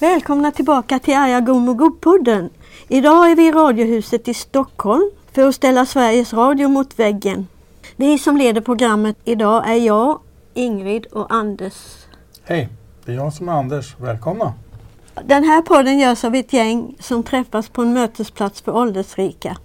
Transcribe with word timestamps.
Välkomna 0.00 0.52
tillbaka 0.52 0.98
till 0.98 1.14
Arja 1.14 1.40
Gom 1.40 1.68
och 1.68 1.78
Go-podden. 1.78 2.50
Idag 2.88 3.30
är 3.30 3.36
vi 3.36 3.46
i 3.46 3.52
Radiohuset 3.52 4.28
i 4.28 4.34
Stockholm 4.34 5.10
för 5.32 5.48
att 5.48 5.54
ställa 5.54 5.86
Sveriges 5.86 6.32
Radio 6.32 6.68
mot 6.68 6.98
väggen. 6.98 7.46
Vi 7.96 8.18
som 8.18 8.36
leder 8.36 8.60
programmet 8.60 9.16
idag 9.24 9.70
är 9.70 9.74
jag, 9.74 10.20
Ingrid 10.54 11.06
och 11.06 11.34
Anders. 11.34 11.74
Hej, 12.44 12.68
det 13.04 13.12
är 13.12 13.16
jag 13.16 13.32
som 13.32 13.48
är 13.48 13.52
Anders. 13.52 13.96
Välkomna! 14.00 14.52
Den 15.24 15.44
här 15.44 15.62
podden 15.62 15.98
görs 15.98 16.24
av 16.24 16.34
ett 16.34 16.52
gäng 16.52 16.96
som 17.00 17.22
träffas 17.22 17.68
på 17.68 17.82
en 17.82 17.92
mötesplats 17.92 18.60
för 18.60 18.76
åldersrika. 18.76 19.56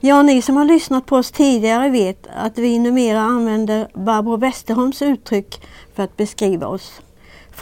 Ja, 0.00 0.22
ni 0.22 0.42
som 0.42 0.56
har 0.56 0.64
lyssnat 0.64 1.06
på 1.06 1.16
oss 1.16 1.30
tidigare 1.30 1.90
vet 1.90 2.26
att 2.36 2.58
vi 2.58 2.78
numera 2.78 3.20
använder 3.20 3.88
Barbro 3.94 4.36
Westerholms 4.36 5.02
uttryck 5.02 5.60
för 5.94 6.02
att 6.02 6.16
beskriva 6.16 6.66
oss. 6.66 7.00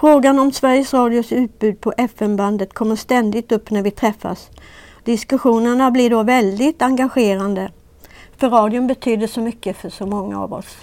Frågan 0.01 0.39
om 0.39 0.53
Sveriges 0.53 0.95
Radios 0.95 1.33
utbud 1.33 1.81
på 1.81 1.93
FM-bandet 1.97 2.75
kommer 2.75 2.97
ständigt 2.97 3.53
upp 3.53 3.71
när 3.71 3.83
vi 3.83 3.91
träffas. 3.91 4.51
Diskussionerna 5.05 5.91
blir 5.91 6.11
då 6.11 6.23
väldigt 6.23 6.83
engagerande. 6.83 7.71
För 8.37 8.51
radion 8.51 8.87
betyder 8.87 9.27
så 9.27 9.41
mycket 9.41 9.77
för 9.77 9.91
så 9.91 10.07
många 10.07 10.43
av 10.43 10.53
oss. 10.53 10.77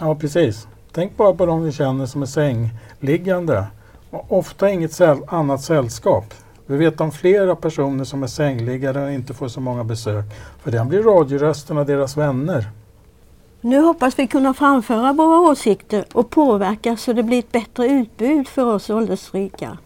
Ja, 0.00 0.14
precis. 0.14 0.68
Tänk 0.92 1.16
bara 1.16 1.34
på 1.34 1.46
de 1.46 1.62
vi 1.62 1.72
känner 1.72 2.06
som 2.06 2.22
är 2.22 2.26
sängliggande. 2.26 3.66
Och 4.10 4.38
ofta 4.38 4.70
inget 4.70 4.92
säll 4.92 5.18
annat 5.28 5.62
sällskap. 5.62 6.24
Vi 6.66 6.76
vet 6.76 7.00
om 7.00 7.12
flera 7.12 7.56
personer 7.56 8.04
som 8.04 8.22
är 8.22 8.26
sängliggare 8.26 9.04
och 9.04 9.12
inte 9.12 9.34
får 9.34 9.48
så 9.48 9.60
många 9.60 9.84
besök. 9.84 10.24
För 10.62 10.70
den 10.70 10.88
blir 10.88 11.02
radiorösterna 11.02 11.84
deras 11.84 12.16
vänner. 12.16 12.68
Nu 13.64 13.80
hoppas 13.80 14.18
vi 14.18 14.26
kunna 14.26 14.54
framföra 14.54 15.12
våra 15.12 15.40
åsikter 15.40 16.04
och 16.12 16.30
påverka 16.30 16.96
så 16.96 17.12
det 17.12 17.22
blir 17.22 17.38
ett 17.38 17.52
bättre 17.52 17.86
utbud 17.86 18.48
för 18.48 18.64
oss 18.74 18.90
åldersrika. 18.90 19.78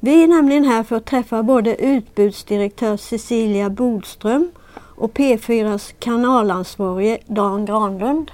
Vi 0.00 0.22
är 0.22 0.28
nämligen 0.28 0.64
här 0.64 0.82
för 0.82 0.96
att 0.96 1.04
träffa 1.04 1.42
både 1.42 1.84
utbudsdirektör 1.84 2.96
Cecilia 2.96 3.70
Bodström 3.70 4.50
och 4.76 5.12
P4s 5.12 5.94
kanalansvarige 5.98 7.18
Dan 7.26 7.64
Granlund. 7.64 8.30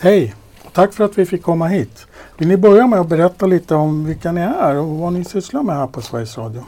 Hej! 0.00 0.34
Tack 0.72 0.94
för 0.94 1.04
att 1.04 1.18
vi 1.18 1.26
fick 1.26 1.42
komma 1.42 1.66
hit. 1.66 2.06
Vill 2.36 2.48
ni 2.48 2.56
börja 2.56 2.86
med 2.86 3.00
att 3.00 3.08
berätta 3.08 3.46
lite 3.46 3.74
om 3.74 4.04
vilka 4.04 4.32
ni 4.32 4.40
är 4.40 4.76
och 4.76 4.88
vad 4.88 5.12
ni 5.12 5.24
sysslar 5.24 5.62
med 5.62 5.76
här 5.76 5.86
på 5.86 6.00
Sveriges 6.02 6.38
Radio? 6.38 6.64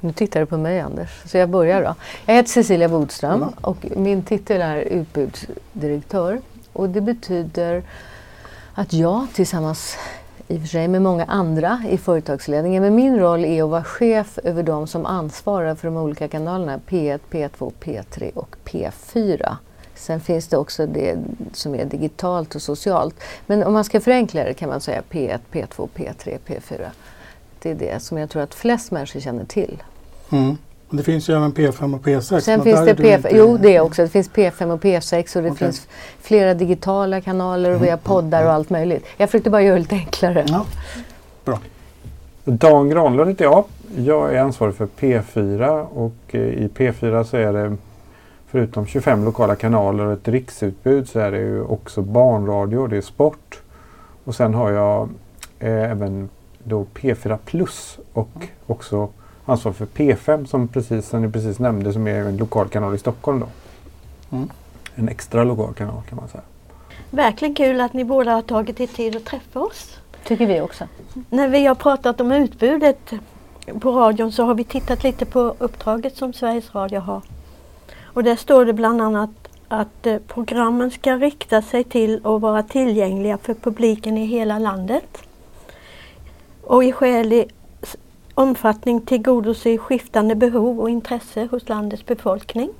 Nu 0.00 0.12
tittar 0.12 0.40
du 0.40 0.46
på 0.46 0.56
mig 0.56 0.80
Anders, 0.80 1.22
så 1.24 1.38
jag 1.38 1.48
börjar 1.48 1.82
då. 1.82 1.94
Jag 2.26 2.34
heter 2.34 2.50
Cecilia 2.50 2.88
Bodström 2.88 3.44
och 3.60 3.76
min 3.96 4.22
titel 4.22 4.60
är 4.60 4.76
utbudsdirektör. 4.76 6.40
Och 6.72 6.88
det 6.88 7.00
betyder 7.00 7.82
att 8.74 8.92
jag 8.92 9.26
tillsammans 9.34 9.96
i 10.48 10.56
och 10.56 10.60
för 10.60 10.68
sig 10.68 10.88
med 10.88 11.02
många 11.02 11.24
andra 11.24 11.82
i 11.90 11.98
företagsledningen. 11.98 12.82
Men 12.82 12.94
min 12.94 13.18
roll 13.18 13.44
är 13.44 13.62
att 13.62 13.70
vara 13.70 13.84
chef 13.84 14.38
över 14.44 14.62
de 14.62 14.86
som 14.86 15.06
ansvarar 15.06 15.74
för 15.74 15.88
de 15.88 15.96
olika 15.96 16.28
kanalerna 16.28 16.80
P1, 16.88 17.18
P2, 17.30 17.72
P3 17.80 18.34
och 18.34 18.56
P4. 18.64 19.56
Sen 19.94 20.20
finns 20.20 20.48
det 20.48 20.56
också 20.56 20.86
det 20.86 21.18
som 21.52 21.74
är 21.74 21.84
digitalt 21.84 22.54
och 22.54 22.62
socialt. 22.62 23.14
Men 23.46 23.64
om 23.64 23.72
man 23.72 23.84
ska 23.84 24.00
förenkla 24.00 24.44
det 24.44 24.54
kan 24.54 24.68
man 24.68 24.80
säga 24.80 25.02
P1, 25.10 25.38
P2, 25.52 25.88
P3, 25.94 26.38
P4. 26.46 26.88
Det 27.62 27.70
är 27.70 27.74
det 27.74 28.02
som 28.02 28.18
jag 28.18 28.30
tror 28.30 28.42
att 28.42 28.54
flest 28.54 28.90
människor 28.90 29.20
känner 29.20 29.44
till. 29.44 29.82
Mm. 30.30 30.56
Det 30.90 31.02
finns 31.02 31.28
ju 31.28 31.36
även 31.36 31.52
P5 31.52 31.94
och 31.94 32.04
P6. 32.04 32.40
Sen 32.40 32.62
finns 32.62 32.84
det 32.84 32.94
P5, 32.94 33.16
inte... 33.16 33.28
Jo, 33.32 33.56
det 33.56 33.80
också. 33.80 34.02
Det 34.02 34.08
finns 34.08 34.30
P5 34.30 34.72
och 34.72 34.80
P6 34.80 35.36
och 35.36 35.42
det 35.42 35.50
okay. 35.50 35.66
finns 35.66 35.88
flera 36.20 36.54
digitala 36.54 37.20
kanaler 37.20 37.70
och 37.70 37.76
mm. 37.76 37.84
vi 37.84 37.90
har 37.90 37.96
poddar 37.96 38.44
och 38.44 38.52
allt 38.52 38.70
möjligt. 38.70 39.06
Jag 39.16 39.28
försökte 39.30 39.50
bara 39.50 39.62
göra 39.62 39.74
det 39.74 39.80
lite 39.80 39.94
enklare. 39.94 40.44
Ja. 40.48 40.66
Bra. 41.44 41.58
Dan 42.44 42.88
Granlund 42.88 43.30
heter 43.30 43.44
jag. 43.44 43.64
Jag 43.96 44.34
är 44.34 44.40
ansvarig 44.40 44.74
för 44.74 44.86
P4 44.86 45.86
och 45.86 46.14
eh, 46.28 46.40
i 46.40 46.70
P4 46.74 47.24
så 47.24 47.36
är 47.36 47.52
det 47.52 47.76
förutom 48.50 48.86
25 48.86 49.24
lokala 49.24 49.56
kanaler 49.56 50.06
och 50.06 50.12
ett 50.12 50.28
riksutbud 50.28 51.08
så 51.08 51.18
är 51.18 51.30
det 51.30 51.38
ju 51.38 51.62
också 51.62 52.02
barnradio, 52.02 52.86
det 52.86 52.96
är 52.96 53.00
sport. 53.00 53.60
Och 54.24 54.34
sen 54.34 54.54
har 54.54 54.70
jag 54.70 55.08
eh, 55.58 55.90
även 55.90 56.28
då 56.68 56.86
P4 56.94 57.38
Plus 57.44 57.98
och 58.12 58.28
mm. 58.36 58.48
också 58.66 59.08
ansvar 59.44 59.72
för 59.72 59.86
P5 59.86 60.44
som, 60.44 60.68
precis, 60.68 61.08
som 61.08 61.22
ni 61.22 61.32
precis 61.32 61.58
nämnde 61.58 61.92
som 61.92 62.06
är 62.06 62.20
en 62.20 62.36
lokal 62.36 62.68
kanal 62.68 62.94
i 62.94 62.98
Stockholm. 62.98 63.40
Då. 63.40 63.46
Mm. 64.36 64.50
En 64.94 65.08
extra 65.08 65.44
lokal 65.44 65.74
kanal 65.74 66.02
kan 66.08 66.16
man 66.16 66.28
säga. 66.28 66.42
Verkligen 67.10 67.54
kul 67.54 67.80
att 67.80 67.92
ni 67.92 68.04
båda 68.04 68.32
har 68.32 68.42
tagit 68.42 68.80
er 68.80 68.86
tid 68.86 69.16
att 69.16 69.24
träffa 69.24 69.60
oss. 69.60 69.98
Tycker 70.24 70.46
vi 70.46 70.60
också. 70.60 70.84
När 71.30 71.48
vi 71.48 71.66
har 71.66 71.74
pratat 71.74 72.20
om 72.20 72.32
utbudet 72.32 73.12
på 73.80 73.92
radion 73.92 74.32
så 74.32 74.44
har 74.44 74.54
vi 74.54 74.64
tittat 74.64 75.02
lite 75.02 75.26
på 75.26 75.54
uppdraget 75.58 76.16
som 76.16 76.32
Sveriges 76.32 76.74
Radio 76.74 77.00
har. 77.00 77.22
Och 78.02 78.24
där 78.24 78.36
står 78.36 78.64
det 78.64 78.72
bland 78.72 79.02
annat 79.02 79.30
att 79.68 80.06
eh, 80.06 80.18
programmen 80.18 80.90
ska 80.90 81.16
rikta 81.16 81.62
sig 81.62 81.84
till 81.84 82.18
och 82.18 82.40
vara 82.40 82.62
tillgängliga 82.62 83.38
för 83.38 83.54
publiken 83.54 84.18
i 84.18 84.26
hela 84.26 84.58
landet. 84.58 85.18
Och 86.68 86.84
i 86.84 86.92
skälig 86.92 87.50
omfattning 88.34 89.00
tillgodose 89.00 89.78
skiftande 89.78 90.34
behov 90.34 90.80
och 90.80 90.90
intresse 90.90 91.48
hos 91.50 91.68
landets 91.68 92.06
befolkning. 92.06 92.70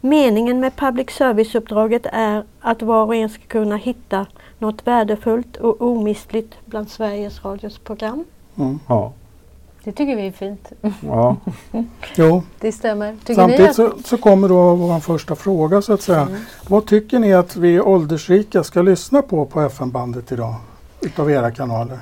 Meningen 0.00 0.60
med 0.60 0.76
public 0.76 1.10
service-uppdraget 1.10 2.06
är 2.12 2.44
att 2.60 2.82
var 2.82 3.04
och 3.04 3.14
en 3.14 3.28
ska 3.28 3.42
kunna 3.42 3.76
hitta 3.76 4.26
något 4.58 4.86
värdefullt 4.86 5.56
och 5.56 5.82
omistligt 5.82 6.54
bland 6.64 6.88
Sveriges 6.90 7.44
Radios 7.44 7.78
program. 7.78 8.24
Mm. 8.56 8.78
Ja. 8.88 9.12
Det 9.84 9.92
tycker 9.92 10.16
vi 10.16 10.26
är 10.26 10.32
fint. 10.32 10.72
Ja. 11.00 11.36
jo. 12.16 12.42
Det 12.60 12.72
stämmer. 12.72 13.16
Tycker 13.20 13.34
Samtidigt 13.34 13.68
att... 13.68 13.76
så, 13.76 13.92
så, 14.04 14.18
kommer 14.18 14.48
då 14.48 14.74
vår 14.74 15.00
första 15.00 15.34
fråga 15.34 15.82
så 15.82 15.92
att 15.92 16.02
säga. 16.02 16.20
Mm. 16.20 16.40
Vad 16.68 16.86
tycker 16.86 17.18
ni 17.18 17.34
att 17.34 17.56
vi 17.56 17.80
åldersrika 17.80 18.64
ska 18.64 18.82
lyssna 18.82 19.22
på 19.22 19.46
på 19.46 19.60
FM-bandet 19.60 20.32
idag? 20.32 20.54
Utav 21.00 21.30
era 21.30 21.50
kanaler? 21.50 21.98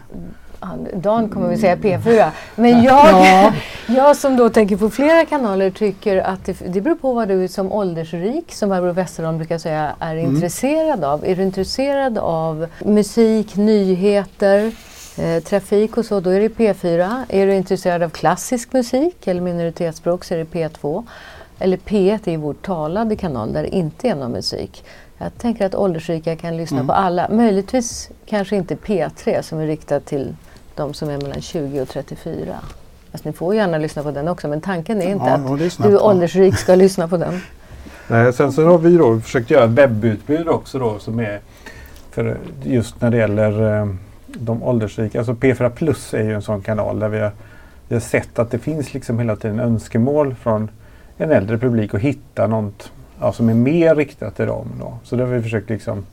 Dan 0.94 1.28
kommer 1.28 1.48
vi 1.48 1.56
säga 1.56 1.76
P4. 1.76 2.30
Men 2.54 2.82
jag, 2.82 3.08
ja. 3.08 3.52
jag 3.86 4.16
som 4.16 4.36
då 4.36 4.48
tänker 4.48 4.76
på 4.76 4.90
flera 4.90 5.24
kanaler 5.24 5.70
tycker 5.70 6.16
att 6.16 6.44
det, 6.44 6.56
det 6.66 6.80
beror 6.80 6.94
på 6.94 7.12
vad 7.12 7.28
du 7.28 7.48
som 7.48 7.72
åldersrik, 7.72 8.54
som 8.54 8.68
Barbro 8.68 8.92
Westerholm 8.92 9.38
brukar 9.38 9.58
säga, 9.58 9.92
är 9.98 10.16
mm. 10.16 10.34
intresserad 10.34 11.04
av. 11.04 11.24
Är 11.24 11.36
du 11.36 11.42
intresserad 11.42 12.18
av 12.18 12.66
musik, 12.78 13.56
nyheter, 13.56 14.72
eh, 15.18 15.42
trafik 15.42 15.96
och 15.96 16.04
så, 16.04 16.20
då 16.20 16.30
är 16.30 16.40
det 16.40 16.48
P4. 16.48 17.22
Är 17.28 17.46
du 17.46 17.54
intresserad 17.54 18.02
av 18.02 18.08
klassisk 18.08 18.72
musik 18.72 19.26
eller 19.26 19.40
minoritetsspråk 19.40 20.24
så 20.24 20.34
är 20.34 20.38
det 20.38 20.44
P2. 20.44 21.04
Eller 21.58 21.76
P1 21.76 22.28
är 22.28 22.36
vår 22.36 22.54
talade 22.54 23.16
kanal 23.16 23.52
där 23.52 23.62
det 23.62 23.74
inte 23.74 24.08
är 24.08 24.14
någon 24.14 24.32
musik. 24.32 24.84
Jag 25.18 25.38
tänker 25.38 25.66
att 25.66 25.74
åldersrika 25.74 26.36
kan 26.36 26.56
lyssna 26.56 26.76
mm. 26.76 26.86
på 26.86 26.92
alla. 26.92 27.28
Möjligtvis 27.30 28.10
kanske 28.26 28.56
inte 28.56 28.74
P3 28.74 29.42
som 29.42 29.58
är 29.58 29.66
riktad 29.66 30.00
till 30.00 30.34
de 30.76 30.94
som 30.94 31.08
är 31.08 31.18
mellan 31.18 31.40
20 31.40 31.80
och 31.80 31.88
34. 31.88 32.56
Alltså, 33.12 33.28
ni 33.28 33.32
får 33.32 33.54
gärna 33.54 33.78
lyssna 33.78 34.02
på 34.02 34.10
den 34.10 34.28
också 34.28 34.48
men 34.48 34.60
tanken 34.60 35.02
är 35.02 35.10
inte 35.10 35.24
ja, 35.24 35.66
att 35.66 35.82
du 35.82 35.98
åldersrik 35.98 36.58
ska 36.58 36.74
lyssna 36.74 37.08
på 37.08 37.16
den. 37.16 37.40
Nej, 38.08 38.32
sen 38.32 38.52
så 38.52 38.64
har 38.64 38.78
vi 38.78 38.96
då 38.96 39.20
försökt 39.20 39.50
göra 39.50 39.64
ett 39.64 39.70
webbutbud 39.70 40.48
också 40.48 40.78
då 40.78 40.98
som 40.98 41.20
är 41.20 41.40
för 42.10 42.38
just 42.62 43.00
när 43.00 43.10
det 43.10 43.16
gäller 43.16 43.80
eh, 43.80 43.88
de 44.26 44.62
åldersrika. 44.62 45.18
Alltså 45.18 45.32
P4 45.32 45.70
Plus 45.70 46.14
är 46.14 46.22
ju 46.22 46.34
en 46.34 46.42
sån 46.42 46.62
kanal 46.62 46.98
där 46.98 47.08
vi 47.08 47.18
har, 47.20 47.32
vi 47.88 47.94
har 47.94 48.00
sett 48.00 48.38
att 48.38 48.50
det 48.50 48.58
finns 48.58 48.94
liksom 48.94 49.18
hela 49.18 49.36
tiden 49.36 49.60
önskemål 49.60 50.34
från 50.34 50.70
en 51.16 51.30
äldre 51.30 51.58
publik 51.58 51.94
att 51.94 52.00
hitta 52.00 52.46
något 52.46 52.92
ja, 53.20 53.32
som 53.32 53.48
är 53.48 53.54
mer 53.54 53.94
riktat 53.94 54.36
till 54.36 54.46
dem. 54.46 54.66
Då. 54.80 54.98
Så 55.04 55.16
det 55.16 55.22
har 55.22 55.30
vi 55.30 55.42
försökt 55.42 55.70
liksom, 55.70 56.06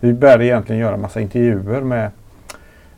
vi 0.00 0.12
började 0.12 0.44
egentligen 0.44 0.80
göra 0.80 0.96
massa 0.96 1.20
intervjuer 1.20 1.80
med 1.80 2.10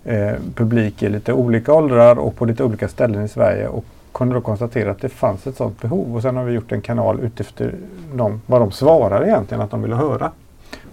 eh, 0.08 0.34
publik 0.54 1.02
i 1.02 1.08
lite 1.08 1.32
olika 1.32 1.72
åldrar 1.72 2.18
och 2.18 2.36
på 2.36 2.44
lite 2.44 2.64
olika 2.64 2.88
ställen 2.88 3.24
i 3.24 3.28
Sverige 3.28 3.68
och 3.68 3.84
kunde 4.12 4.34
då 4.34 4.40
konstatera 4.40 4.90
att 4.90 5.00
det 5.00 5.08
fanns 5.08 5.46
ett 5.46 5.56
sådant 5.56 5.80
behov 5.80 6.16
och 6.16 6.22
sen 6.22 6.36
har 6.36 6.44
vi 6.44 6.52
gjort 6.52 6.72
en 6.72 6.82
kanal 6.82 7.20
utifrån 7.20 7.72
de, 8.14 8.40
vad 8.46 8.60
de 8.60 8.70
svarar 8.70 9.26
egentligen 9.26 9.62
att 9.62 9.70
de 9.70 9.82
vill 9.82 9.92
höra. 9.92 10.30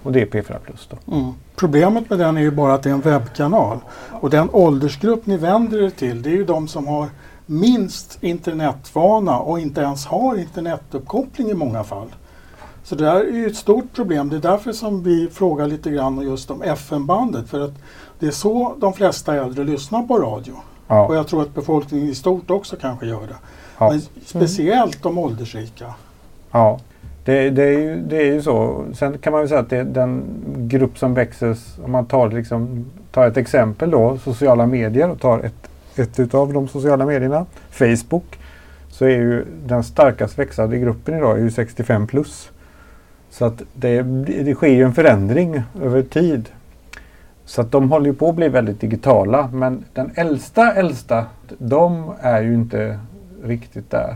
Och 0.04 0.12
det 0.12 0.22
är 0.22 0.26
P4 0.26 0.58
Plus. 0.66 0.90
Då. 0.90 1.14
Mm. 1.16 1.32
Problemet 1.56 2.10
med 2.10 2.20
den 2.20 2.38
är 2.38 2.42
ju 2.42 2.52
bara 2.52 2.74
att 2.74 2.84
det 2.84 2.90
är 2.90 2.94
en 2.94 3.02
webbkanal. 3.02 3.78
Och 4.12 4.30
den 4.30 4.50
åldersgrupp 4.52 5.26
ni 5.26 5.38
vänder 5.38 5.84
er 5.84 5.90
till 5.90 6.22
det 6.22 6.30
är 6.30 6.36
ju 6.36 6.46
de 6.46 6.68
som 6.68 6.88
har 6.88 7.08
minst 7.46 8.18
internetvana 8.24 9.40
och 9.40 9.60
inte 9.60 9.82
ens 9.82 10.06
har 10.06 10.38
internetuppkoppling 10.40 11.50
i 11.50 11.54
många 11.54 11.84
fall. 11.84 12.08
Så 12.84 12.96
det 12.96 13.04
där 13.04 13.16
är 13.16 13.32
ju 13.32 13.48
ett 13.48 13.56
stort 13.56 13.94
problem. 13.94 14.30
Det 14.30 14.36
är 14.36 14.42
därför 14.42 14.72
som 14.72 15.04
vi 15.04 15.30
frågar 15.30 15.68
lite 15.68 15.92
grann 15.92 16.22
just 16.22 16.52
om 16.52 16.62
FM-bandet. 16.62 17.50
För 17.50 17.62
att 17.66 17.74
det 18.20 18.28
är 18.28 18.32
så 18.32 18.76
de 18.80 18.94
flesta 18.94 19.36
äldre 19.36 19.64
lyssnar 19.64 20.04
på 20.04 20.20
radio. 20.20 20.54
Ja. 20.88 21.06
Och 21.06 21.16
jag 21.16 21.28
tror 21.28 21.42
att 21.42 21.56
befolkningen 21.56 22.08
i 22.08 22.16
stort 22.16 22.52
också 22.52 22.76
kanske 22.76 23.06
gör 23.06 23.22
det. 23.22 23.36
Ja. 23.78 23.90
Men 23.90 24.02
speciellt 24.26 25.04
de 25.04 25.18
åldersrika. 25.18 25.94
Ja. 26.52 26.80
Det, 27.26 27.50
det, 27.50 27.64
är 27.64 27.80
ju, 27.80 28.02
det 28.02 28.18
är 28.18 28.34
ju 28.34 28.42
så. 28.42 28.86
Sen 28.94 29.18
kan 29.18 29.34
man 29.34 29.42
väl 29.42 29.50
säga 29.50 29.60
att 29.60 29.70
det 29.70 29.84
den 29.84 30.24
grupp 30.58 30.98
som 30.98 31.14
växer, 31.14 31.58
om 31.84 31.92
man 31.92 32.06
tar, 32.06 32.30
liksom, 32.30 32.86
tar 33.12 33.28
ett 33.28 33.38
exempel 33.38 33.92
då, 33.92 34.18
sociala 34.18 34.66
medier 34.66 35.10
och 35.10 35.20
tar 35.20 35.40
ett, 35.40 35.70
ett 35.96 36.20
utav 36.20 36.54
de 36.54 36.68
sociala 36.68 37.06
medierna, 37.06 37.46
Facebook, 37.70 38.40
så 38.90 39.06
är 39.06 39.10
ju 39.10 39.46
den 39.66 39.84
starkast 39.84 40.40
växande 40.40 40.78
gruppen 40.78 41.18
idag 41.18 41.38
är 41.38 41.42
ju 41.44 41.52
65 41.52 42.08
plus. 42.08 42.50
Så 43.30 43.46
att 43.46 43.62
det, 43.74 44.02
det 44.44 44.56
sker 44.56 44.68
ju 44.68 44.84
en 44.84 44.94
förändring 44.94 45.64
över 45.82 46.02
tid. 46.02 46.50
Så 47.46 47.62
att 47.62 47.72
de 47.72 47.92
håller 47.92 48.06
ju 48.06 48.14
på 48.14 48.30
att 48.30 48.36
bli 48.36 48.50
väldigt 48.50 48.82
digitala. 48.82 49.50
Men 49.54 49.86
den 49.94 50.12
äldsta 50.16 50.74
äldsta, 50.74 51.26
de 51.58 52.14
är 52.20 52.42
ju 52.42 52.54
inte 52.54 53.00
riktigt 53.44 53.92
där. 53.92 54.16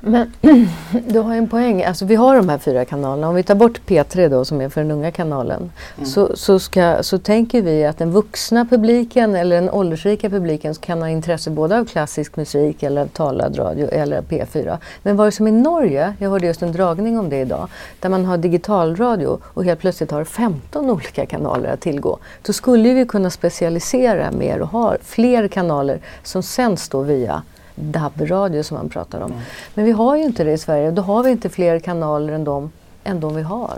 Men 0.00 0.32
du 1.08 1.18
har 1.18 1.34
en 1.34 1.48
poäng. 1.48 1.84
Alltså, 1.84 2.04
vi 2.04 2.14
har 2.14 2.36
de 2.36 2.48
här 2.48 2.58
fyra 2.58 2.84
kanalerna. 2.84 3.28
Om 3.28 3.34
vi 3.34 3.42
tar 3.42 3.54
bort 3.54 3.80
P3 3.86 4.28
då 4.28 4.44
som 4.44 4.60
är 4.60 4.68
för 4.68 4.80
den 4.80 4.90
unga 4.90 5.10
kanalen. 5.10 5.70
Mm. 5.96 6.06
Så, 6.06 6.36
så, 6.36 6.58
ska, 6.58 7.02
så 7.02 7.18
tänker 7.18 7.62
vi 7.62 7.84
att 7.84 7.98
den 7.98 8.12
vuxna 8.12 8.64
publiken 8.64 9.34
eller 9.34 9.56
den 9.56 9.70
åldersrika 9.70 10.30
publiken 10.30 10.74
kan 10.74 11.02
ha 11.02 11.08
intresse 11.08 11.50
både 11.50 11.78
av 11.78 11.84
klassisk 11.84 12.36
musik 12.36 12.82
eller 12.82 13.06
talad 13.06 13.58
radio 13.58 13.88
eller 13.88 14.22
P4. 14.22 14.78
Men 15.02 15.16
var 15.16 15.24
det 15.24 15.32
som 15.32 15.46
i 15.46 15.50
Norge, 15.50 16.14
jag 16.18 16.30
hörde 16.30 16.46
just 16.46 16.62
en 16.62 16.72
dragning 16.72 17.18
om 17.18 17.28
det 17.28 17.40
idag, 17.40 17.68
där 18.00 18.08
man 18.08 18.24
har 18.24 18.36
digitalradio 18.36 19.38
och 19.44 19.64
helt 19.64 19.80
plötsligt 19.80 20.10
har 20.10 20.24
15 20.24 20.90
olika 20.90 21.26
kanaler 21.26 21.72
att 21.72 21.80
tillgå. 21.80 22.18
Då 22.42 22.52
skulle 22.52 22.94
vi 22.94 23.06
kunna 23.06 23.30
specialisera 23.30 24.30
mer 24.30 24.60
och 24.60 24.68
ha 24.68 24.96
fler 25.02 25.48
kanaler 25.48 26.00
som 26.22 26.42
sänds 26.42 26.88
då 26.88 27.02
via 27.02 27.42
DAB-radio 27.80 28.62
som 28.62 28.76
man 28.76 28.88
pratar 28.88 29.20
om. 29.20 29.30
Mm. 29.32 29.42
Men 29.74 29.84
vi 29.84 29.90
har 29.90 30.16
ju 30.16 30.22
inte 30.24 30.44
det 30.44 30.52
i 30.52 30.58
Sverige. 30.58 30.90
Då 30.90 31.02
har 31.02 31.22
vi 31.22 31.30
inte 31.30 31.48
fler 31.48 31.78
kanaler 31.78 32.32
än 32.32 32.44
de, 32.44 32.70
än 33.04 33.20
de 33.20 33.34
vi 33.34 33.42
har. 33.42 33.76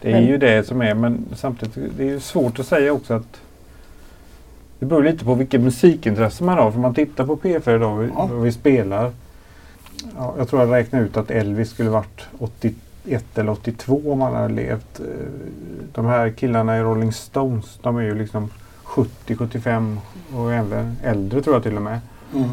Det 0.00 0.08
är 0.08 0.12
Men- 0.12 0.26
ju 0.26 0.38
det 0.38 0.66
som 0.66 0.82
är, 0.82 0.94
men 0.94 1.24
samtidigt 1.36 1.74
det 1.96 2.02
är 2.04 2.08
ju 2.08 2.20
svårt 2.20 2.58
att 2.58 2.66
säga 2.66 2.92
också 2.92 3.14
att 3.14 3.40
det 4.78 4.86
beror 4.86 5.02
lite 5.02 5.24
på 5.24 5.34
vilket 5.34 5.60
musikintresse 5.60 6.44
man 6.44 6.58
har. 6.58 6.70
För 6.70 6.78
man 6.78 6.94
tittar 6.94 7.26
på 7.26 7.36
P4 7.36 7.76
idag, 7.76 8.10
Ja. 8.16 8.28
vad 8.32 8.42
vi 8.42 8.52
spelar. 8.52 9.12
Ja, 10.16 10.34
jag 10.38 10.48
tror 10.48 10.62
jag 10.62 10.72
räknade 10.72 11.04
ut 11.04 11.16
att 11.16 11.30
Elvis 11.30 11.70
skulle 11.70 11.90
varit 11.90 12.26
81 12.38 13.38
eller 13.38 13.52
82 13.52 14.02
om 14.12 14.20
han 14.20 14.34
hade 14.34 14.54
levt. 14.54 15.00
Eh, 15.00 15.06
De 15.94 16.06
här 16.06 16.30
killarna 16.30 16.78
i 16.78 16.80
Rolling 16.82 17.12
Stones, 17.12 17.78
de 17.82 17.96
är 17.96 18.02
ju 18.02 18.14
liksom 18.14 18.50
70, 18.82 19.36
75 19.36 20.00
och 20.36 20.52
även 20.52 20.96
äldre 21.04 21.42
tror 21.42 21.56
jag 21.56 21.62
till 21.62 21.76
och 21.76 21.82
med. 21.82 22.00
Mm. 22.34 22.48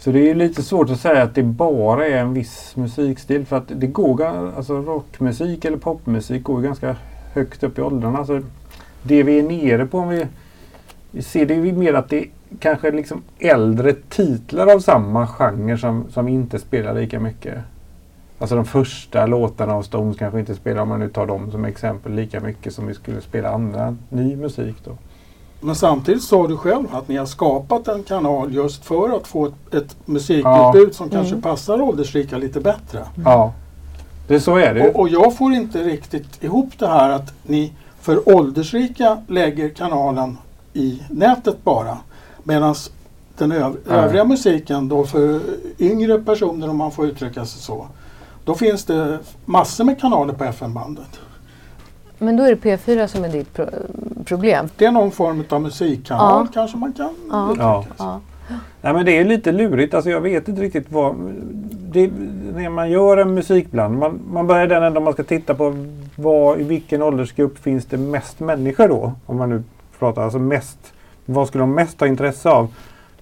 Så 0.00 0.10
det 0.10 0.30
är 0.30 0.34
lite 0.34 0.62
svårt 0.62 0.90
att 0.90 1.00
säga 1.00 1.22
att 1.22 1.34
det 1.34 1.42
bara 1.42 2.06
är 2.06 2.16
en 2.16 2.34
viss 2.34 2.76
musikstil 2.76 3.46
för 3.46 3.56
att 3.56 3.72
det 3.74 3.86
går, 3.86 4.24
alltså 4.56 4.76
rockmusik 4.76 5.64
eller 5.64 5.76
popmusik 5.76 6.42
går 6.42 6.60
ganska 6.60 6.96
högt 7.32 7.62
upp 7.62 7.78
i 7.78 7.82
åldrarna. 7.82 8.24
Så 8.24 8.40
det 9.02 9.22
vi 9.22 9.38
är 9.38 9.42
nere 9.42 9.86
på 9.86 9.98
om 9.98 10.08
vi, 10.08 11.22
ser 11.22 11.46
det 11.46 11.54
är 11.54 11.72
mer 11.72 11.94
att 11.94 12.08
det 12.08 12.18
är 12.18 12.26
kanske 12.58 12.90
liksom 12.90 13.22
äldre 13.38 13.92
titlar 14.08 14.74
av 14.74 14.80
samma 14.80 15.26
genre 15.26 15.78
som, 15.78 16.04
som 16.10 16.28
inte 16.28 16.58
spelar 16.58 16.94
lika 16.94 17.20
mycket. 17.20 17.58
Alltså 18.38 18.56
de 18.56 18.64
första 18.64 19.26
låtarna 19.26 19.74
av 19.74 19.82
Stones 19.82 20.16
kanske 20.16 20.40
inte 20.40 20.54
spelar, 20.54 20.82
om 20.82 20.88
man 20.88 21.00
nu 21.00 21.08
tar 21.08 21.26
dem 21.26 21.50
som 21.50 21.64
exempel, 21.64 22.12
lika 22.12 22.40
mycket 22.40 22.74
som 22.74 22.86
vi 22.86 22.94
skulle 22.94 23.20
spela 23.20 23.50
andra 23.50 23.96
ny 24.08 24.36
musik 24.36 24.76
då. 24.84 24.96
Men 25.60 25.74
samtidigt 25.74 26.22
sa 26.22 26.46
du 26.46 26.56
själv 26.56 26.86
att 26.92 27.08
ni 27.08 27.16
har 27.16 27.26
skapat 27.26 27.88
en 27.88 28.02
kanal 28.02 28.54
just 28.54 28.84
för 28.84 29.16
att 29.16 29.26
få 29.26 29.46
ett, 29.46 29.74
ett 29.74 29.96
musikutbud 30.04 30.88
Ja. 30.88 30.92
som 30.92 31.10
kanske 31.10 31.32
Mm. 31.32 31.42
passar 31.42 31.80
åldersrika 31.82 32.38
lite 32.38 32.60
bättre. 32.60 33.04
Ja, 33.24 33.52
det 34.28 34.40
så 34.40 34.56
är 34.56 34.74
det. 34.74 34.88
Och, 34.90 35.00
och 35.00 35.08
jag 35.08 35.36
får 35.36 35.52
inte 35.52 35.78
riktigt 35.84 36.44
ihop 36.44 36.70
det 36.78 36.86
här 36.88 37.10
att 37.10 37.32
ni 37.42 37.72
för 38.00 38.28
åldersrika 38.34 39.18
lägger 39.28 39.68
kanalen 39.68 40.38
i 40.72 41.02
nätet 41.10 41.64
bara. 41.64 41.98
Medan 42.42 42.74
den 43.38 43.52
öv- 43.52 43.76
Nej. 43.86 43.98
övriga 43.98 44.24
musiken 44.24 44.88
då 44.88 45.04
för 45.04 45.40
yngre 45.78 46.18
personer 46.22 46.68
om 46.70 46.76
man 46.76 46.90
får 46.90 47.06
uttrycka 47.06 47.46
sig 47.46 47.62
så. 47.62 47.86
Då 48.44 48.54
finns 48.54 48.84
det 48.84 49.18
massor 49.44 49.84
med 49.84 50.00
kanaler 50.00 50.34
på 50.34 50.44
FM-bandet. 50.44 51.20
Men 52.22 52.36
då 52.36 52.42
är 52.44 52.54
det 52.54 52.76
P4 52.76 53.06
som 53.06 53.24
är 53.24 53.28
ditt 53.28 53.54
pro 53.54 53.66
problem. 54.24 54.68
Det 54.76 54.84
är 54.84 54.90
någon 54.92 55.10
form 55.10 55.44
av 55.48 55.60
musikkanal 55.62 56.46
Ja. 56.46 56.52
kanske 56.54 56.76
man 56.76 56.92
kan 56.92 57.14
Ja. 57.30 57.54
Ja. 57.58 57.84
Ja. 57.98 58.20
Nej 58.80 58.92
men 58.92 59.04
det 59.04 59.18
är 59.18 59.24
lite 59.24 59.52
lurigt. 59.52 59.94
Alltså 59.94 60.10
jag 60.10 60.20
vet 60.20 60.48
inte 60.48 60.62
riktigt 60.62 60.86
vad... 60.92 61.14
Det, 61.92 62.10
när 62.54 62.68
man 62.68 62.90
gör 62.90 63.16
en 63.16 63.34
musikbland, 63.34 63.98
man, 63.98 64.20
man 64.32 64.46
börjar 64.46 64.66
den 64.66 64.82
änden 64.82 65.02
man 65.04 65.12
ska 65.12 65.22
titta 65.22 65.54
på 65.54 65.86
vad, 66.16 66.60
i 66.60 66.62
vilken 66.62 67.02
åldersgrupp 67.02 67.58
finns 67.58 67.86
det 67.86 67.96
mest 67.96 68.40
människor 68.40 68.88
då? 68.88 69.12
Om 69.26 69.36
man 69.36 69.50
nu 69.50 69.62
pratar 69.98 70.22
alltså 70.22 70.38
mest. 70.38 70.78
Vad 71.26 71.48
skulle 71.48 71.62
de 71.62 71.74
mest 71.74 72.00
ha 72.00 72.06
intresse 72.06 72.50
av? 72.50 72.68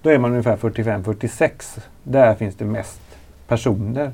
Då 0.01 0.09
är 0.09 0.17
man 0.17 0.31
ungefär 0.31 0.57
45-46. 0.57 1.79
Där 2.03 2.35
finns 2.35 2.55
det 2.55 2.65
mest 2.65 3.01
personer. 3.47 4.11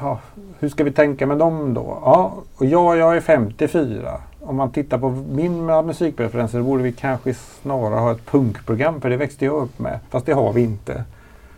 Ja, 0.00 0.18
hur 0.64 0.68
ska 0.70 0.84
vi 0.84 0.92
tänka 0.92 1.26
med 1.26 1.38
dem 1.38 1.74
då? 1.74 1.98
Ja, 2.04 2.34
och 2.56 2.66
jag, 2.66 2.96
jag 2.96 3.16
är 3.16 3.20
54. 3.20 4.20
Om 4.40 4.56
man 4.56 4.72
tittar 4.72 4.98
på 4.98 5.10
mina 5.10 5.82
musikpreferenser 5.82 6.60
borde 6.60 6.82
vi 6.82 6.92
kanske 6.92 7.34
snarare 7.34 8.00
ha 8.00 8.12
ett 8.12 8.26
punkprogram 8.26 9.00
för 9.00 9.10
det 9.10 9.16
växte 9.16 9.44
jag 9.44 9.62
upp 9.62 9.78
med. 9.78 9.98
Fast 10.10 10.26
det 10.26 10.32
har 10.32 10.52
vi 10.52 10.62
inte. 10.62 11.04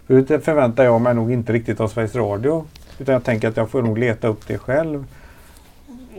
För 0.07 0.15
det 0.15 0.41
förväntar 0.41 0.85
jag 0.85 1.01
mig 1.01 1.15
nog 1.15 1.33
inte 1.33 1.53
riktigt 1.53 1.81
av 1.81 1.89
Sveriges 1.89 2.15
Radio. 2.15 2.65
Utan 2.99 3.13
jag 3.13 3.25
tänker 3.25 3.49
att 3.49 3.57
jag 3.57 3.71
får 3.71 3.83
nog 3.83 3.99
leta 3.99 4.29
upp 4.29 4.47
det 4.47 4.59
själv. 4.59 5.05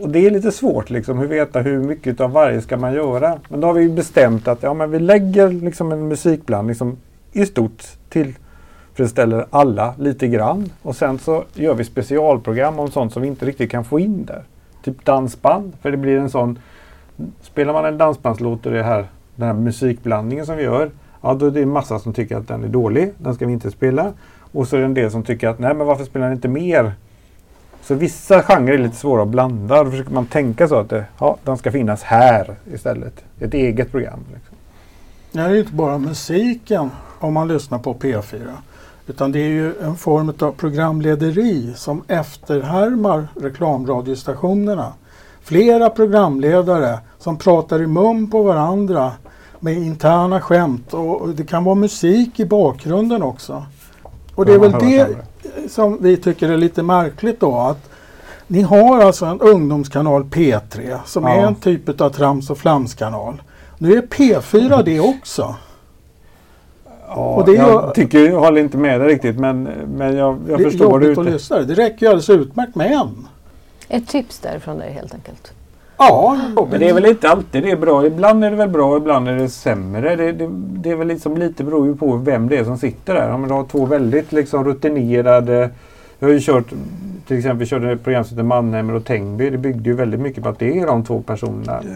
Och 0.00 0.08
det 0.08 0.26
är 0.26 0.30
lite 0.30 0.52
svårt 0.52 0.90
liksom, 0.90 1.18
att 1.18 1.28
veta 1.28 1.60
hur 1.60 1.78
mycket 1.78 2.20
av 2.20 2.30
varje 2.30 2.60
ska 2.60 2.76
man 2.76 2.94
göra. 2.94 3.38
Men 3.48 3.60
då 3.60 3.66
har 3.66 3.74
vi 3.74 3.88
bestämt 3.88 4.48
att 4.48 4.62
ja, 4.62 4.74
men 4.74 4.90
vi 4.90 4.98
lägger 4.98 5.48
liksom 5.48 5.92
en 5.92 6.08
musikblandning 6.08 6.74
som 6.74 6.96
i 7.32 7.46
stort 7.46 7.82
friställer 8.98 9.46
alla 9.50 9.94
lite 9.98 10.28
grann. 10.28 10.70
Och 10.82 10.96
sen 10.96 11.18
så 11.18 11.44
gör 11.54 11.74
vi 11.74 11.84
specialprogram 11.84 12.78
om 12.78 12.90
sånt 12.90 13.12
som 13.12 13.22
vi 13.22 13.28
inte 13.28 13.46
riktigt 13.46 13.70
kan 13.70 13.84
få 13.84 14.00
in 14.00 14.24
där. 14.24 14.42
Typ 14.82 15.04
dansband, 15.04 15.72
för 15.82 15.90
det 15.90 15.96
blir 15.96 16.18
en 16.18 16.30
sån... 16.30 16.58
Spelar 17.40 17.72
man 17.72 17.84
en 17.84 17.98
dansbandslåt 17.98 18.66
och 18.66 18.72
det 18.72 18.82
här, 18.82 19.06
den 19.36 19.46
här 19.46 19.54
musikblandningen 19.54 20.46
som 20.46 20.56
vi 20.56 20.62
gör, 20.62 20.90
ja 21.20 21.34
då 21.34 21.46
är 21.46 21.50
det 21.50 21.62
en 21.62 21.68
massa 21.68 21.98
som 21.98 22.12
tycker 22.12 22.36
att 22.36 22.48
den 22.48 22.64
är 22.64 22.68
dålig, 22.68 23.12
den 23.18 23.34
ska 23.34 23.46
vi 23.46 23.52
inte 23.52 23.70
spela. 23.70 24.12
Och 24.52 24.68
så 24.68 24.76
är 24.76 24.80
det 24.80 24.86
en 24.86 24.94
del 24.94 25.10
som 25.10 25.22
tycker 25.22 25.48
att 25.48 25.58
nej 25.58 25.74
men 25.74 25.86
varför 25.86 26.04
spelar 26.04 26.28
ni 26.28 26.34
inte 26.34 26.48
mer? 26.48 26.92
Så 27.82 27.94
vissa 27.94 28.42
genrer 28.42 28.74
är 28.74 28.78
lite 28.78 28.96
svåra 28.96 29.22
att 29.22 29.28
blanda. 29.28 29.84
Då 29.84 29.90
försöker 29.90 30.12
man 30.12 30.26
tänka 30.26 30.68
så 30.68 30.74
att 30.74 30.88
det, 30.88 31.04
ja, 31.20 31.36
den 31.44 31.58
ska 31.58 31.72
finnas 31.72 32.02
här 32.02 32.56
istället. 32.72 33.24
Ett 33.40 33.54
eget 33.54 33.90
program. 33.90 34.20
Liksom. 34.34 34.56
Det 35.32 35.40
är 35.40 35.50
ju 35.50 35.58
inte 35.58 35.72
bara 35.72 35.98
musiken 35.98 36.90
om 37.18 37.34
man 37.34 37.48
lyssnar 37.48 37.78
på 37.78 37.94
P4. 37.94 38.48
Utan 39.08 39.32
det 39.32 39.38
är 39.38 39.48
ju 39.48 39.74
en 39.82 39.96
form 39.96 40.32
av 40.40 40.52
programlederi 40.52 41.72
som 41.76 42.02
efterhärmar 42.08 43.28
reklamradiostationerna. 43.40 44.92
Flera 45.42 45.90
programledare 45.90 46.98
som 47.18 47.36
pratar 47.36 47.82
i 47.82 47.86
mun 47.86 48.30
på 48.30 48.42
varandra 48.42 49.12
med 49.60 49.74
interna 49.74 50.40
skämt 50.40 50.94
och 50.94 51.28
det 51.28 51.44
kan 51.44 51.64
vara 51.64 51.74
musik 51.74 52.40
i 52.40 52.44
bakgrunden 52.44 53.22
också. 53.22 53.64
Och 54.34 54.46
det 54.46 54.54
är 54.54 54.58
väl 54.58 54.72
det 54.72 55.08
som 55.70 55.98
vi 56.00 56.16
tycker 56.16 56.48
är 56.48 56.56
lite 56.56 56.82
märkligt 56.82 57.40
då 57.40 57.56
att 57.56 57.90
ni 58.46 58.62
har 58.62 59.00
alltså 59.00 59.26
en 59.26 59.40
ungdomskanal 59.40 60.24
P3 60.24 60.98
som 61.06 61.24
Ja. 61.24 61.30
är 61.30 61.46
en 61.46 61.54
typ 61.54 62.00
av 62.00 62.10
trams 62.10 62.50
och 62.50 62.58
flamskanal. 62.58 63.42
Nu 63.78 63.92
är 63.98 64.02
P4 64.02 64.82
det 64.84 65.00
också. 65.00 65.54
Ja, 67.08 67.34
Och 67.34 67.44
det 67.46 67.52
jag 67.52 67.84
ju- 67.96 68.02
tycker, 68.02 68.18
jag 68.30 68.40
håller 68.40 68.60
inte 68.60 68.76
med 68.76 69.00
dig 69.00 69.08
riktigt 69.08 69.38
men, 69.38 69.62
men 69.96 70.16
jag, 70.16 70.38
jag 70.48 70.58
det 70.58 70.64
förstår 70.64 70.90
vad 70.90 71.00
du 71.00 71.06
är 71.06 71.10
jobbigt 71.10 71.18
att 71.18 71.26
ute 71.26 71.32
lyssna. 71.32 71.60
Det 71.62 71.74
räcker 71.74 72.06
ju 72.06 72.10
alldeles 72.10 72.30
utmärkt 72.30 72.74
med 72.74 72.92
en. 72.92 73.26
Ett 73.88 74.08
tips 74.08 74.38
därifrån 74.38 74.78
dig 74.78 74.92
helt 74.92 75.14
enkelt. 75.14 75.52
Ja, 75.98 76.36
Men 76.70 76.80
det 76.80 76.88
är 76.88 76.94
väl 76.94 77.06
inte 77.06 77.28
alltid 77.28 77.62
det 77.62 77.70
är 77.70 77.76
bra. 77.76 78.06
Ibland 78.06 78.44
är 78.44 78.50
det 78.50 78.56
väl 78.56 78.68
bra, 78.68 78.96
ibland 78.96 79.28
är 79.28 79.36
det 79.36 79.48
sämre. 79.48 80.16
Det, 80.16 80.32
det, 80.32 80.48
det 80.52 80.90
är 80.90 80.96
väl 80.96 81.08
liksom 81.08 81.36
lite 81.36 81.64
beror 81.64 81.86
ju 81.86 81.96
på 81.96 82.16
vem 82.16 82.48
det 82.48 82.56
är 82.56 82.64
som 82.64 82.78
sitter 82.78 83.14
där. 83.14 83.30
Om 83.30 83.48
du 83.48 83.54
har 83.54 83.64
två 83.64 83.86
väldigt 83.86 84.32
liksom 84.32 84.64
rutinerade... 84.64 85.70
Vi 86.20 86.26
har 86.26 86.32
ju 86.32 86.40
kört, 86.40 86.72
till 87.26 87.36
exempel 87.36 87.58
vi 87.58 87.66
körde 87.66 87.92
ett 87.92 88.04
program 88.04 88.24
som 88.24 88.36
heter 88.36 88.46
Mannheimer 88.46 88.94
och 88.94 89.04
Tengby. 89.04 89.50
Det 89.50 89.58
byggde 89.58 89.90
ju 89.90 89.96
väldigt 89.96 90.20
mycket 90.20 90.42
på 90.42 90.48
att 90.48 90.58
det 90.58 90.78
är 90.78 90.86
de 90.86 91.04
två 91.04 91.22
personerna. 91.22 91.78
Eh, 91.78 91.86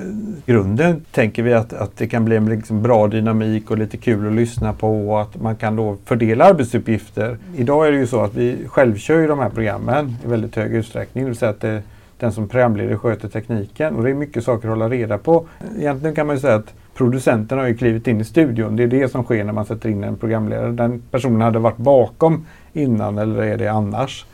I 0.47 0.52
grunden 0.52 1.05
tänker 1.11 1.43
vi 1.43 1.55
att, 1.55 1.73
att 1.73 1.97
det 1.97 2.07
kan 2.07 2.25
bli 2.25 2.37
en 2.37 2.49
liksom 2.49 2.83
bra 2.83 3.09
dynamik 3.09 3.71
och 3.71 3.79
lite 3.79 3.97
kul 3.97 4.26
att 4.26 4.33
lyssna 4.33 4.73
på 4.73 5.09
och 5.11 5.23
att 5.23 5.43
man 5.43 5.57
kan 5.57 5.76
då 5.76 5.97
fördela 6.05 6.45
arbetsuppgifter. 6.45 7.38
Idag 7.57 7.87
är 7.87 7.93
det 7.93 7.99
ju 7.99 8.07
så 8.07 8.21
att 8.21 8.35
vi 8.35 8.57
självkör 8.67 9.21
ju 9.21 9.26
de 9.26 9.38
här 9.38 9.49
programmen 9.49 10.17
i 10.25 10.29
väldigt 10.29 10.57
hög 10.57 10.75
utsträckning. 10.75 11.25
Det 11.25 11.31
vill 11.31 11.38
säga 11.38 11.50
att 11.50 11.61
det, 11.61 11.83
den 12.19 12.33
som 12.33 12.49
programledare 12.49 12.99
sköter 12.99 13.29
tekniken 13.29 13.97
och 13.97 14.05
det 14.05 14.11
är 14.11 14.14
mycket 14.14 14.45
saker 14.45 14.69
att 14.69 14.75
hålla 14.79 14.88
reda 14.88 15.19
på. 15.19 15.47
Egentligen 15.79 16.14
kan 16.14 16.26
man 16.26 16.37
ju 16.37 16.41
säga 16.41 16.55
att 16.55 16.75
producenten 16.95 17.59
har 17.59 17.67
ju 17.67 17.76
klivit 17.76 18.07
in 18.07 18.21
i 18.21 18.25
studion. 18.25 18.76
Det 18.76 18.83
är 18.83 18.87
det 18.87 19.09
som 19.09 19.25
sker 19.25 19.45
när 19.45 19.52
man 19.52 19.64
sätter 19.64 19.88
in 19.88 20.05
en 20.05 20.17
programledare. 20.17 20.73
Den 20.73 21.02
personen 21.11 21.41
hade 21.41 21.59
varit 21.59 21.76
bakom 21.76 22.45
innan 22.73 23.19
eller 23.19 23.43
är 23.43 23.57
det 23.57 23.69
annars. 23.69 24.26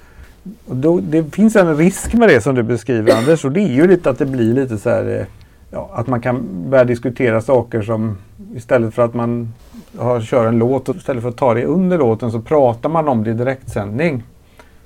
Och 0.66 0.76
då, 0.76 1.00
det 1.00 1.34
finns 1.34 1.56
en 1.56 1.76
risk 1.76 2.14
med 2.14 2.28
det 2.28 2.40
som 2.40 2.54
du 2.54 2.62
beskriver 2.62 3.16
Anders 3.16 3.44
och 3.44 3.52
det 3.52 3.60
är 3.60 3.68
ju 3.68 3.86
lite 3.86 4.10
att 4.10 4.18
det 4.18 4.26
blir 4.26 4.54
lite 4.54 4.78
så 4.78 4.90
här 4.90 5.18
eh, 5.20 5.26
ja, 5.70 5.90
att 5.92 6.06
man 6.06 6.20
kan 6.20 6.46
börja 6.70 6.84
diskutera 6.84 7.40
saker 7.40 7.82
som 7.82 8.18
istället 8.54 8.94
för 8.94 9.04
att 9.04 9.14
man 9.14 9.52
har, 9.98 10.20
kör 10.20 10.46
en 10.46 10.58
låt 10.58 10.88
och 10.88 10.96
istället 10.96 11.22
för 11.22 11.28
att 11.30 11.36
ta 11.36 11.54
det 11.54 11.64
under 11.64 11.98
låten 11.98 12.32
så 12.32 12.40
pratar 12.40 12.88
man 12.88 13.08
om 13.08 13.24
det 13.24 13.30
i 13.30 13.34
direktsändning. 13.34 14.22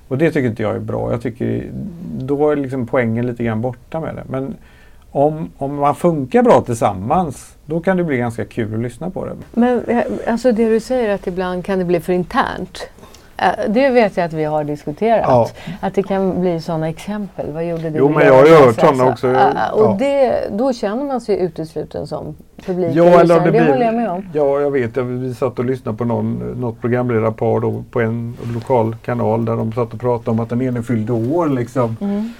Och 0.07 0.17
det 0.17 0.31
tycker 0.31 0.49
inte 0.49 0.63
jag 0.63 0.75
är 0.75 0.79
bra. 0.79 1.11
Jag 1.11 1.21
tycker 1.21 1.71
då 2.17 2.49
är 2.49 2.55
liksom 2.55 2.87
poängen 2.87 3.27
lite 3.27 3.43
grann 3.43 3.61
borta 3.61 3.99
med 3.99 4.15
det. 4.15 4.23
Men 4.29 4.55
om, 5.11 5.49
om 5.57 5.75
man 5.75 5.95
funkar 5.95 6.43
bra 6.43 6.61
tillsammans 6.61 7.55
då 7.65 7.79
kan 7.79 7.97
det 7.97 8.03
bli 8.03 8.17
ganska 8.17 8.45
kul 8.45 8.73
att 8.73 8.79
lyssna 8.79 9.09
på 9.09 9.25
det. 9.25 9.35
Men 9.53 9.85
eh, 9.85 10.03
alltså 10.27 10.51
det 10.51 10.69
du 10.69 10.79
säger 10.79 11.15
att 11.15 11.27
ibland 11.27 11.65
kan 11.65 11.79
det 11.79 11.85
bli 11.85 11.99
för 11.99 12.13
internt. 12.13 12.89
Eh, 13.43 13.49
Det 13.69 13.89
vet 13.89 14.17
jag 14.17 14.25
att 14.25 14.33
vi 14.33 14.43
har 14.43 14.63
diskuterat. 14.63 15.25
Ja. 15.27 15.47
Att 15.81 15.93
det 15.95 16.03
kan 16.03 16.41
bli 16.41 16.59
sådana 16.61 16.89
exempel. 16.89 17.51
Vad 17.51 17.65
gjorde 17.65 17.89
du? 17.89 17.97
Jo, 17.99 18.09
men 18.09 18.25
jag 18.27 18.33
har 18.33 18.45
ju 18.45 18.55
hört 18.55 18.75
sådana 18.79 19.05
också. 19.11 19.27
Eh, 19.27 19.33
Ja. 19.55 19.71
Och 19.71 19.97
det, 19.97 20.47
då 20.51 20.73
känner 20.73 21.03
man 21.03 21.21
sig 21.21 21.39
utesluten 21.39 22.07
som 22.07 22.35
publik. 22.65 22.89
Ja, 22.93 23.03
eller 23.19 23.39
det 23.39 23.45
det 23.45 23.51
blir, 23.51 23.67
håller 23.67 23.85
jag 23.85 23.93
med 23.95 24.09
om. 24.11 24.25
Ja, 24.33 24.59
jag 24.61 24.71
vet. 24.71 24.97
Vi 24.97 25.33
satt 25.33 25.59
och 25.59 25.65
lyssnade 25.65 25.97
på 25.97 26.05
någon, 26.05 26.33
något 26.61 26.81
programledarpar 26.81 27.59
då 27.59 27.83
på 27.91 28.01
en 28.01 28.37
lokal 28.53 28.95
kanal 29.05 29.45
där 29.45 29.55
de 29.55 29.71
satt 29.73 29.93
och 29.93 29.99
pratade 29.99 30.31
om 30.31 30.39
att 30.39 30.49
den 30.49 30.61
ene 30.61 30.83
fyllde 30.83 31.13
år. 31.13 31.47
Liksom. 31.47 31.97
Mm. 32.01 32.33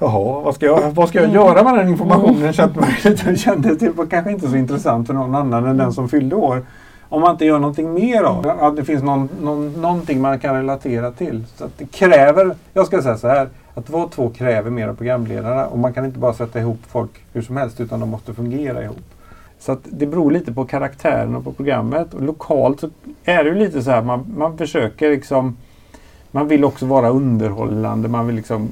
Jaha, 0.00 0.40
vad 0.40 0.54
ska 0.54 0.66
jag, 0.66 0.80
vad 0.90 1.08
ska 1.08 1.20
jag 1.22 1.34
göra 1.34 1.62
med 1.62 1.74
den 1.74 1.88
informationen? 1.88 2.52
Lite- 3.04 3.36
kände 3.36 3.72
att 3.72 3.80
det 3.80 3.88
var 3.96 4.06
kanske 4.06 4.30
inte 4.30 4.48
så 4.48 4.56
intressant 4.56 5.06
för 5.06 5.14
någon 5.14 5.34
annan 5.34 5.66
än 5.66 5.76
den 5.76 5.92
som 5.92 6.08
fyllde 6.08 6.36
år. 6.36 6.62
Om 7.08 7.20
man 7.20 7.30
inte 7.30 7.44
gör 7.44 7.58
någonting 7.58 7.94
mer 7.94 8.22
av 8.22 8.42
det, 8.42 8.52
att 8.52 8.76
det 8.76 8.84
finns 8.84 9.02
någon, 9.02 9.28
någon, 9.42 9.72
någonting 9.72 10.20
man 10.20 10.38
kan 10.38 10.54
relatera 10.54 11.10
till. 11.10 11.44
Så 11.56 11.64
att 11.64 11.78
det 11.78 11.86
kräver, 11.92 12.54
jag 12.72 12.86
ska 12.86 13.02
säga 13.02 13.16
så 13.16 13.28
här, 13.28 13.48
att 13.74 13.90
vara 13.90 14.08
två 14.08 14.30
kräver 14.30 14.70
mer 14.70 14.88
av 14.88 14.94
programledarna 14.94 15.66
och 15.66 15.78
man 15.78 15.92
kan 15.92 16.04
inte 16.04 16.18
bara 16.18 16.34
sätta 16.34 16.58
ihop 16.58 16.78
folk 16.88 17.10
hur 17.32 17.42
som 17.42 17.56
helst 17.56 17.80
utan 17.80 18.00
de 18.00 18.08
måste 18.08 18.34
fungera 18.34 18.84
ihop. 18.84 19.14
Så 19.58 19.72
att 19.72 19.80
det 19.84 20.06
beror 20.06 20.30
lite 20.30 20.52
på 20.52 20.64
karaktären 20.64 21.36
och 21.36 21.44
på 21.44 21.52
programmet. 21.52 22.14
Och 22.14 22.22
lokalt 22.22 22.80
så 22.80 22.90
är 23.24 23.44
det 23.44 23.50
ju 23.50 23.56
lite 23.56 23.82
så 23.82 23.90
här, 23.90 24.02
man, 24.02 24.34
man 24.36 24.58
försöker 24.58 25.10
liksom 25.10 25.56
man 26.30 26.48
vill 26.48 26.64
också 26.64 26.86
vara 26.86 27.08
underhållande, 27.08 28.08
man 28.08 28.26
vill 28.26 28.36
liksom 28.36 28.68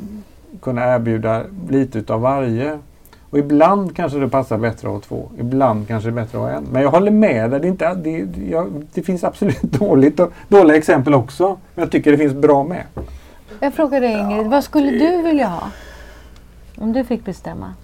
kunna 0.60 0.94
erbjuda 0.94 1.42
lite 1.68 1.98
utav 1.98 2.20
varje. 2.20 2.78
Och 3.30 3.38
ibland 3.38 3.97
kanske 3.97 4.18
det 4.18 4.28
passar 4.28 4.59
bättre 4.59 4.88
att 4.88 4.95
ha 4.95 5.00
två. 5.00 5.28
Ibland 5.38 5.88
kanske 5.88 6.11
det 6.11 6.12
är 6.12 6.25
bättre 6.25 6.38
att 6.38 6.45
ha 6.45 6.50
en. 6.50 6.64
Men 6.64 6.83
jag 6.83 6.90
håller 6.90 7.11
med 7.11 7.50
dig. 7.50 7.61
Det, 7.61 7.66
är 7.66 7.71
inte, 7.71 7.95
det, 7.95 8.25
det, 8.25 8.50
jag, 8.50 8.85
det 8.95 9.02
finns 9.02 9.25
absolut 9.25 9.62
dåligt 9.62 10.21
och, 10.21 10.33
dåliga 10.49 10.76
exempel 10.76 11.14
också. 11.14 11.59
Men 11.75 11.83
jag 11.83 11.90
tycker 11.90 12.12
det 12.12 12.18
finns 12.18 12.35
bra 12.35 12.64
med. 12.64 12.83
Jag 13.61 13.75
frågar 13.75 14.00
dig 14.00 14.18
Ingrid, 14.18 14.47
vad 14.47 14.64
skulle 14.64 14.90
du 14.90 15.23
vilja 15.23 15.47
ha? 15.47 15.71
Om 16.78 16.92
du 16.92 17.04
fick 17.04 17.25
bestämma. 17.25 17.75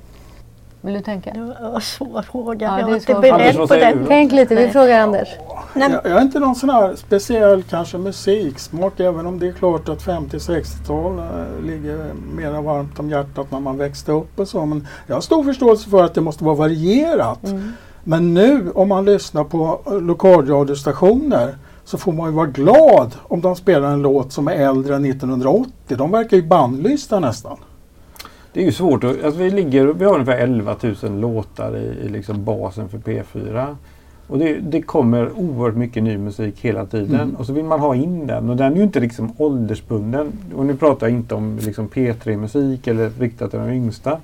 Vill 0.85 0.95
du 0.95 1.01
tänka? 1.01 1.33
Det 1.33 1.41
var 1.41 1.75
en 1.75 1.81
svår 1.81 2.23
fråga. 2.23 2.67
Ja, 2.67 2.79
jag 2.79 2.87
var 2.87 2.93
är 2.93 2.95
inte 2.95 3.13
svår 3.13 3.21
beredd 3.21 3.57
på 3.57 3.67
den. 3.67 4.05
Tänk 4.09 4.33
lite, 4.33 4.55
vi 4.55 4.71
frågar 4.71 5.01
Anders. 5.01 5.29
Nej, 5.75 5.91
Jag, 5.91 6.13
jag 6.13 6.19
är 6.19 6.23
inte 6.23 6.39
någon 6.39 6.55
sån 6.55 6.71
här 6.71 6.97
speciell 6.97 7.63
kanske 7.63 7.99
musiksmak 7.99 9.01
även 9.01 9.27
om 9.27 9.39
det 9.39 9.49
är 9.49 9.53
klart 9.53 9.89
att 9.89 10.05
50-60-tal 10.05 11.19
eh, 11.19 11.65
ligger 11.67 12.13
mera 12.37 12.61
varmt 12.61 12.99
om 12.99 13.11
hjärtat 13.11 13.51
när 13.51 13.61
man 13.61 13.79
växte 13.79 14.13
upp 14.13 14.39
och 14.39 14.49
så. 14.49 14.67
Men 14.67 14.87
jag 15.07 15.17
har 15.17 15.21
stor 15.21 15.45
förståelse 15.45 15.91
för 15.91 16.05
att 16.05 16.15
det 16.15 16.21
måste 16.21 16.45
vara 16.45 16.55
varierat. 16.55 17.45
Mm. 17.45 17.73
Men 18.05 18.35
nu 18.35 18.71
om 18.75 18.89
man 18.89 19.05
lyssnar 19.05 19.45
på 19.45 19.81
lokalradiostationer 19.87 21.57
så 21.85 21.99
får 21.99 22.13
man 22.13 22.31
ju 22.31 22.37
vara 22.37 22.47
glad 22.47 23.15
om 23.23 23.41
de 23.41 23.57
spelar 23.57 23.89
en 23.89 24.03
låt 24.03 24.33
som 24.33 24.49
är 24.49 24.53
äldre 24.53 24.97
än 24.97 25.05
1980. 25.05 25.73
De 25.87 26.11
verkar 26.11 26.37
ju 26.37 26.43
bannlysta 26.43 27.21
nästan. 27.21 27.57
Det 28.53 28.61
är 28.61 28.65
ju 28.65 28.73
svårt. 28.73 29.05
Att, 29.05 29.25
alltså 29.25 29.41
vi, 29.41 29.51
ligger, 29.51 29.87
vi 29.87 30.05
har 30.05 30.15
ungefär 30.15 30.39
11 30.39 30.77
000 31.03 31.21
låtar 31.21 31.77
i, 31.77 32.07
i 32.07 32.09
liksom 32.09 32.45
basen 32.45 32.89
för 32.89 32.99
P4. 32.99 33.77
Och 34.27 34.39
det, 34.39 34.55
det 34.55 34.83
kommer 34.83 35.39
oerhört 35.39 35.77
mycket 35.77 36.03
ny 36.03 36.19
musik 36.19 36.61
hela 36.61 36.87
tiden. 36.87 37.21
Mm. 37.21 37.35
Och 37.35 37.47
så 37.47 37.53
vill 37.53 37.65
man 37.65 37.81
ha 37.81 37.95
in 37.95 38.27
den. 38.27 38.51
Och 38.51 38.57
den 38.57 38.73
är 38.73 38.77
ju 38.77 38.83
inte 38.83 39.01
liksom 39.01 39.33
åldersbunden. 39.39 40.33
Och 40.57 40.67
nu 40.67 40.77
pratar 40.77 41.07
jag 41.07 41.17
inte 41.17 41.35
om 41.35 41.59
liksom 41.63 41.89
P3-musik 41.89 42.87
eller 42.87 43.11
riktat 43.11 43.51
till 43.51 43.61
de 43.61 43.71
yngsta. 43.71 44.19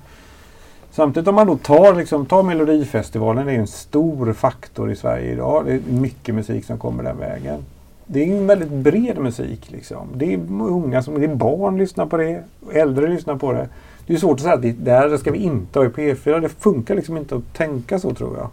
Samtidigt 0.91 1.27
om 1.27 1.35
man 1.35 1.47
då 1.47 1.57
tar, 1.57 1.95
liksom, 1.95 2.25
tar 2.25 2.43
Melodifestivalen, 2.43 3.45
det 3.45 3.51
är 3.51 3.53
ju 3.53 3.61
en 3.61 3.67
stor 3.67 4.33
faktor 4.33 4.91
i 4.91 4.95
Sverige 4.95 5.31
idag. 5.31 5.65
Det 5.65 5.73
är 5.73 5.81
mycket 5.91 6.35
musik 6.35 6.65
som 6.65 6.77
kommer 6.77 7.03
den 7.03 7.17
vägen. 7.17 7.65
Det 8.05 8.23
är 8.23 8.37
en 8.37 8.47
väldigt 8.47 8.71
bred 8.71 9.17
musik. 9.17 9.71
Liksom. 9.71 10.07
Det 10.13 10.33
är 10.33 10.39
unga 10.59 11.03
som, 11.03 11.19
det 11.19 11.25
är 11.25 11.35
barn 11.35 11.77
lyssnar 11.77 12.05
på 12.05 12.17
det, 12.17 12.43
äldre 12.73 13.07
lyssnar 13.07 13.35
på 13.35 13.51
det. 13.51 13.67
Det 14.09 14.15
är 14.15 14.17
svårt 14.17 14.33
att 14.35 14.41
säga 14.41 14.53
att 14.53 14.85
det 14.85 14.91
här 14.91 15.17
ska 15.17 15.31
vi 15.31 15.37
inte 15.37 15.79
ha 15.79 15.85
i 15.85 15.89
P4. 15.89 16.39
Det 16.41 16.49
funkar 16.49 16.95
liksom 16.95 17.17
inte 17.17 17.35
att 17.35 17.53
tänka 17.53 17.99
så 17.99 18.13
tror 18.13 18.37
jag. 18.37 18.47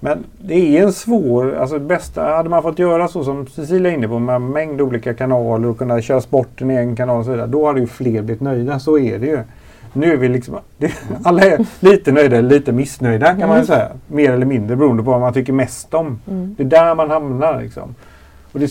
Men 0.00 0.24
det 0.40 0.78
är 0.78 0.82
en 0.82 0.92
svår, 0.92 1.54
alltså 1.54 1.78
det 1.78 1.84
bästa, 1.84 2.22
hade 2.22 2.48
man 2.48 2.62
fått 2.62 2.78
göra 2.78 3.08
så 3.08 3.24
som 3.24 3.46
Cecilia 3.46 3.92
är 3.92 3.96
inne 3.96 4.08
på 4.08 4.18
med 4.18 4.36
en 4.36 4.50
mängd 4.50 4.80
olika 4.80 5.14
kanaler 5.14 5.68
och 5.68 5.78
kunna 5.78 6.02
köra 6.02 6.20
sporten 6.20 6.70
i 6.70 6.74
en 6.74 6.96
kanal 6.96 7.18
och 7.18 7.24
så 7.24 7.30
vidare. 7.30 7.46
Då 7.46 7.66
hade 7.66 7.80
ju 7.80 7.86
fler 7.86 8.22
blivit 8.22 8.40
nöjda, 8.40 8.78
så 8.78 8.98
är 8.98 9.18
det 9.18 9.26
ju. 9.26 9.38
Nu 9.92 10.12
är 10.12 10.16
vi 10.16 10.28
liksom, 10.28 10.56
det, 10.78 10.92
alla 11.24 11.42
är 11.42 11.66
lite 11.80 12.12
nöjda 12.12 12.36
eller 12.36 12.48
lite 12.48 12.72
missnöjda 12.72 13.26
kan 13.26 13.38
man 13.38 13.48
ju 13.48 13.54
Mm. 13.54 13.66
säga. 13.66 13.88
Mer 14.06 14.32
eller 14.32 14.46
mindre 14.46 14.76
beroende 14.76 15.02
på 15.02 15.10
vad 15.10 15.20
man 15.20 15.32
tycker 15.32 15.52
mest 15.52 15.94
om. 15.94 16.20
Mm. 16.30 16.54
Det 16.58 16.62
är 16.62 16.66
där 16.66 16.94
man 16.94 17.10
hamnar 17.10 17.62
liksom. 17.62 17.94
Och 18.52 18.60
det, 18.60 18.68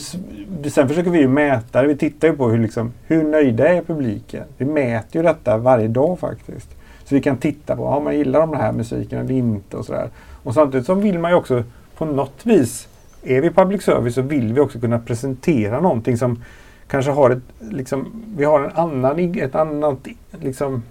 sen 0.70 0.88
försöker 0.88 1.12
vi 1.12 1.20
ju 1.20 1.28
mäta 1.28 1.82
det. 1.82 1.88
Vi 1.88 1.98
tittar 1.98 2.28
ju 2.28 2.36
på 2.36 2.50
hur, 2.50 2.60
liksom, 2.60 2.94
hur 3.04 3.24
nöjda 3.24 3.68
är 3.68 3.82
publiken. 3.82 4.44
Vi 4.58 4.66
mäter 4.66 5.22
ju 5.22 5.28
detta 5.28 5.58
varje 5.58 5.88
dag 5.88 6.20
faktiskt. 6.20 6.70
Så 7.04 7.16
vi 7.16 7.22
kan 7.22 7.38
titta 7.38 7.76
på 7.76 7.86
om 7.86 8.04
man 8.04 8.18
gillar 8.18 8.40
de 8.40 8.54
här 8.54 8.72
musiken 8.72 9.20
eller 9.20 9.34
inte 9.34 9.78
och 9.78 9.86
sådär. 9.86 10.10
Och 10.44 10.54
samtidigt 10.54 10.86
så 10.86 10.94
vill 10.94 11.20
man 11.20 11.32
ju 11.32 11.38
också 11.38 11.64
på 11.98 12.06
något 12.06 12.46
vis, 12.46 12.88
är 13.24 13.42
vi 13.42 13.50
public 13.50 13.84
service 13.84 14.16
så 14.16 14.22
vill 14.22 14.54
vi 14.54 14.60
också 14.60 14.80
kunna 14.80 15.00
presentera 15.00 15.80
någonting 15.80 16.18
som 16.18 16.44
kanske 16.88 17.12
har 17.12 17.30
ett, 17.30 17.44
liksom, 17.60 18.24
vi 18.38 18.46
har 18.46 18.60
en 18.64 18.72
annan, 18.76 19.36
ett 19.36 19.56
annat 19.56 20.08
liksom, 20.40 20.84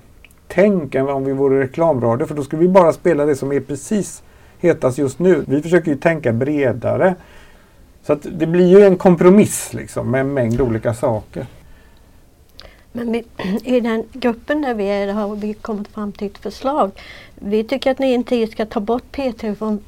tänk 0.49 0.95
än 0.95 1.09
om 1.09 1.25
vi 1.25 1.33
vore 1.33 1.61
reklamradio. 1.61 2.27
För 2.27 2.35
då 2.35 2.43
skulle 2.43 2.63
vi 2.63 2.69
bara 2.69 2.93
spela 2.93 3.27
det 3.27 3.37
som 3.37 3.53
är 3.53 3.61
precis 3.61 4.23
hetast 4.59 4.99
just 4.99 5.19
nu. 5.19 5.45
Vi 5.49 5.63
försöker 5.63 5.91
ju 5.91 5.97
tänka 5.97 6.33
bredare. 6.33 7.15
Så 8.07 8.13
att 8.13 8.27
det 8.31 8.47
blir 8.47 8.67
ju 8.67 8.87
en 8.87 8.97
kompromiss 8.97 9.75
liksom 9.75 10.11
med 10.11 10.21
en 10.21 10.35
mängd 10.35 10.61
olika 10.61 10.95
saker. 10.95 11.47
Men 12.93 13.13
vi, 13.13 13.25
i 13.65 13.81
den 13.81 14.05
gruppen 14.13 14.63
där 14.63 14.75
vi 14.75 14.85
är 14.85 15.13
har 15.13 15.37
vi 15.37 15.55
kommit 15.55 15.89
fram 15.89 16.13
till 16.13 16.27
ett 16.27 16.39
förslag. 16.39 16.91
Vi 17.35 17.65
tycker 17.65 17.91
att 17.91 17.99
ni 17.99 18.13
inte 18.13 18.47
ska 18.47 18.67
ta 18.67 18.81
bort 18.81 19.03
P3 19.13 19.55
från 19.55 19.81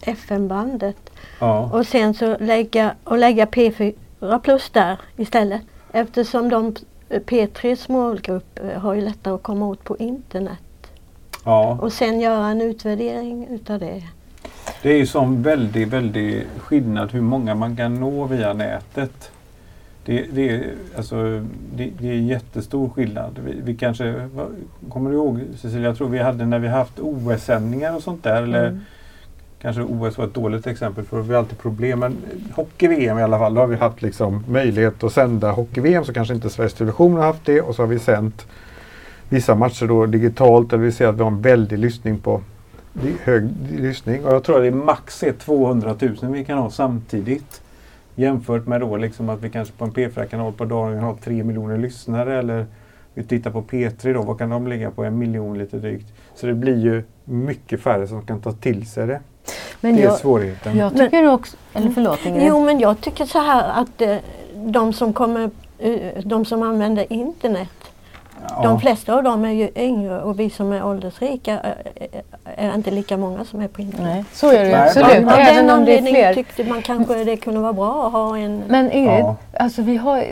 FM-bandet 0.00 0.96
Ja. 1.38 1.70
och 1.72 1.86
sen 1.86 2.14
så 2.14 2.36
lägga, 2.40 2.94
och 3.04 3.18
lägga 3.18 3.44
P4 3.44 4.38
plus 4.42 4.70
där 4.70 4.96
istället. 5.16 5.62
Eftersom 5.92 6.48
de 6.48 6.74
P3s 7.08 7.92
målgrupp 7.92 8.58
eh, 8.58 8.80
har 8.80 8.94
ju 8.94 9.00
lättare 9.00 9.34
att 9.34 9.42
komma 9.42 9.66
åt 9.66 9.84
på 9.84 9.96
internet. 9.96 10.58
ja. 11.44 11.78
Och 11.80 11.92
sen 11.92 12.20
göra 12.20 12.46
en 12.46 12.60
utvärdering 12.62 13.46
utav 13.50 13.78
det. 13.78 14.02
Det 14.82 14.92
är 14.92 14.96
ju 14.96 15.06
som 15.06 15.42
väldigt, 15.42 15.88
väldigt 15.88 16.46
skillnad 16.58 17.12
hur 17.12 17.20
många 17.20 17.54
man 17.54 17.76
kan 17.76 17.94
nå 18.00 18.24
via 18.26 18.52
nätet. 18.52 19.30
Det, 20.04 20.24
det, 20.32 20.48
är, 20.50 20.70
alltså, 20.96 21.42
det, 21.76 21.90
det 21.98 22.08
är 22.08 22.14
jättestor 22.14 22.88
skillnad. 22.88 23.38
Vi, 23.46 23.60
vi 23.64 23.74
kanske, 23.76 24.14
vad- 24.34 24.56
kommer 24.88 25.10
du 25.10 25.16
ihåg 25.16 25.40
Cecilia, 25.56 25.84
jag 25.86 25.96
tror 25.96 26.08
vi 26.08 26.18
hade 26.18 26.46
när 26.46 26.58
vi 26.58 26.68
haft 26.68 26.98
OS-sändningar 27.00 27.96
och 27.96 28.02
sånt 28.02 28.22
där. 28.24 28.42
Eller 28.42 28.66
Mm. 28.68 28.80
kanske 29.62 29.82
OS 29.82 30.18
var 30.18 30.24
ett 30.24 30.34
dåligt 30.34 30.66
exempel 30.66 31.04
för 31.04 31.20
vi 31.22 31.32
har 31.32 31.38
alltid 31.38 31.58
problem. 31.58 31.98
Men 31.98 32.16
hockey-VM 32.54 33.18
i 33.18 33.22
alla 33.22 33.38
fall, 33.38 33.54
då 33.54 33.60
har 33.60 33.66
vi 33.68 33.76
haft 33.76 34.02
liksom 34.02 34.44
möjlighet 34.48 35.04
att 35.04 35.12
sända 35.12 35.50
hockey-VM 35.52 36.04
så 36.04 36.12
kanske 36.12 36.34
inte 36.34 36.50
Sveriges 36.50 36.74
Television 36.74 37.12
har 37.16 37.22
haft 37.24 37.44
det. 37.44 37.60
Och 37.60 37.74
så 37.74 37.82
har 37.82 37.86
vi 37.86 37.98
sänt 37.98 38.46
vissa 39.28 39.54
matcher 39.54 39.86
då 39.86 40.06
digitalt 40.06 40.70
där 40.70 40.76
vi 40.76 40.92
ser 40.92 41.06
att 41.06 41.14
vi 41.16 41.20
har 41.22 41.30
en 41.30 41.42
väldig 41.42 41.78
lyssning 41.78 42.18
på 42.18 42.40
hög 43.22 43.50
lyssning. 43.70 44.24
Och 44.24 44.34
jag 44.34 44.44
tror 44.44 44.56
att 44.56 44.62
det 44.62 44.66
är 44.66 44.84
max 44.84 45.22
är 45.22 45.32
200 45.32 45.96
000 46.00 46.16
vi 46.32 46.44
kan 46.44 46.58
ha 46.58 46.70
samtidigt. 46.70 47.62
Jämfört 48.14 48.66
med 48.66 48.80
då 48.80 48.96
liksom 48.96 49.28
att 49.28 49.42
vi 49.42 49.50
kanske 49.50 49.74
på 49.74 49.84
en 49.84 49.92
P4-kanal 49.92 50.52
på 50.52 50.64
dagen 50.64 50.98
har 50.98 51.14
3 51.14 51.44
miljoner 51.44 51.78
lyssnare 51.78 52.38
eller 52.38 52.66
vi 53.14 53.24
tittar 53.24 53.50
på 53.50 53.62
P3 53.62 54.14
då, 54.14 54.22
vad 54.22 54.38
kan 54.38 54.50
de 54.50 54.66
ligga 54.66 54.90
på? 54.90 55.04
En 55.04 55.18
miljon 55.18 55.58
lite 55.58 55.76
drygt. 55.76 56.06
Så 56.34 56.46
det 56.46 56.54
blir 56.54 56.78
ju 56.78 57.02
mycket 57.24 57.80
färre 57.80 58.06
som 58.06 58.26
kan 58.26 58.40
ta 58.40 58.52
till 58.52 58.86
sig 58.86 59.06
det. 59.06 59.20
Men 59.80 59.96
det 59.96 60.02
är 60.02 60.04
jag, 60.04 60.18
svårigheten. 60.18 60.76
jag 60.76 60.96
tycker 60.96 61.32
också, 61.32 61.56
eller 61.72 61.90
förlåt 61.90 62.26
Ingrid. 62.26 62.46
Jo 62.48 62.64
men 62.64 62.80
jag 62.80 63.00
tycker 63.00 63.24
så 63.24 63.38
här 63.38 63.82
att 63.82 64.00
eh, 64.00 64.16
de 64.54 64.92
som 64.92 65.12
kommer, 65.12 65.50
eh, 65.78 66.22
de 66.24 66.44
som 66.44 66.62
använder 66.62 67.12
internet 67.12 67.68
Ja. 68.48 68.60
De 68.62 68.80
flesta 68.80 69.14
av 69.14 69.22
dem 69.22 69.44
är 69.44 69.50
ju 69.52 69.70
yngre 69.76 70.22
och 70.22 70.40
vi 70.40 70.50
som 70.50 70.72
är 70.72 70.84
åldersrika 70.86 71.58
är, 71.60 71.76
är 72.44 72.74
inte 72.74 72.90
lika 72.90 73.16
många 73.16 73.44
som 73.44 73.60
är 73.60 73.68
på 73.68 73.80
internet. 73.80 74.06
Nej, 74.14 74.24
så 74.32 74.50
är 74.50 74.60
det 74.64 74.68
ju 74.68 74.74
absolut. 74.74 75.06
Av 75.08 75.14
den 75.14 75.26
om 75.26 75.26
det 75.26 75.32
är 75.34 75.70
anledningen 75.72 76.14
fler. 76.22 76.34
tyckte 76.34 76.64
man 76.64 76.82
kanske 76.82 77.24
det 77.24 77.36
kunde 77.36 77.60
vara 77.60 77.72
bra 77.72 78.06
att 78.06 78.12
ha 78.12 78.38
en... 78.38 78.62
Men 78.68 78.92
Ingrid, 78.92 79.20
Ja. 79.20 79.36
alltså 79.58 79.82
vi 79.82 79.96
har 79.96 80.24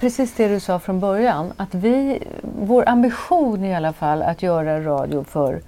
precis 0.00 0.34
det 0.34 0.48
du 0.48 0.60
sa 0.60 0.78
från 0.78 1.00
början. 1.00 1.52
Att 1.56 1.74
vi, 1.74 2.22
vår 2.60 2.88
ambition 2.88 3.64
i 3.64 3.74
alla 3.74 3.92
fall 3.92 4.22
att 4.22 4.42
göra 4.42 4.80
radio 4.80 5.24
för 5.24 5.60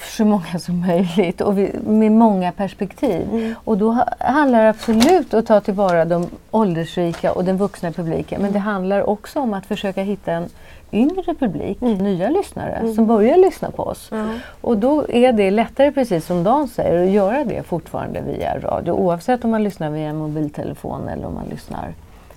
så 0.00 0.24
många 0.24 0.58
som 0.58 0.80
möjligt 0.86 1.40
och 1.40 1.58
vi, 1.58 1.70
med 1.86 2.12
många 2.12 2.52
perspektiv. 2.52 3.28
Mm. 3.32 3.54
Och 3.64 3.78
då 3.78 3.92
ha- 3.92 4.08
handlar 4.18 4.62
det 4.62 4.68
absolut 4.68 5.34
om 5.34 5.40
att 5.40 5.46
ta 5.46 5.60
tillvara 5.60 6.04
de 6.04 6.26
åldersrika 6.50 7.32
och 7.32 7.44
den 7.44 7.56
vuxna 7.56 7.92
publiken. 7.92 8.42
Men 8.42 8.52
det 8.52 8.58
handlar 8.58 9.10
också 9.10 9.40
om 9.40 9.54
att 9.54 9.66
försöka 9.66 10.02
hitta 10.02 10.32
en 10.32 10.48
yngre 10.94 11.34
publik, 11.34 11.80
nya 11.80 12.28
lyssnare 12.30 12.94
som 12.94 13.06
börjar 13.06 13.36
lyssna 13.36 13.70
på 13.70 13.82
oss. 13.82 14.08
Ja. 14.12 14.24
Och 14.60 14.78
då 14.78 15.04
är 15.08 15.32
det 15.32 15.50
lättare, 15.50 15.92
precis 15.92 16.26
som 16.26 16.44
Dan 16.44 16.68
säger, 16.68 17.04
att 17.04 17.10
göra 17.10 17.44
det 17.44 17.62
fortfarande 17.62 18.20
via 18.20 18.58
radio. 18.58 18.92
Oavsett 18.92 19.44
om 19.44 19.50
man 19.50 19.62
lyssnar 19.64 19.90
via 19.90 20.12
mobiltelefon 20.12 21.08
eller 21.08 21.26
om 21.26 21.34
man 21.34 21.44
lyssnar 21.50 21.92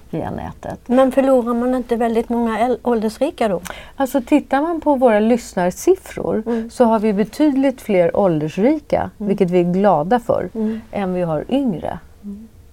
via 0.10 0.32
nätet. 0.32 0.80
Men 0.86 1.12
förlorar 1.12 1.54
man 1.54 1.76
inte 1.76 1.96
väldigt 1.96 2.30
många 2.30 2.78
åldersrika 2.84 3.48
då? 3.48 3.62
Alltså 3.96 4.22
tittar 4.22 4.62
man 4.62 4.82
på 4.82 4.96
våra 4.96 5.20
lyssnarsiffror 5.20 6.44
Mm. 6.46 6.70
så 6.70 6.84
har 6.86 7.00
vi 7.00 7.14
betydligt 7.14 7.82
fler 7.82 8.18
åldersrika, 8.18 9.10
vilket 9.18 9.50
vi 9.52 9.60
är 9.60 9.74
glada 9.74 10.20
för, 10.20 10.50
Mm. 10.56 10.82
än 10.92 11.14
vi 11.14 11.22
har 11.22 11.46
yngre. 11.50 12.00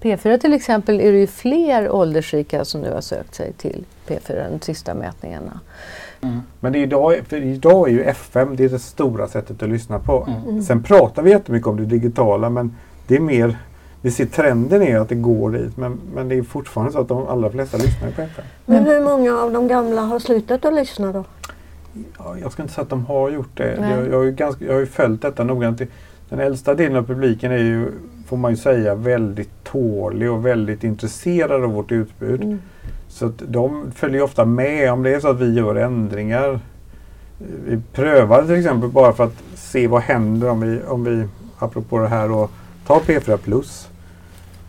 P4 0.02 0.38
till 0.38 0.52
exempel 0.54 1.00
är 1.00 1.12
det 1.12 1.18
ju 1.18 1.26
fler 1.26 1.90
åldersrika 1.92 2.64
som 2.64 2.80
nu 2.80 2.92
har 2.92 3.00
sökt 3.00 3.34
sig 3.34 3.52
till 3.52 3.84
P4 4.08 4.50
de 4.50 4.60
sista 4.60 4.94
mätningarna. 4.94 5.60
Men 6.60 6.72
det 6.72 6.78
är 6.78 6.82
idag, 6.82 7.20
för 7.28 7.36
idag 7.36 7.88
är 7.88 7.92
ju 7.92 8.02
FM 8.02 8.56
det, 8.56 8.64
är 8.64 8.68
det 8.68 8.78
stora 8.78 9.28
sättet 9.28 9.62
att 9.62 9.68
lyssna 9.68 9.98
på. 9.98 10.28
Mm. 10.46 10.62
Sen 10.62 10.82
pratar 10.82 11.22
vi 11.22 11.30
jättemycket 11.30 11.68
om 11.68 11.76
det 11.76 11.84
digitala 11.84 12.50
men 12.50 12.76
det 13.06 13.16
är 13.16 13.20
mer, 13.20 13.58
vi 14.00 14.10
ser 14.10 14.26
trenden 14.26 14.82
är 14.82 14.98
att 14.98 15.08
det 15.08 15.14
går 15.14 15.50
dit 15.50 15.76
men, 15.76 16.00
men 16.14 16.28
det 16.28 16.34
är 16.34 16.42
fortfarande 16.42 16.92
så 16.92 17.00
att 17.00 17.08
de 17.08 17.28
allra 17.28 17.50
flesta 17.50 17.76
lyssnar 17.76 18.10
på 18.10 18.22
FM. 18.22 18.44
Men 18.66 18.84
hur 18.84 19.04
många 19.04 19.38
av 19.38 19.52
de 19.52 19.68
gamla 19.68 20.00
har 20.00 20.18
slutat 20.18 20.64
att 20.64 20.74
lyssna 20.74 21.12
då? 21.12 21.24
Ja, 22.18 22.36
jag 22.42 22.52
ska 22.52 22.62
inte 22.62 22.74
säga 22.74 22.82
att 22.82 22.90
de 22.90 23.06
har 23.06 23.30
gjort 23.30 23.56
det. 23.56 23.76
Nej. 23.80 23.90
Jag, 23.90 24.08
jag, 24.08 24.16
har 24.16 24.24
ju 24.24 24.32
ganska, 24.32 24.64
jag 24.64 24.72
har 24.72 24.80
ju 24.80 24.86
följt 24.86 25.22
detta 25.22 25.44
noggrant. 25.44 25.82
Den 26.28 26.40
äldsta 26.40 26.74
delen 26.74 26.96
av 26.96 27.02
publiken 27.02 27.52
är 27.52 27.58
ju, 27.58 27.92
får 28.26 28.36
man 28.36 28.50
ju 28.50 28.56
säga, 28.56 28.94
väldigt 28.94 29.64
tålig 29.64 30.30
och 30.30 30.46
väldigt 30.46 30.84
intresserad 30.84 31.64
av 31.64 31.72
vårt 31.72 31.92
utbud. 31.92 32.42
Mm. 32.42 32.58
Så 33.14 33.26
att 33.26 33.42
de 33.48 33.92
följer 33.92 34.22
ofta 34.22 34.44
med 34.44 34.92
om 34.92 35.02
det 35.02 35.14
är 35.14 35.20
så 35.20 35.28
att 35.28 35.40
vi 35.40 35.54
gör 35.54 35.74
ändringar. 35.74 36.52
Eh, 36.52 37.46
vi 37.66 37.80
prövar 37.92 38.42
till 38.42 38.54
exempel 38.54 38.90
bara 38.90 39.12
för 39.12 39.24
att 39.24 39.42
se 39.54 39.86
vad 39.86 40.02
händer 40.02 40.50
om 40.50 40.60
vi, 40.60 40.80
om 40.88 41.04
vi 41.04 41.28
apropå 41.58 41.98
det 41.98 42.08
här, 42.08 42.48
tar 42.86 43.00
P4 43.00 43.36
Plus. 43.36 43.88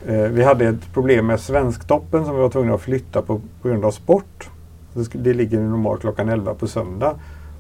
Eh, 0.08 0.22
vi 0.22 0.44
hade 0.44 0.68
ett 0.68 0.94
problem 0.94 1.28
med 1.28 1.40
Svensktoppen 1.40 2.26
som 2.26 2.36
vi 2.36 2.42
var 2.42 2.50
tvungna 2.50 2.74
att 2.74 2.82
flytta 2.82 3.22
på, 3.22 3.42
på 3.62 3.68
grund 3.68 3.86
av 3.86 3.92
sport. 3.92 4.50
Det, 4.94 5.10
det 5.14 5.34
ligger 5.34 5.60
normalt 5.60 6.02
klockan 6.02 6.30
11 6.30 6.54
på 6.54 6.68
söndag. 6.68 7.16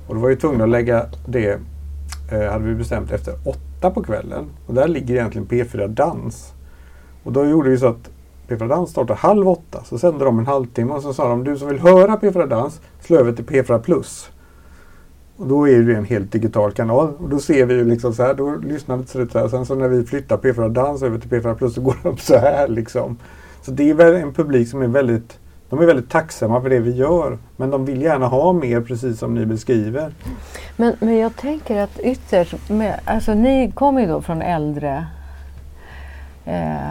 Och 0.07 0.15
då 0.15 0.21
var 0.21 0.29
vi 0.29 0.35
tvungna 0.35 0.63
att 0.63 0.69
lägga 0.69 1.05
det, 1.27 1.59
eh, 2.31 2.51
hade 2.51 2.65
vi 2.65 2.75
bestämt, 2.75 3.11
efter 3.11 3.33
8 3.45 3.91
på 3.91 4.03
kvällen. 4.03 4.45
Och 4.67 4.73
där 4.73 4.87
ligger 4.87 5.15
egentligen 5.15 5.47
P4 5.47 5.87
Dans. 5.87 6.53
Och 7.23 7.31
då 7.31 7.45
gjorde 7.45 7.69
vi 7.69 7.77
så 7.77 7.87
att 7.87 8.09
P4 8.47 8.67
Dans 8.67 8.89
startar 8.89 9.15
halv 9.15 9.49
åtta. 9.49 9.83
Så 9.83 9.97
sände 9.97 10.25
de 10.25 10.39
en 10.39 10.47
halvtimme 10.47 10.93
och 10.93 11.01
så 11.01 11.13
sa 11.13 11.29
de 11.29 11.43
du 11.43 11.57
som 11.57 11.67
vill 11.67 11.79
höra 11.79 12.15
P4 12.15 12.47
Dans, 12.47 12.81
slå 13.01 13.17
över 13.17 13.33
till 13.33 13.45
P4 13.45 13.79
Plus. 13.79 14.29
Och 15.37 15.47
då 15.47 15.67
är 15.67 15.79
det 15.79 15.95
en 15.95 16.05
helt 16.05 16.31
digital 16.31 16.71
kanal. 16.71 17.13
Och 17.17 17.29
då 17.29 17.39
ser 17.39 17.65
vi 17.65 17.73
ju 17.73 17.85
liksom 17.85 18.13
så 18.13 18.23
här, 18.23 18.33
då 18.33 18.55
lyssnar 18.55 18.97
vi 18.97 19.03
till 19.03 19.29
så 19.29 19.39
här. 19.39 19.47
Sen 19.47 19.65
så 19.65 19.75
när 19.75 19.87
vi 19.87 20.03
flyttar 20.03 20.37
P4 20.37 20.69
Dans 20.69 21.03
över 21.03 21.19
till 21.19 21.29
P4 21.29 21.55
Plus 21.55 21.75
så 21.75 21.81
går 21.81 21.97
de 22.03 22.17
så 22.17 22.37
här 22.37 22.67
liksom. 22.67 23.17
Så 23.61 23.71
det 23.71 23.89
är 23.89 23.93
väl 23.93 24.15
en 24.15 24.33
publik 24.33 24.69
som 24.69 24.81
är 24.81 24.87
väldigt 24.87 25.39
de 25.69 25.79
är 25.79 25.85
väldigt 25.85 26.09
tacksamma 26.09 26.61
för 26.61 26.69
det 26.69 26.79
vi 26.79 26.91
gör. 26.91 27.37
Men 27.57 27.69
de 27.69 27.85
vill 27.85 28.01
gärna 28.01 28.27
ha 28.27 28.53
mer 28.53 28.81
precis 28.81 29.19
som 29.19 29.33
ni 29.35 29.45
beskriver. 29.45 30.13
Men, 30.77 30.95
men 30.99 31.17
jag 31.17 31.35
tänker 31.35 31.81
att 31.81 31.99
ytterst, 31.99 32.69
med, 32.69 32.99
alltså 33.05 33.33
ni 33.33 33.71
kommer 33.71 34.01
ju 34.01 34.07
då 34.07 34.21
från 34.21 34.41
äldre 34.41 35.05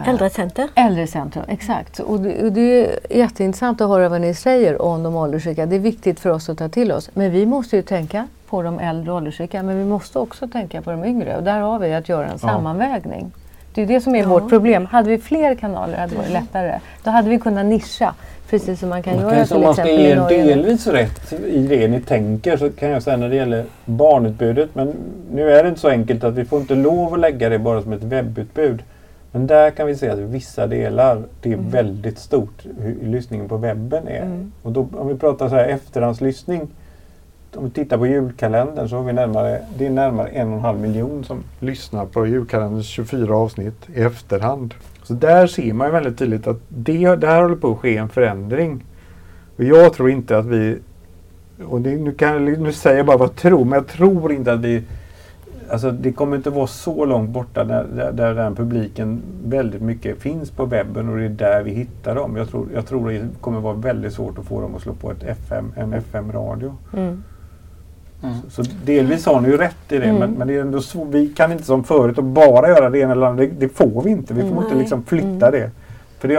Äldrecenter? 0.07 0.67
Äldrecentrum, 0.75 1.43
exakt. 1.47 1.99
Och 1.99 2.19
det, 2.19 2.43
och 2.43 2.51
det 2.51 2.61
är 2.85 2.99
jätteintressant 3.17 3.81
att 3.81 3.89
höra 3.89 4.09
vad 4.09 4.21
ni 4.21 4.33
säger 4.33 4.81
om 4.81 5.03
de 5.03 5.15
åldersrika. 5.15 5.65
Det 5.65 5.75
är 5.75 5.79
viktigt 5.79 6.19
för 6.19 6.29
oss 6.29 6.49
att 6.49 6.57
ta 6.57 6.69
till 6.69 6.91
oss. 6.91 7.09
Men 7.13 7.31
vi 7.31 7.45
måste 7.45 7.75
ju 7.75 7.81
tänka 7.81 8.27
på 8.49 8.61
de 8.61 8.79
äldre 8.79 9.11
och 9.11 9.17
åldersrika, 9.17 9.63
men 9.63 9.77
vi 9.77 9.85
måste 9.85 10.19
också 10.19 10.47
tänka 10.47 10.81
på 10.81 10.91
de 10.91 11.05
yngre. 11.05 11.37
Och 11.37 11.43
där 11.43 11.59
har 11.59 11.79
vi 11.79 11.93
att 11.93 12.09
göra 12.09 12.25
en 12.27 12.39
sammanvägning. 12.39 13.31
Det 13.73 13.81
är 13.81 13.85
det 13.85 14.01
som 14.01 14.15
är 14.15 14.19
Ja. 14.21 14.27
vårt 14.27 14.49
problem. 14.49 14.85
Hade 14.85 15.09
vi 15.09 15.17
fler 15.17 15.55
kanaler 15.55 15.97
hade 15.97 16.11
det 16.13 16.17
varit 16.17 16.31
lättare. 16.31 16.79
Då 17.03 17.11
hade 17.11 17.29
vi 17.29 17.39
kunnat 17.39 17.65
nischa, 17.65 18.13
precis 18.49 18.79
som 18.79 18.89
man 18.89 19.03
kan 19.03 19.15
göra 19.17 19.27
Okej, 19.27 19.47
så 19.47 19.55
om 19.55 19.59
till 19.61 19.65
man 19.65 19.73
ska 19.73 19.81
exempel 19.83 20.05
ge 20.05 20.11
i 20.11 20.15
Norge. 20.15 20.45
delvis 20.45 20.87
rätt 20.87 21.33
i 21.33 21.67
det 21.67 21.87
ni 21.87 22.01
tänker 22.01 22.57
så 22.57 22.69
kan 22.69 22.89
jag 22.89 23.03
säga 23.03 23.17
när 23.17 23.29
det 23.29 23.35
gäller 23.35 23.65
barnutbudet. 23.85 24.69
Men 24.75 24.93
nu 25.33 25.51
är 25.51 25.63
det 25.63 25.69
inte 25.69 25.81
så 25.81 25.89
enkelt 25.89 26.23
att 26.23 26.33
vi 26.33 26.45
får 26.45 26.59
inte 26.61 26.75
lov 26.75 27.13
att 27.13 27.19
lägga 27.19 27.49
det 27.49 27.59
bara 27.59 27.81
som 27.81 27.93
ett 27.93 28.03
webbutbud. 28.03 28.83
Men 29.35 29.47
där 29.47 29.71
kan 29.71 29.87
vi 29.87 29.95
se 29.95 30.09
att 30.09 30.19
vissa 30.19 30.67
delar, 30.67 31.23
det 31.41 31.53
är 31.53 31.57
väldigt 31.57 32.19
stort 32.19 32.65
hur 32.79 33.07
lyssningen 33.07 33.47
på 33.47 33.57
webben 33.57 34.07
är. 34.07 34.21
Mm. 34.21 34.51
Och 34.61 34.71
då, 34.71 34.87
om 34.93 35.07
vi 35.07 35.15
pratar 35.15 35.49
så 35.49 35.55
här 35.55 35.67
efterhandslyssning. 35.67 36.67
Om 37.55 37.63
vi 37.63 37.69
tittar 37.69 37.97
på 37.97 38.07
julkalendern 38.07 38.89
så 38.89 38.95
har 38.95 39.03
vi 39.03 39.13
närmare, 39.13 39.61
det 39.77 39.85
är 39.85 39.89
närmare 39.89 40.27
en 40.27 40.47
och 40.47 40.53
en 40.53 40.59
halv 40.59 40.79
miljon 40.79 41.23
som 41.23 41.43
lyssnar 41.59 42.05
på 42.05 42.27
julkalenderns 42.27 42.87
24 42.87 43.35
avsnitt 43.35 43.89
i 43.95 44.01
efterhand. 44.01 44.73
Så 45.03 45.13
där 45.13 45.47
ser 45.47 45.73
man 45.73 45.87
ju 45.87 45.93
väldigt 45.93 46.17
tydligt 46.17 46.47
att 46.47 46.59
det, 46.67 47.15
där 47.15 47.41
håller 47.41 47.55
på 47.55 47.71
att 47.71 47.77
ske 47.77 47.97
en 47.97 48.09
förändring. 48.09 48.83
Och 49.57 49.63
jag 49.63 49.93
tror 49.93 50.09
inte 50.09 50.37
att 50.37 50.45
vi, 50.45 50.77
och 51.65 51.81
det, 51.81 51.89
nu, 51.89 52.11
kan, 52.11 52.45
nu 52.45 52.71
säger 52.71 52.97
jag 52.97 53.05
bara 53.05 53.17
vad 53.17 53.29
jag 53.29 53.35
tror, 53.35 53.65
men 53.65 53.73
jag 53.73 53.87
tror 53.87 54.31
inte 54.31 54.53
att 54.53 54.59
vi 54.59 54.83
Alltså 55.69 55.91
det 55.91 56.11
kommer 56.11 56.37
inte 56.37 56.49
vara 56.49 56.67
så 56.67 57.05
långt 57.05 57.29
borta 57.29 57.63
där, 57.63 57.85
där, 57.95 58.11
där 58.11 58.33
den 58.33 58.55
publiken 58.55 59.21
väldigt 59.45 59.81
mycket 59.81 60.21
finns 60.21 60.51
på 60.51 60.65
webben 60.65 61.09
och 61.09 61.17
det 61.17 61.25
är 61.25 61.29
där 61.29 61.63
vi 61.63 61.71
hittar 61.71 62.15
dem. 62.15 62.35
Jag 62.35 62.49
tror, 62.49 62.67
jag 62.73 62.85
tror 62.85 63.09
det 63.09 63.27
kommer 63.41 63.59
vara 63.59 63.73
väldigt 63.73 64.13
svårt 64.13 64.37
att 64.39 64.45
få 64.45 64.61
dem 64.61 64.75
att 64.75 64.81
slå 64.81 64.93
på 64.93 65.11
ett 65.11 65.23
FM, 65.23 65.71
en 65.75 65.93
FM-radio. 65.93 66.75
Mm. 66.93 67.23
Mm. 68.23 68.35
Så 68.49 68.63
delvis 68.85 69.25
har 69.25 69.41
ni 69.41 69.49
ju 69.49 69.57
rätt 69.57 69.91
i 69.91 69.97
det 69.97 70.05
Mm. 70.05 70.19
men, 70.19 70.31
men 70.31 70.47
det 70.47 70.55
är 70.57 70.61
ändå 70.61 70.81
så, 70.81 71.03
vi 71.03 71.27
kan 71.27 71.51
inte 71.51 71.63
som 71.63 71.83
förut 71.83 72.17
att 72.17 72.23
bara 72.25 72.67
göra 72.69 72.89
det 72.89 72.99
ena 72.99 73.11
eller 73.11 73.25
andra. 73.27 73.43
Det, 73.45 73.51
det 73.59 73.69
får 73.69 74.01
vi 74.03 74.09
inte. 74.09 74.33
Vi 74.33 74.41
får 74.41 74.49
Mm. 74.51 74.63
inte 74.63 74.75
liksom 74.75 75.03
flytta 75.03 75.51
det. 75.51 75.71
För 76.19 76.27
det 76.27 76.35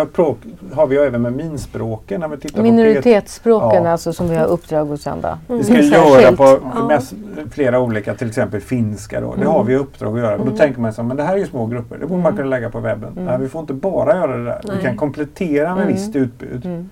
har, 0.75 0.87
vi 0.87 0.97
ju 0.97 1.03
även 1.03 1.23
med 1.23 1.33
minspråken 1.33 2.21
när 2.21 2.29
vi 2.29 2.37
tittar 2.37 2.62
Minoritetsspråken 2.62 3.85
Ja. 3.85 3.91
alltså 3.91 4.12
som 4.12 4.29
vi 4.29 4.37
har 4.37 4.47
uppdrag 4.47 4.93
att 4.93 5.01
sända. 5.01 5.39
Vi 5.49 5.62
ska 5.65 5.75
Mm. 5.75 5.87
göra 5.91 6.37
på 6.37 6.59
Ja. 6.75 6.87
mest, 6.89 7.15
flera 7.51 7.81
olika, 7.81 8.15
till 8.15 8.29
exempel 8.29 8.61
finska 8.61 9.21
då. 9.21 9.31
Det 9.35 9.41
Mm. 9.41 9.49
har 9.53 9.65
vi 9.65 9.77
uppdrag 9.77 10.15
att 10.15 10.21
göra. 10.25 10.35
Mm. 10.35 10.47
då 10.51 10.57
tänker 10.57 10.81
man 10.81 10.93
så 10.93 11.03
men 11.03 11.17
det 11.17 11.23
här 11.23 11.35
är 11.35 11.39
ju 11.39 11.47
små 11.47 11.67
grupper. 11.67 11.97
Det 11.99 12.07
borde 12.07 12.23
man 12.23 12.33
Mm. 12.33 12.37
kunna 12.37 12.49
lägga 12.49 12.71
på 12.71 12.81
webben. 12.81 13.12
Mm. 13.12 13.25
Nej, 13.25 13.37
vi 13.41 13.49
får 13.49 13.61
inte 13.61 13.75
bara 13.75 14.17
göra 14.17 14.37
det 14.37 14.45
där. 14.45 14.61
Nej. 14.65 14.77
Vi 14.77 14.83
kan 14.83 14.97
komplettera 14.97 15.75
med 15.75 15.83
Mm. 15.83 15.95
visst 15.95 16.17
utbud. 16.17 16.67
Mm. 16.67 16.91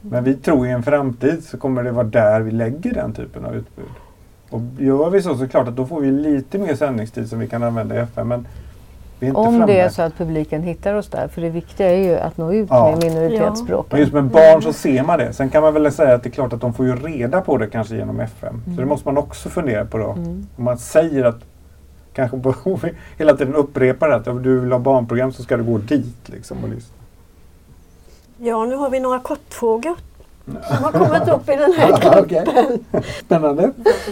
Men 0.00 0.24
vi 0.24 0.34
tror 0.34 0.66
i 0.66 0.70
en 0.70 0.82
framtid 0.82 1.44
så 1.44 1.58
kommer 1.58 1.82
det 1.82 1.90
vara 1.92 2.04
där 2.06 2.40
vi 2.40 2.50
lägger 2.50 2.94
den 2.94 3.12
typen 3.12 3.44
av 3.44 3.54
utbud. 3.56 3.84
Och 4.50 4.60
gör 4.78 5.10
vi 5.10 5.22
så 5.22 5.34
så 5.34 5.48
klart 5.48 5.68
att 5.68 5.76
då 5.76 5.86
får 5.86 6.00
vi 6.00 6.10
lite 6.10 6.58
mer 6.58 6.74
sändningstid 6.74 7.28
som 7.28 7.38
vi 7.38 7.46
kan 7.48 7.62
använda 7.62 7.94
i 7.94 7.98
FM. 7.98 8.28
Men 8.28 8.46
Om 9.20 9.32
framme. 9.34 9.66
det 9.66 9.80
är 9.80 9.88
så 9.88 10.02
att 10.02 10.18
publiken 10.18 10.62
hittar 10.62 10.94
oss 10.94 11.08
där. 11.08 11.28
För 11.28 11.40
det 11.40 11.50
viktiga 11.50 11.90
är 11.90 11.96
ju 12.04 12.16
att 12.18 12.36
nå 12.36 12.52
ut 12.52 12.68
Ja. 12.70 12.90
med 12.90 13.04
minoritetsspråken. 13.14 13.88
Men 13.90 14.00
just 14.00 14.12
med 14.12 14.24
barn 14.24 14.62
så 14.62 14.72
ser 14.72 15.02
man 15.02 15.18
det. 15.18 15.32
Sen 15.32 15.50
kan 15.50 15.62
man 15.62 15.74
väl 15.74 15.92
säga 15.92 16.14
att 16.14 16.22
det 16.22 16.28
är 16.28 16.30
klart 16.30 16.52
att 16.52 16.60
de 16.60 16.74
får 16.74 16.86
ju 16.86 16.96
reda 16.96 17.40
på 17.40 17.56
det 17.56 17.66
kanske 17.66 17.96
genom 17.96 18.20
FM. 18.20 18.62
Så 18.74 18.80
det 18.80 18.86
måste 18.86 19.08
man 19.08 19.18
också 19.18 19.48
fundera 19.48 19.84
på 19.84 19.98
då. 19.98 20.10
Mm. 20.10 20.46
Om 20.56 20.64
man 20.64 20.78
säger 20.78 21.24
att 21.24 21.38
kanske 22.12 22.38
på, 22.38 22.54
hela 23.18 23.36
tiden 23.36 23.54
upprepar 23.54 24.08
att 24.10 24.28
om 24.28 24.42
du 24.42 24.60
vill 24.60 24.72
ha 24.72 24.78
barnprogram 24.78 25.32
så 25.32 25.42
ska 25.42 25.56
du 25.56 25.64
gå 25.64 25.78
dit 25.78 26.16
liksom 26.28 26.56
och 26.62 26.68
lyssna. 26.68 26.94
Ja, 28.38 28.64
nu 28.64 28.74
har 28.76 28.90
vi 28.90 29.00
några 29.00 29.18
kortfrågor 29.18 29.94
som 30.44 30.84
har 30.84 30.92
kommit 30.92 31.28
upp 31.28 31.48
i 31.48 31.56
den 31.56 31.72
här 31.72 32.22
gruppen. 32.26 32.84
Spännande. 33.24 33.62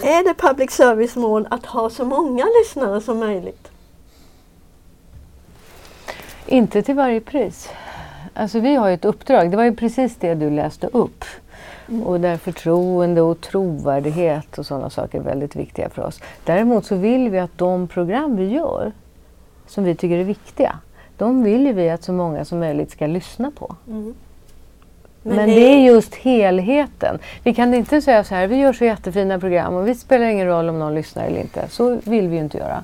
Är 0.03 0.27
det 0.27 0.33
public 0.47 0.71
service 0.71 1.15
mål 1.15 1.47
att 1.49 1.65
ha 1.65 1.89
så 1.89 2.05
många 2.05 2.45
lyssnare 2.61 3.01
som 3.01 3.19
möjligt? 3.19 3.67
Inte 6.47 6.81
till 6.81 6.95
varje 6.95 7.21
pris. 7.21 7.69
Alltså 8.33 8.59
vi 8.59 8.75
har 8.75 8.87
ju 8.87 8.93
ett 8.93 9.05
uppdrag, 9.05 9.51
det 9.51 9.57
var 9.57 9.63
ju 9.63 9.75
precis 9.75 10.15
det 10.15 10.35
du 10.35 10.49
läste 10.49 10.87
upp. 10.87 11.25
Och 12.05 12.19
där 12.19 12.37
förtroende 12.37 13.21
och 13.21 13.41
trovärdighet 13.41 14.57
och 14.57 14.65
sådana 14.65 14.89
saker 14.89 15.19
är 15.19 15.23
väldigt 15.23 15.55
viktiga 15.55 15.89
för 15.89 16.05
oss. 16.05 16.21
Däremot 16.43 16.85
så 16.85 16.95
vill 16.95 17.29
vi 17.29 17.39
att 17.39 17.57
de 17.57 17.87
program 17.87 18.35
vi 18.35 18.45
gör, 18.45 18.91
som 19.67 19.83
vi 19.83 19.95
tycker 19.95 20.17
är 20.17 20.23
viktiga, 20.23 20.79
de 21.17 21.43
vill 21.43 21.73
vi 21.73 21.89
att 21.89 22.03
så 22.03 22.13
många 22.13 22.45
som 22.45 22.59
möjligt 22.59 22.91
ska 22.91 23.07
lyssna 23.07 23.51
på. 23.51 23.75
Mm. 23.87 24.15
Men, 25.21 25.35
Men 25.35 25.49
det... 25.49 25.73
är 25.73 25.85
just 25.85 26.15
helheten. 26.15 27.19
Vi 27.43 27.53
kan 27.53 27.73
inte 27.73 28.01
säga 28.01 28.23
så 28.23 28.35
här, 28.35 28.47
vi 28.47 28.55
gör 28.55 28.73
så 28.73 28.85
jättefina 28.85 29.39
program 29.39 29.73
och 29.73 29.87
vi 29.87 29.95
spelar 29.95 30.25
ingen 30.25 30.47
roll 30.47 30.69
om 30.69 30.79
någon 30.79 30.95
lyssnar 30.95 31.25
eller 31.25 31.41
inte. 31.41 31.65
Så 31.69 31.99
vill 32.03 32.27
vi 32.27 32.35
ju 32.35 32.41
inte 32.41 32.57
göra. 32.57 32.83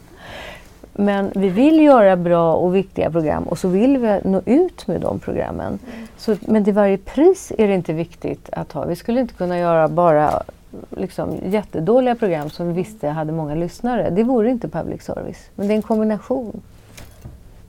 Men 0.93 1.32
vi 1.36 1.49
vill 1.49 1.82
göra 1.82 2.15
bra 2.15 2.53
och 2.53 2.75
viktiga 2.75 3.12
program 3.12 3.43
och 3.43 3.58
så 3.58 3.67
vill 3.67 3.97
vi 3.97 4.19
nå 4.23 4.41
ut 4.45 4.88
med 4.88 5.01
de 5.01 5.19
programmen. 5.19 5.79
Så, 6.17 6.36
men 6.41 6.65
till 6.65 6.73
varje 6.73 6.97
pris 6.97 7.51
är 7.58 7.67
det 7.67 7.73
inte 7.73 7.93
viktigt 7.93 8.49
att 8.51 8.71
ha. 8.71 8.86
Vi 8.86 8.95
skulle 8.95 9.19
inte 9.19 9.34
kunna 9.34 9.60
göra 9.60 9.88
bara 9.88 10.43
liksom, 10.89 11.38
jättedåliga 11.45 12.15
program 12.15 12.49
som 12.49 12.67
vi 12.67 12.73
visste 12.73 13.08
hade 13.08 13.32
många 13.32 13.56
lyssnare. 13.56 14.10
Det 14.10 14.23
vore 14.23 14.49
inte 14.49 14.67
public 14.67 15.03
service. 15.03 15.49
Men 15.56 15.67
det 15.67 15.73
är 15.73 15.75
en 15.75 15.82
kombination, 15.82 16.62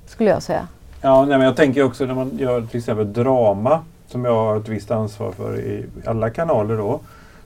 skulle 0.07 0.31
jag 0.31 0.43
säga. 0.43 0.69
Ja, 1.01 1.25
nej, 1.25 1.39
men 1.39 1.47
jag 1.47 1.57
tänker 1.57 1.85
också 1.85 2.05
när 2.05 2.15
man 2.15 2.39
gör 2.39 2.63
till 2.63 2.79
exempel 2.79 3.13
drama 3.13 3.81
som 4.09 4.25
jag 4.25 4.35
har 4.35 4.57
ett 4.57 4.69
visst 4.69 4.91
ansvar 4.91 5.33
för 5.33 5.61
i 5.61 5.85
alla 6.07 6.31
kanaler 6.31 6.77
då. 6.77 7.01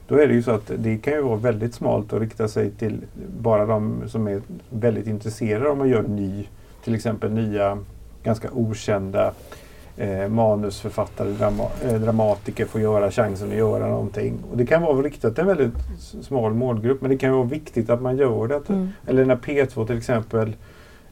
Då 0.08 0.14
är 0.14 0.28
det 0.28 0.34
ju 0.34 0.42
så 0.42 0.50
att 0.50 0.72
det 0.78 0.98
kan 0.98 1.12
ju 1.12 1.22
vara 1.22 1.36
väldigt 1.36 1.74
smalt 1.74 2.12
och 2.12 2.20
rikta 2.20 2.48
sig 2.48 2.70
till 2.70 3.00
bara 3.40 3.66
de 3.66 4.02
som 4.06 4.28
är 4.28 4.42
väldigt 4.70 5.06
intresserade 5.06 5.68
om 5.68 5.78
man 5.78 5.88
gör 5.88 6.02
ny, 6.02 6.46
till 6.84 6.94
exempel 6.94 7.32
nya 7.32 7.78
ganska 8.22 8.50
okända 8.52 9.32
eh, 9.96 10.28
manusförfattare, 10.28 11.30
drama, 11.30 11.64
eh, 11.84 11.94
dramatiker 11.94 12.66
får 12.66 12.80
göra 12.80 13.10
chansen 13.10 13.48
att 13.48 13.56
göra 13.56 13.86
någonting. 13.86 14.38
Och 14.50 14.56
det 14.56 14.66
kan 14.66 14.82
vara 14.82 15.02
riktat 15.02 15.34
till 15.34 15.42
en 15.42 15.48
väldigt 15.48 15.74
smal 16.22 16.54
målgrupp 16.54 17.00
men 17.00 17.10
det 17.10 17.18
kan 17.18 17.32
vara 17.32 17.44
viktigt 17.44 17.90
att 17.90 18.02
man 18.02 18.16
gör 18.16 18.48
det. 18.48 18.68
Mm. 18.68 18.88
Eller 19.06 19.24
när 19.24 19.36
P2 19.36 19.86
till 19.86 19.98
exempel 19.98 20.52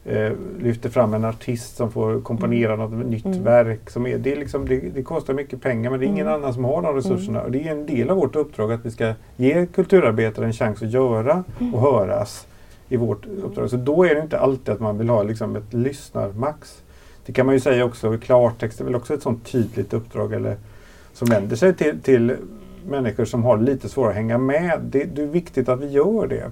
eh, 0.07 0.31
lyfter 0.59 0.89
fram 0.89 1.13
en 1.13 1.25
artist 1.25 1.75
som 1.75 1.91
får 1.91 2.21
komponera 2.21 2.73
mm. 2.73 2.89
något 2.89 3.07
nytt 3.07 3.25
mm. 3.25 3.43
verk. 3.43 3.89
Som 3.89 4.07
är, 4.07 4.17
det, 4.17 4.31
är 4.31 4.35
liksom, 4.35 4.67
det, 4.67 4.79
det, 4.79 5.03
kostar 5.03 5.33
mycket 5.33 5.61
pengar 5.61 5.91
men 5.91 5.99
det 5.99 6.05
är 6.05 6.07
ingen 6.07 6.27
mm. 6.27 6.39
annan 6.39 6.53
som 6.53 6.65
har 6.65 6.81
de 6.81 6.95
resurserna. 6.95 7.41
Och 7.41 7.51
det 7.51 7.67
är 7.67 7.71
en 7.71 7.85
del 7.85 8.09
av 8.09 8.17
vårt 8.17 8.35
uppdrag 8.35 8.71
att 8.71 8.85
vi 8.85 8.91
ska 8.91 9.13
ge 9.35 9.65
kulturarbetare 9.65 10.45
en 10.45 10.53
chans 10.53 10.81
att 10.81 10.91
göra 10.91 11.43
mm. 11.59 11.75
och 11.75 11.81
höras 11.81 12.47
i 12.89 12.97
vårt 12.97 13.25
uppdrag. 13.25 13.69
Så 13.69 13.77
då 13.77 14.03
är 14.03 14.15
det 14.15 14.21
inte 14.21 14.39
alltid 14.39 14.73
att 14.73 14.79
man 14.79 14.97
vill 14.97 15.09
ha 15.09 15.23
liksom 15.23 15.55
ett 15.55 15.73
lyssnarmax. 15.73 16.81
Det 17.25 17.33
kan 17.33 17.45
man 17.45 17.55
ju 17.55 17.61
säga 17.61 17.85
också, 17.85 18.17
klartext 18.17 18.81
är 18.81 18.85
väl 18.85 18.95
också 18.95 19.13
ett 19.13 19.21
sånt 19.21 19.51
tydligt 19.51 19.93
uppdrag 19.93 20.33
eller 20.33 20.57
som 21.13 21.27
vänder 21.27 21.55
sig 21.55 21.73
till, 21.73 21.99
till 22.01 22.35
människor 22.87 23.25
som 23.25 23.43
har 23.43 23.57
lite 23.57 23.89
svårare 23.89 24.09
att 24.09 24.15
hänga 24.15 24.37
med. 24.37 24.79
Det, 24.81 25.03
det, 25.03 25.21
är 25.21 25.25
viktigt 25.25 25.69
att 25.69 25.79
vi 25.79 25.87
gör 25.87 26.27
det. 26.27 26.51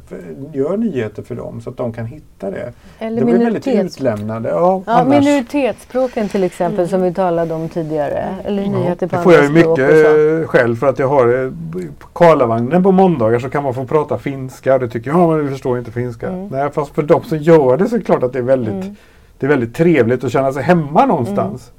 Gör 0.57 0.77
nyheter 0.77 1.23
för 1.23 1.35
dem 1.35 1.61
så 1.61 1.69
att 1.69 1.77
de 1.77 1.93
kan 1.93 2.05
hitta 2.05 2.51
det. 2.51 2.73
Eller 2.99 3.21
de 3.21 3.25
blir 3.25 3.43
väldigt 3.43 3.67
utlämnade. 3.67 4.49
Ja, 4.49 4.83
ja, 4.85 5.03
minoritetsspråken 5.03 6.29
till 6.29 6.43
exempel 6.43 6.89
som 6.89 7.01
vi 7.01 7.13
talade 7.13 7.53
om 7.53 7.69
tidigare. 7.69 8.35
Eller 8.45 8.63
ja, 8.63 8.69
nyheter 8.69 9.07
på 9.07 9.15
Det 9.15 9.21
får 9.21 9.33
jag 9.33 9.53
mycket 9.53 10.49
själv 10.49 10.75
för 10.75 10.87
att 10.87 10.99
jag 10.99 11.07
har 11.07 11.53
på 11.99 12.07
Karlavagnen 12.07 12.83
på 12.83 12.91
måndagar 12.91 13.39
så 13.39 13.49
kan 13.49 13.63
man 13.63 13.73
få 13.73 13.85
prata 13.85 14.17
finska 14.17 14.73
och 14.73 14.79
det 14.79 14.89
tycker 14.89 15.09
jag, 15.11 15.29
men 15.29 15.45
vi 15.45 15.51
förstår 15.51 15.77
inte 15.77 15.91
finska. 15.91 16.27
Mm. 16.27 16.47
Nej, 16.47 16.71
fast 16.71 16.95
för 16.95 17.03
de 17.03 17.23
som 17.23 17.37
gör 17.37 17.77
det 17.77 17.89
så 17.89 17.95
är 17.95 17.99
det 17.99 18.05
klart 18.05 18.23
att 18.23 18.33
det 18.33 18.39
är 18.39 18.43
väldigt, 18.43 18.73
mm. 18.73 18.95
det 19.39 19.45
är 19.45 19.49
väldigt 19.49 19.75
trevligt 19.75 20.23
att 20.23 20.31
känna 20.31 20.53
sig 20.53 20.63
hemma 20.63 21.05
någonstans. 21.05 21.71
Mm. 21.71 21.74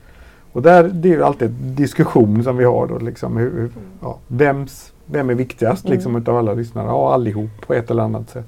Och 0.57 0.63
där, 0.63 0.83
det 0.83 1.09
är 1.09 1.13
ju 1.13 1.25
alltid 1.25 1.49
en 1.49 1.75
diskussion 1.75 2.45
som 2.45 2.57
vi 2.57 2.65
har 2.65 2.87
då. 2.87 2.99
Liksom, 2.99 3.37
hur, 3.37 3.71
ja, 4.03 4.19
vems, 4.27 4.93
vem 5.07 5.31
är 5.31 5.35
viktigast 5.35 5.85
mm. 5.85 5.95
liksom, 5.95 6.17
utav 6.17 6.37
alla 6.37 6.55
lyssnare? 6.55 6.87
Ja, 6.87 7.15
allihop 7.15 7.51
på 7.67 7.75
ett 7.75 7.91
eller 7.91 8.03
annat 8.03 8.31
sätt. 8.31 8.47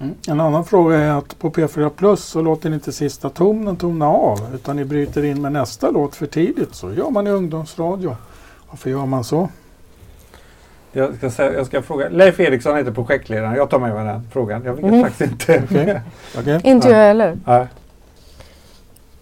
Mm. 0.00 0.14
En 0.28 0.40
annan 0.40 0.64
fråga 0.64 0.96
är 0.96 1.10
att 1.10 1.38
på 1.38 1.50
P4 1.50 1.88
Plus 1.88 2.24
så 2.24 2.42
låter 2.42 2.70
ni 2.70 2.74
inte 2.74 2.92
sista 2.92 3.30
tonen 3.30 3.76
tona 3.76 4.08
av 4.08 4.40
utan 4.54 4.76
ni 4.76 4.84
bryter 4.84 5.24
in 5.24 5.42
med 5.42 5.52
nästa 5.52 5.90
låt 5.90 6.16
för 6.16 6.26
tidigt. 6.26 6.74
Så 6.74 6.92
gör 6.92 7.10
man 7.10 7.26
i 7.26 7.30
ungdomsradio. 7.30 8.16
Varför 8.70 8.90
gör 8.90 9.06
man 9.06 9.24
så? 9.24 9.48
Jag 10.92 11.16
ska, 11.16 11.30
säga, 11.30 11.52
jag 11.52 11.66
ska 11.66 11.82
fråga. 11.82 12.08
Leif 12.08 12.40
Eriksson 12.40 12.76
heter 12.76 12.92
projektledaren. 12.92 13.54
Jag 13.54 13.70
tar 13.70 13.78
med 13.78 13.94
mig 13.94 14.04
den 14.04 14.28
frågan. 14.32 14.62
Jag 14.64 14.74
vet 14.74 14.84
mm. 14.84 15.02
faktiskt 15.02 15.32
inte. 15.32 15.62
Okay. 15.64 15.96
okay. 16.40 16.60
Inte 16.64 16.88
jag 16.88 16.96
heller. 16.96 17.38
Nej. 17.46 17.66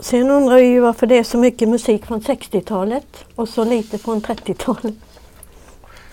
Sen 0.02 0.30
undrar 0.30 0.56
jag 0.56 0.66
ju 0.66 0.80
varför 0.80 1.06
det 1.06 1.18
är 1.18 1.22
så 1.22 1.38
mycket 1.38 1.68
musik 1.68 2.06
från 2.06 2.20
60-talet 2.20 3.24
och 3.34 3.48
så 3.48 3.64
lite 3.64 3.98
från 3.98 4.20
30-talet 4.20 4.94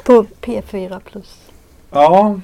på 0.04 0.26
P4 0.42 1.00
Plus. 1.00 1.38
Ja, 1.92 2.40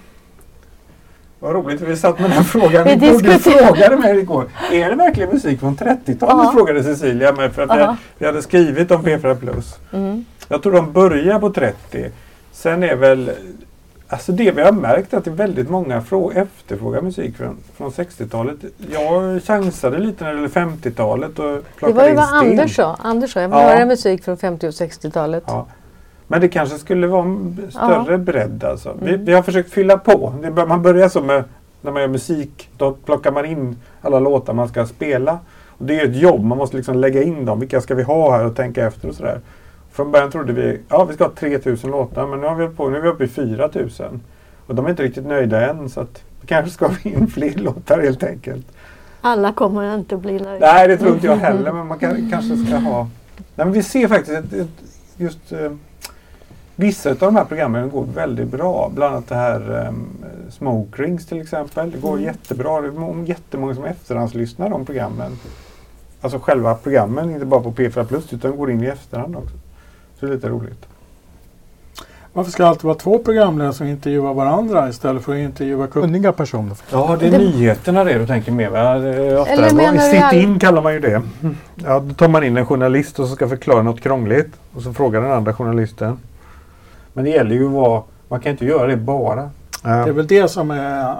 vad 1.40 1.54
roligt. 1.54 1.82
Vi 1.82 1.98
satt 1.98 2.20
med 2.20 2.32
den 2.32 2.44
frågan. 2.44 2.88
Vi 2.88 3.12
borde 3.12 3.40
frågade 3.40 3.98
mig 3.98 4.20
igår. 4.20 4.50
Är 4.72 4.90
det 4.90 4.96
verkligen 4.96 5.30
musik 5.30 5.60
från 5.60 5.78
30-talet? 5.78 6.20
Ja. 6.20 6.52
Frågade 6.56 6.84
Cecilia 6.84 7.32
mig 7.32 7.50
för 7.50 7.62
att 7.62 7.80
jag, 7.80 7.96
vi 8.18 8.26
hade 8.26 8.42
skrivit 8.42 8.92
om 8.92 9.04
P4 9.04 9.36
Plus. 9.36 9.76
Mm. 9.94 10.26
Jag 10.48 10.64
tror 10.64 10.74
de 10.74 10.92
börjar 10.92 11.40
på 11.40 11.50
30. 11.50 12.12
Sen 12.52 12.84
är 12.84 12.96
väl 12.96 13.32
Alltså 14.16 14.32
det 14.32 14.52
vi 14.52 14.62
har 14.62 14.72
märkt 14.72 15.14
är 15.14 15.18
att 15.18 15.26
det 15.26 15.32
är 15.32 15.36
väldigt 15.36 15.70
många 15.70 16.04
efterfrågar 16.36 17.02
musik 17.02 17.38
från, 17.38 17.58
från 17.78 17.92
60-talet. 17.92 18.56
Jag 18.92 19.44
chansade 19.44 19.98
lite 20.00 20.24
när 20.24 20.32
det 20.32 20.38
gäller 20.38 20.50
50-talet 20.50 21.40
och 21.40 21.64
Det 21.80 21.94
var 21.94 22.08
ju 22.08 22.16
vad 22.16 22.34
Anders 22.34 22.76
sa. 22.76 22.96
Anders 23.00 23.34
sa, 23.34 23.42
jag 23.42 23.50
vill 23.50 23.58
ja. 23.58 23.70
höra 23.70 23.86
musik 23.86 24.24
från 24.24 24.38
50 24.38 24.68
och 24.68 24.72
60-talet. 24.72 25.44
Ja. 25.48 25.66
Men 26.28 26.42
det 26.42 26.48
kanske 26.48 26.78
skulle 26.78 27.08
vara 27.08 27.24
en 27.24 27.68
större 27.70 28.12
ja. 28.12 28.18
bredd 28.18 28.64
alltså. 28.64 28.90
Mm. 28.90 29.06
Vi, 29.06 29.16
vi, 29.18 29.34
har 29.34 29.42
försökt 29.42 29.72
fylla 29.72 29.98
på. 29.98 30.34
Man 30.68 30.82
börjar 30.82 31.10
så 31.10 31.22
med 31.22 31.44
när 31.82 31.92
man 31.92 32.02
gör 32.02 32.10
musik. 32.10 32.70
Då 32.78 32.92
plockar 32.92 33.32
man 33.32 33.46
in 33.46 33.78
alla 34.02 34.20
låtar 34.20 34.54
man 34.54 34.68
ska 34.68 34.86
spela. 34.86 35.40
Och 35.68 35.86
det 35.86 36.00
är 36.00 36.06
ett 36.06 36.16
jobb. 36.16 36.44
Man 36.44 36.58
måste 36.58 36.78
liksom 36.78 36.96
lägga 36.96 37.24
in 37.24 37.46
dem. 37.46 37.60
Vilka 37.60 37.82
ska 37.82 37.96
vi 37.96 38.04
ha 38.04 38.38
här 38.38 38.46
och 38.46 38.56
tänka 38.56 38.86
efter 38.86 39.10
och 39.10 39.16
sådär. 39.16 39.40
Från 39.96 40.12
början 40.12 40.32
trodde 40.32 40.54
vi 40.54 40.80
ja 40.90 41.06
vi 41.06 41.14
ska 41.14 41.24
ha 41.24 41.32
3000 41.32 41.92
låtar 41.92 42.28
men 42.28 42.42
nu, 42.42 42.48
har 42.48 42.56
vi 42.56 42.68
på, 42.68 42.90
nu 42.90 42.98
är 42.98 43.02
vi 43.02 43.08
uppe 43.08 43.24
i 43.24 43.28
4000. 43.28 44.22
Och 44.68 44.76
de 44.76 44.86
är 44.86 44.90
inte 44.90 45.04
riktigt 45.04 45.26
nöjda 45.26 45.70
än 45.70 45.90
så 45.90 46.02
att 46.02 46.24
vi 46.42 46.48
kanske 46.48 46.72
ska 46.72 46.90
få 46.90 47.10
in 47.10 47.28
fler 47.28 47.54
låtar 47.54 48.00
helt 48.00 48.24
enkelt. 48.24 48.66
Alla 49.22 49.54
kommer 49.54 49.96
inte 49.96 50.16
att 50.16 50.22
bli 50.22 50.40
nöjda. 50.40 50.74
Nej 50.74 50.88
det 50.88 50.98
tror 50.98 51.14
inte 51.14 51.28
jag 51.28 51.36
heller 51.36 51.72
men 51.72 51.88
man 51.88 52.00
kan, 52.00 52.32
kanske 52.32 52.58
ska 52.58 52.76
ha... 52.76 53.10
Nej, 53.38 53.66
men 53.66 53.72
vi 53.72 53.84
ser 53.84 54.08
faktiskt 54.08 54.38
ett, 54.38 54.54
ett, 54.54 54.70
just 55.18 55.52
eh, 55.52 55.72
Vissa 56.76 57.10
av 57.10 57.16
de 57.16 57.36
här 57.36 57.46
programmen 57.46 57.90
går 57.90 58.06
väldigt 58.14 58.48
bra. 58.48 58.92
Bland 58.96 59.14
annat 59.14 59.28
det 59.28 59.36
här 59.36 59.88
um, 59.88 60.08
Smoke 60.50 61.04
Rings 61.04 61.26
till 61.26 61.42
exempel. 61.42 61.92
Det 61.92 61.98
går 61.98 62.14
mm. 62.14 62.24
jättebra. 62.24 62.82
Det 62.82 62.88
är 62.88 63.24
jättemånga 63.26 63.76
som 63.76 63.84
efterhandslyssnar 63.84 64.70
de 64.70 64.86
programmen. 64.86 65.32
Alltså 66.22 66.40
själva 66.40 66.76
programmen, 66.76 67.32
inte 67.32 67.46
bara 67.46 67.62
på 67.62 67.72
P4 67.72 68.06
Plus 68.06 68.34
utan 68.34 68.58
går 68.58 68.72
in 68.72 68.84
i 68.84 68.88
efterhand 68.88 69.36
också. 69.36 69.56
Så 70.20 70.26
det 70.26 70.32
är 70.32 70.36
lite 70.36 70.50
roligt. 70.50 70.86
Varför 72.34 72.52
ska 72.52 72.64
det 72.64 72.70
alltid 72.70 72.84
vara 72.84 72.96
två 72.96 73.20
programledare 73.20 73.74
som 73.74 73.88
intervjuar 73.88 74.34
varandra 74.34 74.90
istället 74.90 75.24
för 75.24 75.34
att 75.34 75.38
intervjua 75.40 75.88
kunniga 75.88 76.32
personer? 76.32 76.78
Ja, 76.92 77.18
det 77.20 77.28
är 77.28 77.32
det... 77.32 77.38
nyheterna 77.38 78.04
det 78.04 78.14
du 78.14 78.28
tänker 78.28 78.52
med 78.52 78.72
va? 78.72 78.80
Eller 78.80 80.00
Sit-in 80.00 80.60
kallar 80.60 80.82
man 80.82 80.94
ju 80.94 81.00
det. 81.00 81.22
Ja, 81.76 82.00
då 82.00 82.14
tar 82.14 82.28
man 82.28 82.44
in 82.44 82.58
en 82.58 82.66
journalist 82.66 83.20
och 83.20 83.28
så 83.28 83.36
ska 83.36 83.50
förklara 83.50 83.82
något 83.82 84.02
krångligt 84.02 84.54
och 84.76 84.82
så 84.82 84.94
frågar 84.94 85.22
den 85.22 85.32
andra 85.32 85.54
journalisten. 85.54 86.20
Men 87.14 87.24
det 87.24 87.30
gäller 87.30 87.56
ju 87.56 87.66
att 87.66 87.72
vara, 87.72 88.04
man 88.28 88.40
kan 88.40 88.52
inte 88.52 88.66
göra 88.66 88.88
det 88.88 88.98
bara. 88.98 89.50
Ja. 89.84 89.90
Det 89.90 90.10
är 90.10 90.14
väl 90.14 90.28
det 90.28 90.48
som 90.48 90.72
är 90.72 91.16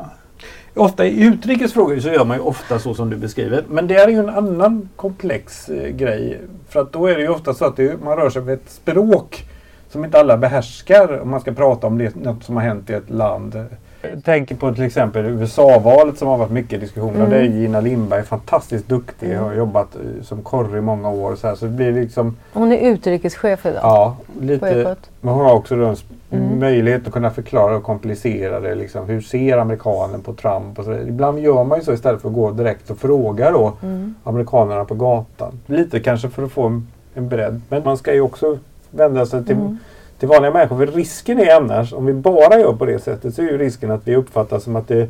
Ofta 0.74 1.06
i 1.06 1.24
utrikes 1.24 1.74
frågor 1.74 2.00
så 2.00 2.10
gör 2.10 2.26
man 2.26 2.38
ju 2.38 2.44
ofta 2.44 2.80
så 2.80 2.94
som 2.94 3.10
du 3.10 3.16
beskriver. 3.16 3.64
Men 3.70 3.88
det 3.88 3.96
är 3.96 4.08
ju 4.08 4.20
en 4.20 4.30
annan 4.30 4.90
komplex 4.96 5.70
eh, 5.70 5.90
grej. 5.90 6.42
För 6.70 6.82
att 6.82 6.94
då 6.94 7.08
är 7.08 7.16
det 7.16 7.22
ju 7.22 7.30
ofta 7.30 7.54
så 7.54 7.66
att 7.66 7.76
det, 7.76 8.04
man 8.04 8.18
rör 8.18 8.30
sig 8.30 8.42
med 8.42 8.54
ett 8.54 8.70
språk 8.70 9.46
som 9.90 10.06
inte 10.06 10.20
alla 10.20 10.38
behärskar 10.38 11.20
om 11.22 11.30
man 11.30 11.42
ska 11.42 11.52
prata 11.52 11.88
om 11.88 11.98
det, 11.98 12.16
något 12.16 12.44
som 12.44 12.56
har 12.56 12.64
hänt 12.64 12.90
i 12.90 12.94
ett 12.94 13.10
land. 13.10 13.66
Jag 14.14 14.24
tänker 14.24 14.56
på 14.56 14.74
till 14.74 14.84
exempel 14.84 15.26
USA-valet 15.26 16.18
som 16.18 16.28
har 16.28 16.38
varit 16.38 16.52
mycket 16.52 16.80
diskussioner. 16.80 17.20
Mm. 17.20 17.30
Det 17.30 17.38
är 17.38 17.44
Gina 17.44 17.82
Lindberg 17.82 18.24
fantastiskt 18.24 18.88
duktig. 18.88 19.32
Mm. 19.32 19.44
Har 19.44 19.54
jobbat 19.54 19.96
eh, 19.96 20.24
som 20.24 20.42
korre 20.42 20.78
i 20.78 20.82
många 20.82 21.10
år. 21.10 21.36
Så, 21.36 21.48
här, 21.48 21.56
så 21.56 21.66
det 21.66 21.72
blir 21.72 21.92
liksom, 21.92 22.38
hon 22.54 22.72
är 22.72 22.78
utrikeschef 22.78 23.66
idag. 23.66 23.80
Ja, 23.84 24.18
lite, 24.42 24.96
men 25.22 25.34
hon 25.34 25.46
har 25.46 25.54
också 25.54 25.76
en 25.76 25.96
mm. 26.30 26.60
möjlighet 26.60 27.08
att 27.08 27.14
kunna 27.14 27.32
förklara 27.32 27.78
och 27.78 27.84
komplicera 27.84 28.60
det. 28.60 28.76
Liksom, 28.76 29.06
hur 29.06 29.22
ser 29.22 29.58
amerikanen 29.58 30.22
på 30.22 30.34
Trump? 30.34 30.80
Och 30.80 30.86
så 30.86 30.94
Ibland 30.94 31.40
gör 31.40 31.64
man 31.64 31.80
ju 31.80 31.86
så 31.86 31.94
istället 31.94 32.22
för 32.22 32.30
att 32.30 32.36
gå 32.36 32.52
direkt 32.52 32.90
och 32.90 32.98
fråga 32.98 33.52
då 33.52 33.74
mm. 33.84 34.16
amerikanerna 34.24 34.86
på 34.86 34.96
gatan. 34.96 35.60
Lite 35.66 36.00
kanske 36.00 36.30
för 36.30 36.44
att 36.44 36.52
få 36.52 36.64
en, 36.64 36.88
en 37.14 37.30
bredd. 37.30 37.62
Men 37.70 37.84
man 37.84 37.98
ska 37.98 38.14
ju 38.14 38.22
också 38.22 38.58
vända 38.92 39.26
sig 39.26 39.46
till 39.46 39.56
mm 39.56 39.78
till 40.20 40.28
vanliga 40.28 40.52
människor. 40.52 40.78
För 40.78 40.88
risken 40.88 41.40
är 41.40 41.56
annars, 41.56 41.94
om 41.94 42.06
vi 42.06 42.14
bara 42.14 42.60
gör 42.60 42.74
på 42.74 42.86
det 42.86 43.00
sättet, 43.00 43.36
så 43.36 43.42
är 43.42 43.46
ju 43.46 43.58
risken 43.58 43.92
att 43.92 44.08
vi 44.08 44.16
uppfattar 44.16 44.60
som 44.60 44.76
att 44.76 44.88
det 44.88 45.10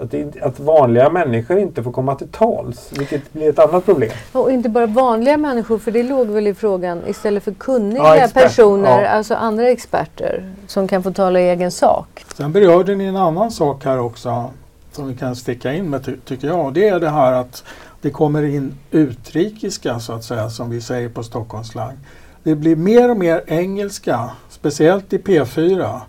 att, 0.00 0.10
det, 0.10 0.42
att 0.42 0.60
vanliga 0.60 1.10
människor 1.10 1.58
inte 1.58 1.82
får 1.82 1.92
komma 1.92 2.14
till 2.14 2.28
tals, 2.28 2.92
vilket 2.98 3.32
blir 3.32 3.48
ett 3.48 3.58
annat 3.58 3.84
problem. 3.84 4.10
Och 4.32 4.52
inte 4.52 4.68
bara 4.68 4.86
vanliga 4.86 5.36
människor, 5.36 5.78
för 5.78 5.90
det 5.90 6.02
låg 6.02 6.26
väl 6.26 6.46
i 6.46 6.54
frågan, 6.54 7.02
istället 7.06 7.42
för 7.42 7.52
kunniga 7.52 8.16
ja, 8.16 8.28
personer, 8.34 9.02
ja. 9.02 9.08
alltså 9.08 9.34
andra 9.34 9.68
experter 9.68 10.54
som 10.66 10.88
kan 10.88 11.02
få 11.02 11.10
tala 11.12 11.40
i 11.40 11.48
egen 11.48 11.70
sak. 11.70 12.24
Sen 12.36 12.52
berörde 12.52 12.94
ni 12.94 13.04
en 13.04 13.16
annan 13.16 13.50
sak 13.50 13.84
här 13.84 13.98
också 13.98 14.50
som 14.92 15.08
vi 15.08 15.16
kan 15.16 15.36
sticka 15.36 15.72
in 15.72 15.90
med 15.90 16.04
ty 16.04 16.16
tycker 16.24 16.48
jag. 16.48 16.66
Och 16.66 16.72
det 16.72 16.88
är 16.88 17.00
det 17.00 17.10
här 17.10 17.32
att 17.32 17.64
det 18.00 18.10
kommer 18.10 18.42
in 18.42 18.74
utrikiska 18.90 20.00
så 20.00 20.12
att 20.12 20.24
säga 20.24 20.50
som 20.50 20.70
vi 20.70 20.80
säger 20.80 21.08
på 21.08 21.22
Stockholmslang 21.22 21.96
Det 22.42 22.54
blir 22.54 22.76
mer 22.76 23.10
och 23.10 23.16
mer 23.16 23.42
engelska, 23.46 24.30
speciellt 24.48 25.12
i 25.12 25.18
P4. 25.18 26.00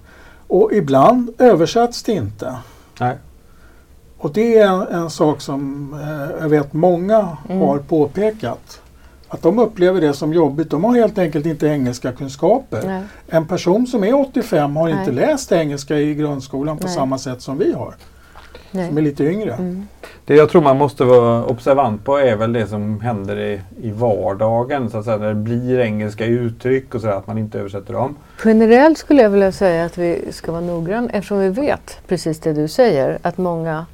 Och 0.48 0.74
ibland 0.74 1.30
översätts 1.38 2.04
det 2.04 2.12
inte. 2.12 2.56
Nej. 3.00 3.17
Och 4.17 4.34
det 4.34 4.58
är 4.58 4.67
en, 4.67 4.82
en 5.04 5.10
sak 5.10 5.41
som 5.41 5.94
eh, 5.94 6.41
jag 6.41 6.50
vet 6.50 6.74
många 6.74 7.38
Mm. 7.50 7.62
har 7.62 7.78
påpekat. 7.78 8.82
Att 9.28 9.41
de 9.41 9.60
upplever 9.60 10.02
det 10.02 10.13
som 10.13 10.34
jobbigt. 10.34 10.70
De 10.70 10.84
har 10.84 10.96
helt 10.96 11.17
enkelt 11.17 11.46
inte 11.46 11.67
engelska 11.67 12.12
kunskaper. 12.12 12.82
Nej. 12.86 13.04
En 13.28 13.48
person 13.48 13.88
som 13.88 14.04
är 14.04 14.13
85 14.13 14.76
har 14.76 14.89
inte 14.89 15.12
Nej. 15.12 15.28
läst 15.28 15.52
engelska 15.52 15.98
i 16.00 16.15
grundskolan 16.15 16.78
på 16.78 16.86
Nej. 16.88 16.96
samma 16.96 17.17
sätt 17.17 17.41
som 17.41 17.58
vi 17.58 17.74
har. 17.74 17.96
Som 18.72 18.80
är 18.80 18.92
Nej. 18.92 19.04
lite 19.04 19.24
yngre. 19.24 19.54
Mm. 19.54 19.88
Det 20.26 20.36
jag 20.36 20.50
tror 20.50 20.62
man 20.62 20.78
måste 20.78 21.04
vara 21.04 21.46
observant 21.46 22.06
på 22.06 22.18
är 22.18 22.36
väl 22.36 22.54
det 22.54 22.68
som 22.68 23.02
händer 23.02 23.40
i, 23.40 23.62
i 23.82 23.92
vardagen. 23.92 24.90
Så 24.90 24.98
att 24.98 25.06
säga, 25.06 25.18
när 25.18 25.28
det 25.28 25.36
blir 25.36 25.80
engelska 25.80 26.26
uttryck 26.26 26.96
och 26.96 27.02
sådär, 27.02 27.14
att 27.14 27.28
man 27.28 27.38
inte 27.38 27.60
översätter 27.60 27.94
dem. 27.94 28.16
Generellt 28.46 28.98
skulle 28.98 29.22
jag 29.22 29.30
vilja 29.30 29.52
säga 29.52 29.86
att 29.86 29.98
vi 29.98 30.32
ska 30.32 30.52
vara 30.52 30.62
noggrann 30.62 31.10
eftersom 31.10 31.40
vi 31.40 31.50
vet 31.50 32.00
precis 32.08 32.40
det 32.40 32.54
du 32.54 32.68
säger 32.68 33.18
att 33.22 33.38
många 33.38 33.86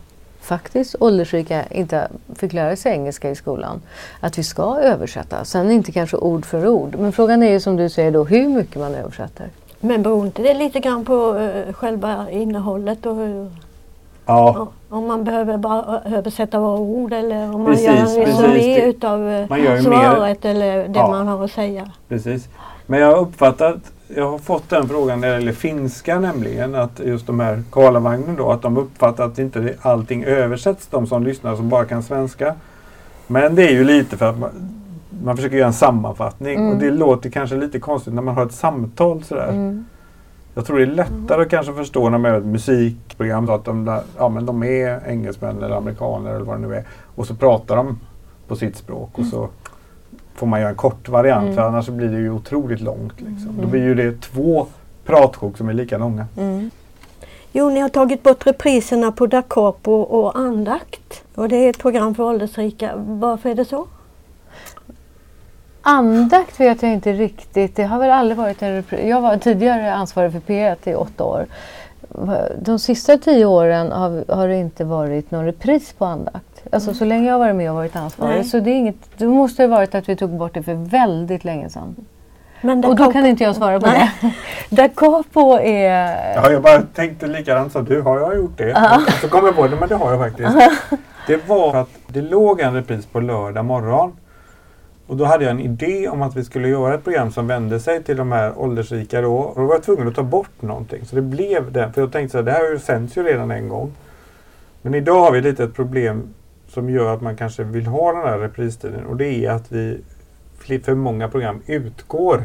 faktiskt 0.42 0.96
åldersrika 1.00 1.64
inte 1.72 2.08
fick 2.36 2.54
lära 2.54 2.76
sig 2.76 2.92
engelska 2.92 3.30
i 3.30 3.36
skolan. 3.36 3.82
Att 4.20 4.38
vi 4.38 4.44
ska 4.44 4.80
översätta, 4.80 5.46
sen 5.46 5.72
inte 5.72 5.92
kanske 5.92 6.18
ord 6.18 6.46
för 6.46 6.68
ord. 6.68 6.96
Men 7.00 7.12
frågan 7.12 7.44
är 7.44 7.52
ju 7.52 7.60
som 7.60 7.76
du 7.76 7.90
säger 7.90 8.12
då 8.12 8.24
hur 8.24 8.50
mycket 8.50 8.76
man 8.76 8.96
översätter. 8.96 9.50
Men 9.80 10.04
beror 10.04 10.26
inte 10.26 10.42
det 10.42 10.54
lite 10.54 10.80
grann 10.80 11.06
på 11.06 11.38
eh, 11.38 11.74
själva 11.74 12.32
innehållet 12.32 13.06
och 13.06 13.16
hur, 13.16 13.52
Ja, 14.28 14.68
om 14.90 15.08
man 15.08 15.24
behöver 15.24 15.58
bara 15.58 16.02
översätta 16.06 16.60
våra 16.60 16.80
ord 16.80 17.14
eller 17.14 17.44
om 17.54 17.62
man 17.62 17.66
Precis, 17.66 17.86
gör 17.88 17.94
en 17.96 18.26
resumé 18.26 18.82
utav 18.86 19.30
eh, 19.30 19.40
ju 19.40 19.48
mer- 19.48 19.82
svaret 19.82 20.46
eller 20.46 20.88
det 20.88 21.00
Ja. 21.00 21.08
man 21.10 21.28
har 21.28 21.44
att 21.46 21.52
säga. 21.52 21.92
precis. 22.10 22.50
Men 22.86 23.00
jag 23.00 23.08
har 23.12 23.18
uppfattat, 23.22 23.76
jag 24.08 24.32
har 24.32 24.38
fått 24.38 24.70
den 24.70 24.90
frågan 24.90 25.22
när 25.22 25.28
det 25.28 25.34
gäller 25.34 25.52
finska 25.52 26.20
nämligen, 26.20 26.76
att 26.76 27.00
just 27.06 27.28
de 27.28 27.40
här 27.40 27.64
Karlavagnen 27.72 28.36
då, 28.36 28.52
att 28.52 28.62
de 28.62 28.78
uppfattar 28.78 29.26
att 29.26 29.40
inte 29.40 29.74
allting 29.82 30.24
översätts, 30.24 30.88
de 30.88 31.08
som 31.08 31.24
lyssnar 31.24 31.56
som 31.56 31.70
bara 31.70 31.86
kan 31.86 32.04
svenska. 32.04 32.56
Men 33.28 33.56
det 33.56 33.64
är 33.68 33.72
ju 33.72 33.84
lite 33.84 34.18
för 34.18 34.30
att 34.30 34.40
man, 34.40 34.50
man 35.24 35.36
försöker 35.36 35.58
göra 35.58 35.68
en 35.68 35.74
sammanfattning 35.74 36.56
Mm. 36.56 36.72
och 36.74 36.78
det 36.78 36.92
låter 36.92 37.30
kanske 37.30 37.56
lite 37.56 37.80
konstigt 37.80 38.14
när 38.14 38.22
man 38.22 38.36
har 38.36 38.46
ett 38.46 38.54
samtal 38.54 39.24
sådär. 39.24 39.48
Mm. 39.50 39.86
Jag 40.58 40.66
tror 40.66 40.78
det 40.78 40.84
är 40.84 40.88
lättare 40.88 41.42
att 41.42 41.50
kanske 41.50 41.74
förstå 41.74 42.10
när 42.10 42.18
man 42.18 42.32
gör 42.32 42.38
ett 42.38 42.46
musikprogram 42.46 43.50
att 43.50 43.66
de, 43.66 43.86
där, 43.86 44.02
ja, 44.18 44.30
men 44.30 44.46
de 44.46 44.64
är 44.64 45.02
engelsmän 45.08 45.64
eller 45.64 45.76
amerikaner 45.76 46.32
eller 46.36 46.46
vad 46.46 46.62
det 46.62 46.68
nu 46.68 46.76
är. 46.76 46.84
Och 47.16 47.28
så 47.28 47.36
pratar 47.36 47.76
de 47.76 48.00
på 48.48 48.56
sitt 48.56 48.76
språk 48.78 49.10
och 49.20 49.26
så 49.26 49.48
får 50.36 50.48
man 50.48 50.60
göra 50.60 50.70
en 50.70 50.76
kort 50.76 51.10
variant 51.10 51.44
Mm. 51.44 51.56
för 51.56 51.62
annars 51.62 51.88
blir 51.90 52.08
det 52.10 52.18
ju 52.18 52.32
otroligt 52.32 52.82
långt. 52.82 53.14
Liksom. 53.22 53.48
Då 53.56 53.58
Mm. 53.62 53.70
blir 53.72 53.82
ju 53.84 53.96
det 53.96 54.22
två 54.22 54.68
pratsjok 55.06 55.58
som 55.58 55.70
är 55.70 55.74
lika 55.74 55.98
långa. 55.98 56.26
Mm. 56.38 56.72
Jo, 57.52 57.70
ni 57.70 57.80
har 57.80 57.90
tagit 57.90 58.24
bort 58.24 58.48
repriserna 58.48 59.12
på 59.12 59.28
Da 59.28 59.42
Capo 59.42 59.92
och 59.92 60.38
Andakt. 60.40 61.24
Och 61.36 61.50
det 61.50 61.56
är 61.56 61.70
ett 61.70 61.80
program 61.80 62.16
för 62.16 62.24
åldersrika. 62.24 62.92
Varför 62.96 63.50
är 63.50 63.56
det 63.56 63.66
så? 63.66 63.88
Andakt 65.90 66.60
vet 66.60 66.82
jag 66.84 66.92
inte 66.92 67.14
riktigt. 67.14 67.76
Det 67.76 67.84
har 67.84 68.00
väl 68.00 68.12
aldrig 68.12 68.38
varit 68.38 68.62
en 68.62 68.76
repris. 68.76 69.00
Jag 69.06 69.22
var 69.22 69.38
tidigare 69.38 69.94
ansvarig 69.94 70.32
för 70.32 70.40
P1 70.40 70.76
i 70.84 70.96
åtta 70.96 71.24
år. 71.24 71.46
De 72.62 72.80
sista 72.80 73.18
tio 73.18 73.46
åren 73.46 73.92
har, 73.92 74.36
har 74.36 74.48
det 74.48 74.56
inte 74.56 74.84
varit 74.84 75.32
någon 75.32 75.46
repris 75.46 75.94
på 75.94 76.06
andakt. 76.06 76.64
Alltså 76.72 76.94
så 76.94 77.06
länge 77.06 77.28
jag 77.28 77.34
har 77.34 77.40
varit 77.40 77.56
med 77.56 77.70
och 77.70 77.76
varit 77.76 77.96
ansvarig. 77.96 78.36
Nej. 78.36 78.44
Så 78.44 78.60
det, 78.60 78.70
är 78.72 78.76
inget, 78.76 78.96
det 79.18 79.26
måste 79.28 79.64
ha 79.64 79.68
varit 79.68 79.96
att 79.96 80.10
vi 80.10 80.16
tog 80.16 80.30
bort 80.38 80.54
det 80.54 80.64
för 80.64 80.74
väldigt 80.74 81.44
länge 81.44 81.70
sedan. 81.70 81.96
Men 82.62 82.86
Och 82.86 82.96
då 82.96 83.04
Capo- 83.04 83.14
kan 83.14 83.26
inte 83.26 83.44
jag 83.44 83.56
svara 83.56 83.80
på 83.80 83.88
Nej. 83.88 84.12
det. 84.22 84.76
Da 84.76 84.88
Capo 84.90 85.58
är... 85.60 86.34
Ja, 86.36 86.52
jag 86.52 86.62
bara 86.62 86.82
tänkte 86.82 87.28
likadant 87.28 87.72
som 87.72 87.86
du. 87.86 88.02
Har 88.02 88.20
jag 88.20 88.36
gjort 88.36 88.58
det? 88.58 89.00
Så 89.22 89.28
kom 89.30 89.46
jag 89.46 89.56
på 89.56 89.68
det, 89.68 89.76
men 89.76 89.90
det 89.90 89.96
har 89.96 90.12
jag 90.12 90.20
faktiskt. 90.20 90.50
Det 91.28 91.48
var 91.48 91.72
för 91.72 91.80
att 91.82 91.90
det 92.08 92.22
låg 92.22 92.62
en 92.62 92.74
repris 92.74 93.06
på 93.06 93.20
lördag 93.20 93.66
morgon. 93.66 94.12
Och 95.08 95.18
då 95.18 95.26
hade 95.26 95.44
jag 95.44 95.52
en 95.52 95.60
idé 95.60 96.08
om 96.08 96.22
att 96.22 96.36
vi 96.36 96.44
skulle 96.44 96.68
göra 96.68 96.94
ett 96.94 97.04
program 97.04 97.32
som 97.32 97.48
vände 97.48 97.80
sig 97.80 98.04
till 98.04 98.18
de 98.18 98.32
här 98.32 98.60
åldersrika 98.60 99.22
då. 99.22 99.36
Och 99.36 99.62
då 99.62 99.68
var 99.68 99.76
jag 99.76 99.84
tvungen 99.84 100.08
att 100.08 100.16
ta 100.16 100.24
bort 100.24 100.62
någonting. 100.62 101.06
Så 101.06 101.16
det 101.16 101.22
blev 101.22 101.72
det. 101.72 101.92
För 101.94 102.02
jag 102.02 102.12
tänkte 102.12 102.32
så 102.32 102.38
här, 102.38 102.46
det 102.46 102.52
här 102.52 102.78
sänds 102.78 103.18
ju 103.18 103.24
redan 103.24 103.52
en 103.52 103.70
gång. 103.70 103.92
Men 104.82 104.96
idag 104.96 105.20
har 105.20 105.32
vi 105.32 105.42
lite 105.42 105.64
ett 105.64 105.74
problem 105.74 106.24
som 106.68 106.90
gör 106.90 107.14
att 107.14 107.22
man 107.22 107.38
kanske 107.38 107.64
vill 107.64 107.86
ha 107.86 108.12
den 108.12 108.22
här 108.22 108.38
repristiden. 108.38 109.06
Och 109.06 109.18
det 109.18 109.46
är 109.46 109.52
att 109.52 109.72
vi 109.72 110.00
för 110.84 110.96
många 110.96 111.30
program 111.30 111.62
utgår 111.66 112.44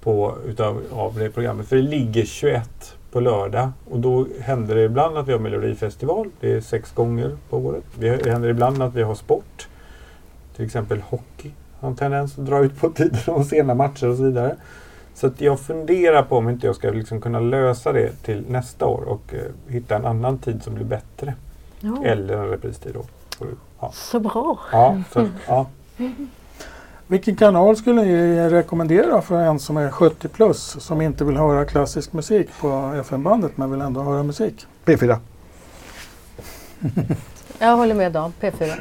på, 0.00 0.34
utav, 0.46 0.82
av 0.92 1.18
det 1.18 1.30
programmet. 1.30 1.66
För 1.66 1.76
det 1.76 1.82
ligger 1.82 2.24
21 2.24 2.96
på 3.12 3.20
lördag 3.20 3.68
och 3.90 4.00
då 4.00 4.26
händer 4.40 4.74
det 4.74 4.84
ibland 4.84 5.18
att 5.18 5.28
vi 5.28 5.32
har 5.32 5.38
Melodifestival. 5.38 6.30
Det 6.40 6.52
är 6.52 6.60
sex 6.60 6.92
gånger 6.92 7.36
på 7.50 7.58
året. 7.58 7.84
Det 7.94 8.30
händer 8.30 8.48
ibland 8.48 8.82
att 8.82 8.94
vi 8.94 9.02
har 9.02 9.14
sport. 9.14 9.68
Till 10.56 10.64
exempel 10.64 11.00
hockey 11.00 11.50
har 11.80 11.88
en 11.88 11.96
tendens 11.96 12.38
att 12.38 12.46
dra 12.46 12.64
ut 12.64 12.80
på 12.80 12.90
tiden 12.90 13.34
och 13.34 13.46
sena 13.46 13.74
matcher 13.74 14.08
och 14.08 14.16
så 14.16 14.22
vidare. 14.22 14.56
Så 15.14 15.26
att 15.26 15.40
jag 15.40 15.60
funderar 15.60 16.22
på 16.22 16.36
om 16.36 16.48
inte 16.48 16.66
jag 16.66 16.76
ska 16.76 16.90
liksom 16.90 17.20
kunna 17.20 17.40
lösa 17.40 17.92
det 17.92 18.12
till 18.22 18.44
nästa 18.48 18.86
år 18.86 19.02
och 19.04 19.34
eh, 19.34 19.72
hitta 19.72 19.96
en 19.96 20.06
annan 20.06 20.38
tid 20.38 20.62
som 20.62 20.74
blir 20.74 20.84
bättre. 20.84 21.34
Ja, 21.80 22.04
Eller 22.04 22.36
en 22.36 22.48
repristid 22.48 22.94
då. 22.94 23.04
Ja, 23.80 23.90
Så 23.94 24.20
bra. 24.20 24.58
ja, 24.72 25.02
så, 25.12 25.26
ja. 25.46 25.66
Vilken 27.06 27.36
kanal 27.36 27.76
skulle 27.76 28.02
ni 28.04 28.36
rekommendera 28.50 29.22
för 29.22 29.40
en 29.40 29.58
som 29.58 29.76
är 29.76 29.90
70 29.90 30.28
plus 30.28 30.76
som 30.80 31.00
inte 31.00 31.24
vill 31.24 31.36
höra 31.36 31.64
klassisk 31.64 32.12
musik 32.12 32.48
på 32.60 32.94
FM-bandet 33.00 33.56
men 33.56 33.70
vill 33.70 33.80
ändå 33.80 34.02
höra 34.02 34.22
musik? 34.22 34.66
P4. 34.84 35.16
Jag 37.58 37.76
håller 37.76 37.94
med 37.94 38.12
Dan, 38.12 38.32
P4. 38.40 38.72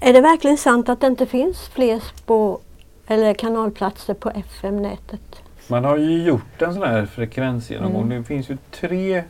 Är 0.00 0.12
det 0.12 0.20
verkligen 0.20 0.56
sant 0.56 0.88
att 0.88 1.00
det 1.00 1.06
inte 1.06 1.26
finns 1.26 1.68
fler 1.68 2.00
spår 2.00 2.58
eller 3.06 3.34
kanalplatser 3.34 4.14
på 4.14 4.30
FM-nätet? 4.30 5.20
Man 5.68 5.84
har 5.84 5.96
ju 5.96 6.22
gjort 6.22 6.62
en 6.62 6.74
sån 6.74 6.82
här 6.82 7.06
frekvensgenomgång. 7.06 8.02
Mm. 8.02 8.18
Det 8.18 8.24
finns 8.24 8.48
ju 8.50 8.56
tre 8.70 9.24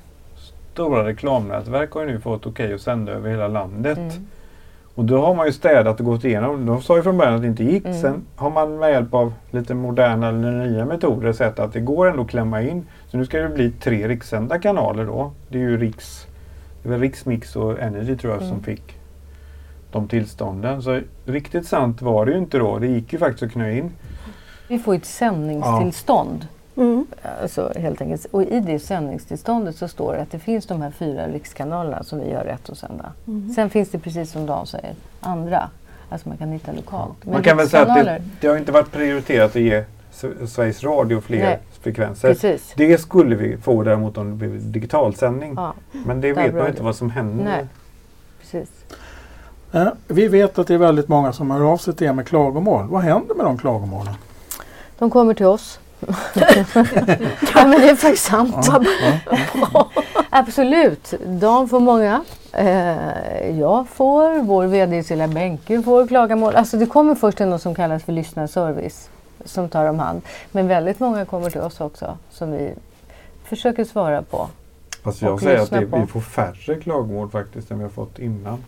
stora 0.73 1.07
reklamnätverk 1.07 1.93
har 1.93 2.01
ju 2.01 2.07
nu 2.07 2.21
fått 2.21 2.47
okej 2.47 2.75
att 2.75 2.81
sända 2.81 3.13
över 3.13 3.31
hela 3.31 3.49
landet. 3.49 3.99
Mm. 3.99 4.27
Och 4.95 5.05
då 5.05 5.21
har 5.21 5.35
man 5.35 5.47
ju 5.47 5.53
städat 5.53 6.01
och 6.01 6.07
gått 6.07 6.25
igenom. 6.25 6.67
De 6.67 6.83
sa 6.83 6.97
ju 6.97 7.03
från 7.03 7.19
början 7.19 7.35
att 7.35 7.41
det 7.41 7.47
inte 7.49 7.65
gick. 7.65 7.85
Mm. 7.85 8.01
Sen 8.01 8.23
har 8.37 8.51
man 8.51 8.79
med 8.79 8.91
hjälp 8.91 9.15
av 9.15 9.33
lite 9.51 9.75
moderna 9.75 10.29
eller 10.29 10.67
nya 10.67 10.85
metoder 10.85 11.33
sett 11.33 11.59
att 11.59 11.73
det 11.73 11.81
går 11.81 12.07
ändå 12.11 12.23
att 12.23 12.29
klämma 12.31 12.63
in. 12.63 12.87
Så 13.11 13.17
nu 13.17 13.25
ska 13.27 13.39
det 13.39 13.49
bli 13.49 13.71
tre 13.71 14.09
rikssända 14.09 14.59
kanaler 14.59 15.05
då. 15.05 15.33
Det 15.49 15.59
är 15.59 15.63
ju 15.63 15.77
Riks, 15.79 16.27
det 16.83 16.95
är 16.95 16.99
Riksmix 16.99 17.57
och 17.57 17.81
Energy 17.81 18.17
tror 18.17 18.33
jag 18.33 18.43
Mm. 18.43 18.55
som 18.55 18.63
fick 18.63 18.83
de 19.95 20.09
tillstånden. 20.09 20.83
Så 20.83 21.01
riktigt 21.27 21.67
sant 21.67 22.03
var 22.03 22.27
det 22.27 22.33
ju 22.33 22.39
inte 22.39 22.59
då. 22.59 22.79
Det 22.79 22.87
gick 22.87 23.13
ju 23.13 23.19
faktiskt 23.19 23.43
att 23.43 23.53
knö 23.53 23.73
in. 23.73 23.91
Vi 24.69 24.79
får 24.79 24.95
ett 24.95 25.05
sändningstillstånd. 25.05 26.47
Mm. 26.77 27.07
Alltså, 27.43 27.73
helt 27.77 28.01
enkelt. 28.01 28.27
Och 28.31 28.43
i 28.43 28.61
det 28.61 28.79
sändningstillståndet 28.79 29.77
så 29.77 29.89
står 29.89 30.13
det 30.13 30.23
att 30.23 30.31
det 30.31 30.39
finns 30.39 30.67
de 30.67 30.83
här 30.83 30.91
fyra 30.91 31.27
rikskanalerna 31.29 32.03
som 32.03 32.21
vi 32.21 32.33
har 32.33 32.45
rätt 32.45 32.71
att 32.71 32.79
sända. 32.79 33.13
Mm. 33.27 33.51
Sen 33.55 33.71
finns 33.71 33.91
det 33.91 33.99
precis 33.99 34.31
som 34.31 34.47
Dan 34.47 34.67
säger 34.67 34.95
andra. 35.21 35.71
Alltså 36.09 36.29
man 36.29 36.39
kan 36.39 36.53
hitta 36.53 36.73
lokalt. 36.73 37.25
Men 37.25 37.33
Man 37.33 37.43
kan 37.43 37.57
väl 37.57 37.69
säga 37.69 37.83
att 37.83 38.05
det, 38.05 38.23
det 38.41 38.47
har 38.49 38.57
inte 38.57 38.73
varit 38.73 38.93
prioriterat 38.93 39.51
att 39.57 39.63
ge 39.63 39.85
Sveriges 40.47 40.83
Radio 40.85 41.21
fler 41.21 41.39
Nej. 41.39 41.59
frekvenser. 41.81 42.29
Precis. 42.29 42.73
Det 42.77 42.99
skulle 43.01 43.37
vi 43.37 43.57
få 43.57 43.83
däremot 43.83 44.19
om 44.19 44.31
det 44.31 44.37
blev 44.37 44.73
digitalsändning. 44.73 45.55
Ja, 45.57 45.75
Men 46.07 46.21
det 46.21 46.33
Där 46.33 46.43
vet 46.43 46.55
man 46.55 46.67
inte 46.67 46.79
det. 46.79 46.85
vad 46.85 46.97
som 46.97 47.11
händer. 47.11 47.45
Nej. 47.45 47.67
precis. 48.41 48.71
Eh, 49.75 49.89
vi 50.09 50.29
vet 50.29 50.59
att 50.59 50.67
det 50.67 50.75
är 50.75 50.79
väldigt 50.79 51.09
många 51.09 51.33
som 51.33 51.51
hör 51.51 51.73
av 51.73 51.77
sig 51.77 51.95
till 51.95 52.07
er 52.07 52.13
med 52.13 52.27
klagomål. 52.27 52.87
Vad 52.89 53.03
händer 53.03 53.35
med 53.35 53.47
de 53.47 53.59
klagomålen? 53.59 54.15
De 54.99 55.11
kommer 55.11 55.35
till 55.35 55.47
oss. 55.47 55.79
ja 57.55 57.67
men 57.67 57.71
det 57.71 57.91
är 57.91 57.97
faktiskt 57.97 58.25
sant. 58.25 58.57
Absolut. 60.31 61.15
Dan 61.27 61.69
får 61.69 61.81
många. 61.81 62.25
Eh, 62.53 63.59
jag 63.59 63.89
får, 63.89 64.43
vår 64.43 64.67
VD 64.67 65.03
Cecilia 65.03 65.29
Bänke 65.29 65.83
får 65.83 66.07
klagomål. 66.07 66.57
Alltså 66.57 66.77
det 66.77 66.87
kommer 66.87 67.15
först 67.15 67.37
till 67.39 67.47
något 67.47 67.63
som 67.63 67.75
kallas 67.75 68.05
för 68.05 68.13
lyssnarservice 68.13 69.09
som 69.45 69.69
tar 69.69 69.87
om 69.87 69.99
hand. 69.99 70.23
Men 70.53 70.69
väldigt 70.69 71.01
många 71.01 71.25
kommer 71.25 71.51
till 71.51 71.61
oss 71.61 71.81
också 71.81 72.19
som 72.31 72.53
vi 72.53 72.75
försöker 73.45 73.85
svara 73.85 74.23
på. 74.23 74.49
Fast 75.03 75.23
jag 75.23 75.41
säger 75.41 75.59
att 75.59 75.71
det, 75.71 75.85
vi 75.85 76.07
får 76.07 76.21
färre 76.21 76.75
klagomål 76.75 77.31
faktiskt 77.31 77.71
än 77.71 77.79
vi 77.79 77.85
har 77.85 77.91
fått 77.91 78.19
innan. 78.19 78.65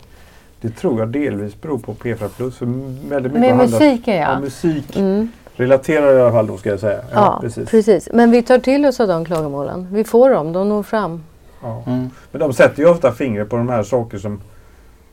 Det 0.66 0.72
tror 0.72 0.98
jag 0.98 1.08
delvis 1.08 1.60
beror 1.60 1.78
på 1.78 1.94
P4 1.94 2.28
Plus. 2.28 2.56
För 2.56 2.66
väldigt 3.08 3.32
mycket 3.32 3.56
Med 3.56 3.56
musiken 3.56 4.14
Ja, 4.16 4.22
ja. 4.32 4.40
musik. 4.40 4.96
Mm. 4.96 5.28
Relaterar 5.56 6.16
i 6.18 6.20
alla 6.20 6.32
fall 6.32 6.46
då 6.46 6.56
ska 6.56 6.70
jag 6.70 6.80
säga. 6.80 7.00
Ja, 7.12 7.14
Ja, 7.14 7.38
precis. 7.40 7.70
precis. 7.70 8.08
Men 8.12 8.30
vi 8.30 8.42
tar 8.42 8.58
till 8.58 8.86
oss 8.86 9.00
av 9.00 9.08
de 9.08 9.24
klagomålen. 9.24 9.88
Vi 9.92 10.04
får 10.04 10.30
dem, 10.30 10.52
de 10.52 10.68
når 10.68 10.82
fram. 10.82 11.22
Ja. 11.62 11.82
Mm. 11.86 12.10
Men 12.32 12.40
de 12.40 12.52
sätter 12.52 12.82
ju 12.82 12.88
ofta 12.88 13.12
fingret 13.12 13.48
på 13.50 13.56
de 13.56 13.68
här 13.68 13.82
saker 13.82 14.18
som 14.18 14.40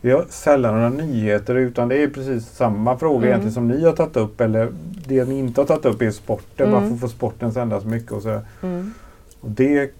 vi 0.02 0.12
har 0.12 0.26
sällan 0.30 0.74
några 0.76 0.90
nyheter 0.90 1.56
utan 1.56 1.88
det 1.88 2.04
är 2.04 2.08
precis 2.08 2.46
samma 2.56 2.98
fråga 2.98 3.18
Mm. 3.18 3.28
egentligen 3.30 3.54
som 3.54 3.68
ni 3.68 3.86
har 3.86 3.92
tagit 3.94 4.18
upp 4.18 4.42
eller 4.42 4.70
det 5.08 5.26
ni 5.28 5.40
inte 5.40 5.62
har 5.62 5.66
tagit 5.66 5.86
upp 5.86 6.02
är 6.02 6.12
sporten. 6.12 6.68
Mm. 6.70 6.82
Varför 6.82 6.96
får 6.98 7.08
sporten 7.08 7.52
sändas 7.54 7.86
mycket? 7.86 8.12
Och 8.12 8.22
så. 8.22 8.40
Mm. 8.64 8.94
Och 9.42 9.50
det 9.50 9.92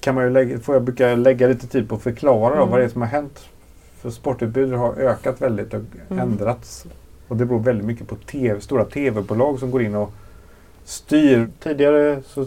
kan 0.00 0.14
man 0.14 0.24
ju 0.24 0.30
lägga, 0.30 0.58
får 0.58 0.74
jag 0.74 0.82
brukar 0.82 1.16
lägga 1.16 1.48
lite 1.48 1.66
tid 1.66 1.88
på 1.88 1.94
att 1.94 2.02
förklara 2.02 2.48
då, 2.50 2.56
Mm. 2.56 2.70
vad 2.70 2.80
det 2.80 2.84
är 2.84 2.88
som 2.88 3.02
har 3.02 3.08
hänt. 3.08 3.38
För 4.02 4.10
sportutbudet 4.10 4.78
har 4.78 4.94
ökat 4.94 5.42
väldigt 5.42 5.74
och 5.74 5.80
Mm. 6.08 6.18
ändrats. 6.28 6.86
Och 7.28 7.36
det 7.36 7.44
beror 7.44 7.60
väldigt 7.60 7.86
mycket 7.86 8.08
på 8.08 8.14
TV, 8.14 8.60
stora 8.60 8.84
tv-bolag 8.84 9.58
som 9.58 9.70
går 9.70 9.82
in 9.82 9.94
och 9.94 10.12
styr. 10.84 11.48
Tidigare 11.62 12.22
så 12.26 12.46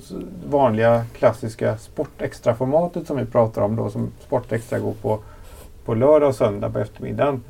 vanliga 0.49 1.03
klassiska 1.17 1.77
Sportextra-formatet 1.77 3.07
som 3.07 3.17
vi 3.17 3.25
pratar 3.25 3.61
om 3.61 3.75
då 3.75 3.89
som 3.89 4.11
Sportextra 4.27 4.79
går 4.79 4.93
på 4.93 5.19
på 5.85 5.93
lördag 5.95 6.29
och 6.29 6.35
söndag 6.35 6.69
på 6.69 6.79
eftermiddagen. 6.79 7.43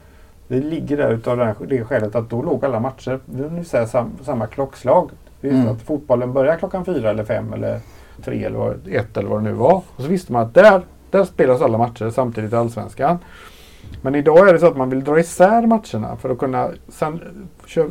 Det 0.48 0.60
ligger 0.60 0.98
där 0.98 1.12
utav 1.12 1.56
det, 1.68 1.84
skälet 1.86 2.16
att 2.16 2.30
då 2.30 2.42
låg 2.42 2.66
alla 2.66 2.80
matcher 2.80 3.20
är 3.38 3.44
ungefär 3.44 3.86
sam, 3.86 4.12
samma 4.24 4.48
klockslag. 4.48 5.10
Mm. 5.42 5.68
att 5.68 5.82
fotbollen 5.82 6.34
börjar 6.34 6.56
klockan 6.58 6.86
fyra 6.86 7.10
eller 7.10 7.24
fem 7.24 7.54
eller 7.54 7.80
tre 8.24 8.44
eller 8.44 8.76
ett 8.92 9.18
eller 9.18 9.30
vad 9.30 9.40
det 9.40 9.44
nu 9.44 9.54
var. 9.54 9.76
Och 9.96 10.02
så 10.02 10.08
visste 10.08 10.34
man 10.34 10.42
att 10.42 10.54
där, 10.54 10.82
där 11.12 11.24
spelas 11.24 11.62
alla 11.62 11.78
matcher 11.78 12.10
samtidigt 12.10 12.54
i 12.54 12.56
Allsvenskan. 12.56 13.18
Men 14.02 14.16
idag 14.16 14.50
är 14.50 14.54
det 14.54 14.60
så 14.60 14.68
att 14.68 14.78
man 14.78 14.90
vill 14.90 15.04
dra 15.04 15.20
isär 15.20 15.68
matcherna 15.68 16.16
för 16.16 16.30
att 16.30 16.38
kunna 16.38 16.70
sen, 16.88 17.20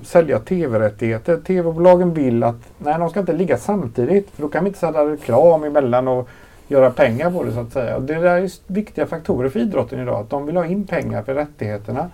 sälja 0.03 0.39
tv-rättigheter. 0.39 1.37
Tv-bolagen 1.37 2.15
vill 2.15 2.43
att 2.43 2.73
nej, 2.79 2.99
de 2.99 3.11
ska 3.11 3.21
inte 3.21 3.33
ligga 3.33 3.59
samtidigt 3.59 4.31
för 4.31 4.43
då 4.43 4.49
kan 4.49 4.65
vi 4.65 4.69
inte 4.69 4.81
sätta 4.81 5.07
reklam 5.07 5.65
emellan 5.65 6.09
och 6.09 6.29
göra 6.69 6.91
pengar 6.91 7.31
på 7.31 7.45
det 7.45 7.53
så 7.53 7.61
att 7.61 7.73
säga. 7.73 7.97
Och 7.97 8.03
det 8.03 8.15
där 8.15 8.37
är 8.37 8.51
viktiga 8.67 9.07
faktorer 9.07 9.49
för 9.49 9.61
idrotten 9.61 10.01
idag. 10.01 10.21
Att 10.21 10.31
de 10.31 10.47
vill 10.47 10.57
ha 10.57 10.67
in 10.67 10.87
pengar 10.87 11.23
för 11.23 11.35
rättigheterna. 11.35 12.11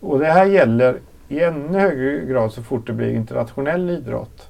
Och 0.00 0.18
det 0.18 0.26
här 0.26 0.46
gäller 0.46 0.98
i 1.28 1.40
ännu 1.40 1.78
högre 1.78 2.26
grad 2.26 2.52
så 2.52 2.62
fort 2.62 2.86
det 2.86 2.92
blir 2.92 3.14
internationell 3.14 3.90
idrott. 3.90 4.48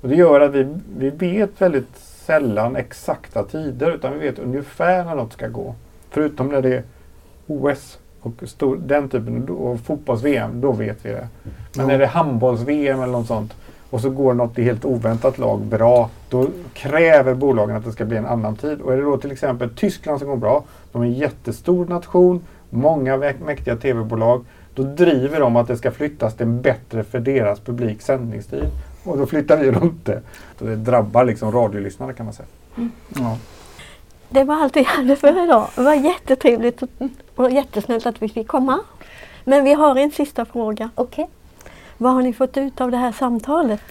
Och 0.00 0.08
det 0.08 0.14
gör 0.14 0.40
att 0.40 0.52
vi, 0.52 0.76
vi 0.96 1.10
vet 1.10 1.62
väldigt 1.62 1.96
sällan 1.96 2.76
exakta 2.76 3.44
tider 3.44 3.92
utan 3.92 4.12
vi 4.12 4.18
vet 4.18 4.38
ungefär 4.38 5.04
när 5.04 5.14
något 5.14 5.32
ska 5.32 5.48
gå. 5.48 5.74
Förutom 6.10 6.48
när 6.48 6.62
det 6.62 6.76
är 6.76 6.82
OS 7.46 7.98
och 8.22 8.32
stor, 8.46 8.76
den 8.86 9.08
typen 9.08 9.48
av 9.60 9.76
fotbolls-VM, 9.84 10.60
då 10.60 10.72
vet 10.72 10.98
vi 11.06 11.10
det. 11.10 11.28
Men 11.42 11.52
Ja. 11.72 11.86
när 11.86 11.98
det 11.98 12.04
är 12.04 12.08
handbolls-VM 12.08 13.00
eller 13.00 13.12
något 13.12 13.26
sånt 13.26 13.54
och 13.90 14.00
så 14.00 14.10
går 14.10 14.34
något 14.34 14.58
i 14.58 14.62
helt 14.62 14.84
oväntat 14.84 15.38
lag 15.38 15.60
bra, 15.60 16.10
då 16.28 16.46
kräver 16.72 17.34
bolagen 17.34 17.76
att 17.76 17.84
det 17.84 17.92
ska 17.92 18.04
bli 18.04 18.16
en 18.16 18.26
annan 18.26 18.56
tid. 18.56 18.80
Och 18.80 18.92
är 18.92 18.96
det 18.96 19.02
då 19.02 19.16
till 19.16 19.32
exempel 19.32 19.70
Tyskland 19.76 20.18
som 20.18 20.28
går 20.28 20.36
bra, 20.36 20.64
de 20.92 21.02
är 21.02 21.06
en 21.06 21.12
jättestor 21.12 21.86
nation, 21.86 22.40
många 22.70 23.16
mäktiga 23.46 23.76
tv-bolag, 23.76 24.44
då 24.74 24.82
driver 24.82 25.40
de 25.40 25.56
att 25.56 25.68
det 25.68 25.76
ska 25.76 25.90
flyttas 25.90 26.34
till 26.34 26.46
en 26.46 26.60
bättre 26.62 27.02
för 27.04 27.20
deras 27.20 27.60
publik 27.60 28.02
sändningstid. 28.02 28.64
Och 29.04 29.18
då 29.18 29.26
flyttar 29.26 29.56
vi 29.56 29.70
runt 29.70 30.06
det. 30.06 30.20
Så 30.58 30.64
det 30.64 30.76
drabbar 30.76 31.24
liksom 31.24 31.52
radiolyssnarna 31.52 32.12
kan 32.12 32.26
man 32.26 32.32
säga. 32.34 32.48
Ja. 33.18 33.36
Det 34.32 34.44
var 34.44 34.54
allt 34.62 34.76
vi 34.76 34.82
hade 34.82 35.16
för 35.16 35.44
idag. 35.44 35.68
Det 35.76 35.82
var 35.82 35.94
jättetrevligt 35.94 36.82
och, 37.34 37.50
jättesnällt 37.50 38.06
att 38.06 38.22
vi 38.22 38.28
fick 38.28 38.48
komma. 38.48 38.80
Men 39.44 39.64
vi 39.64 39.72
har 39.72 39.96
en 39.96 40.10
sista 40.10 40.44
fråga. 40.44 40.90
Okej. 40.94 41.28
Vad 41.98 42.12
har 42.12 42.22
ni 42.22 42.32
fått 42.32 42.56
ut 42.56 42.80
av 42.80 42.90
det 42.90 42.96
här 42.96 43.12
samtalet? 43.12 43.82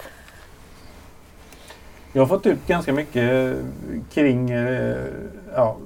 Jag 2.12 2.22
har 2.22 2.26
fått 2.26 2.46
ut 2.46 2.66
ganska 2.66 2.92
mycket 2.92 3.56
kring 4.12 4.50
eh, 4.50 4.96
ja, 5.54 5.76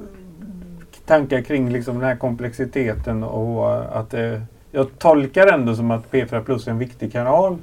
tankar 1.06 1.40
kring 1.40 1.70
liksom 1.70 1.94
den 1.94 2.08
här 2.08 2.16
komplexiteten 2.16 3.22
och 3.24 3.98
att 3.98 4.14
eh, 4.14 4.40
jag 4.70 4.98
tolkar 4.98 5.46
ändå 5.46 5.74
som 5.74 5.90
att 5.90 6.10
P4 6.10 6.44
Plus 6.44 6.66
är 6.66 6.70
en 6.70 6.78
viktig 6.78 7.12
kanal. 7.12 7.58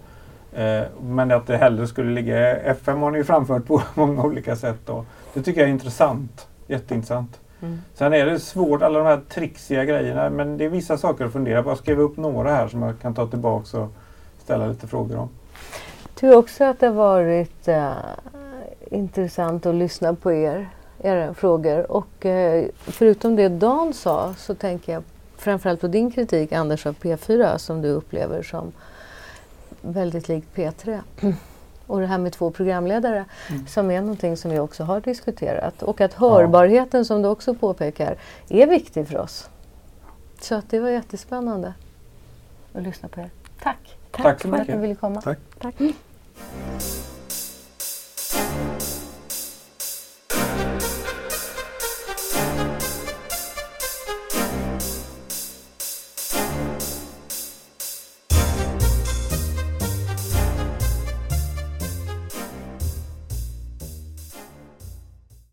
Eh, 0.54 0.82
men 1.02 1.32
att 1.32 1.48
det 1.48 1.58
hellre 1.58 1.88
skulle 1.88 2.12
ligga 2.12 2.56
FM 2.58 3.02
har 3.02 3.12
ni 3.12 3.18
ju 3.18 3.24
framfört 3.24 3.66
på 3.66 3.82
många 3.94 4.24
olika 4.24 4.56
sätt. 4.56 4.80
Då. 4.86 5.06
Det 5.34 5.42
tycker 5.42 5.62
jag 5.62 5.70
är 5.70 5.74
intressant. 5.74 6.48
Jätteintressant. 6.72 7.40
Mm. 7.62 7.82
Sen 7.94 8.14
är 8.14 8.26
det 8.26 8.40
svårt, 8.40 8.82
alla 8.82 9.00
de 9.00 9.06
här 9.06 9.22
trixiga 9.30 9.86
grejerna, 9.86 10.30
men 10.30 10.58
det 10.58 10.66
är 10.66 10.70
vissa 10.70 10.98
saker 10.98 11.26
att 11.26 11.34
fundera 11.34 11.64
på. 11.64 11.70
Jag 11.70 11.78
skrev 11.78 12.00
upp 12.00 12.18
några 12.18 12.50
här 12.50 12.68
som 12.68 12.82
jag 12.82 13.00
kan 13.00 13.14
ta 13.14 13.28
tillbaka 13.28 13.78
och 13.78 13.90
ställa 14.44 14.68
lite 14.68 14.88
frågor 14.88 15.18
om. 15.18 15.30
Tycker 16.16 16.36
också 16.36 16.64
att 16.64 16.80
det 16.80 16.88
har 16.88 16.94
varit 16.94 17.68
eh, 17.68 17.92
intressant 18.92 19.66
att 19.66 19.76
lyssna 19.76 20.14
på 20.14 20.32
er, 20.32 20.70
era 21.00 21.34
frågor. 21.34 21.92
Och 21.92 22.26
eh, 22.26 22.66
förutom 22.78 23.36
det 23.36 23.50
Dan 23.50 23.94
sa 23.94 24.34
så 24.38 24.56
tänker 24.56 24.94
jag 24.94 25.04
framförallt 25.38 25.82
på 25.82 25.88
din 25.88 26.12
kritik 26.12 26.52
Anders 26.52 26.86
av 26.86 26.96
P4 26.96 27.58
som 27.58 27.82
du 27.82 27.90
upplever 27.90 28.44
som 28.44 28.72
väldigt 29.82 30.28
likt 30.28 30.48
P3. 30.56 31.02
Och 31.92 32.00
det 32.02 32.08
här 32.08 32.18
med 32.18 32.34
två 32.34 32.52
programledare 32.52 33.26
Mm. 33.50 33.68
som 33.68 33.92
är 33.92 34.02
någonting 34.02 34.38
som 34.38 34.52
vi 34.52 34.60
också 34.60 34.84
har 34.84 35.02
diskuterat. 35.02 35.84
Och 35.84 36.02
att 36.02 36.14
hörbarheten 36.14 37.06
som 37.06 37.22
du 37.22 37.28
också 37.30 37.54
påpekar 37.54 38.16
är 38.50 38.68
viktig 38.68 39.08
för 39.08 39.18
oss. 39.20 39.50
Så 40.42 40.56
att 40.56 40.70
det 40.70 40.80
var 40.80 40.90
jättespännande 40.90 41.74
att 42.74 42.84
lyssna 42.84 43.10
på 43.10 43.20
er. 43.20 43.30
Tack, 43.64 43.98
Tack 44.12 44.42
så 44.42 44.48
för 44.50 44.58
att 44.58 44.68
ni 44.68 44.78
ville 44.78 44.96
komma. 44.96 45.22
Tack. 45.22 45.40
Tack. 45.60 45.76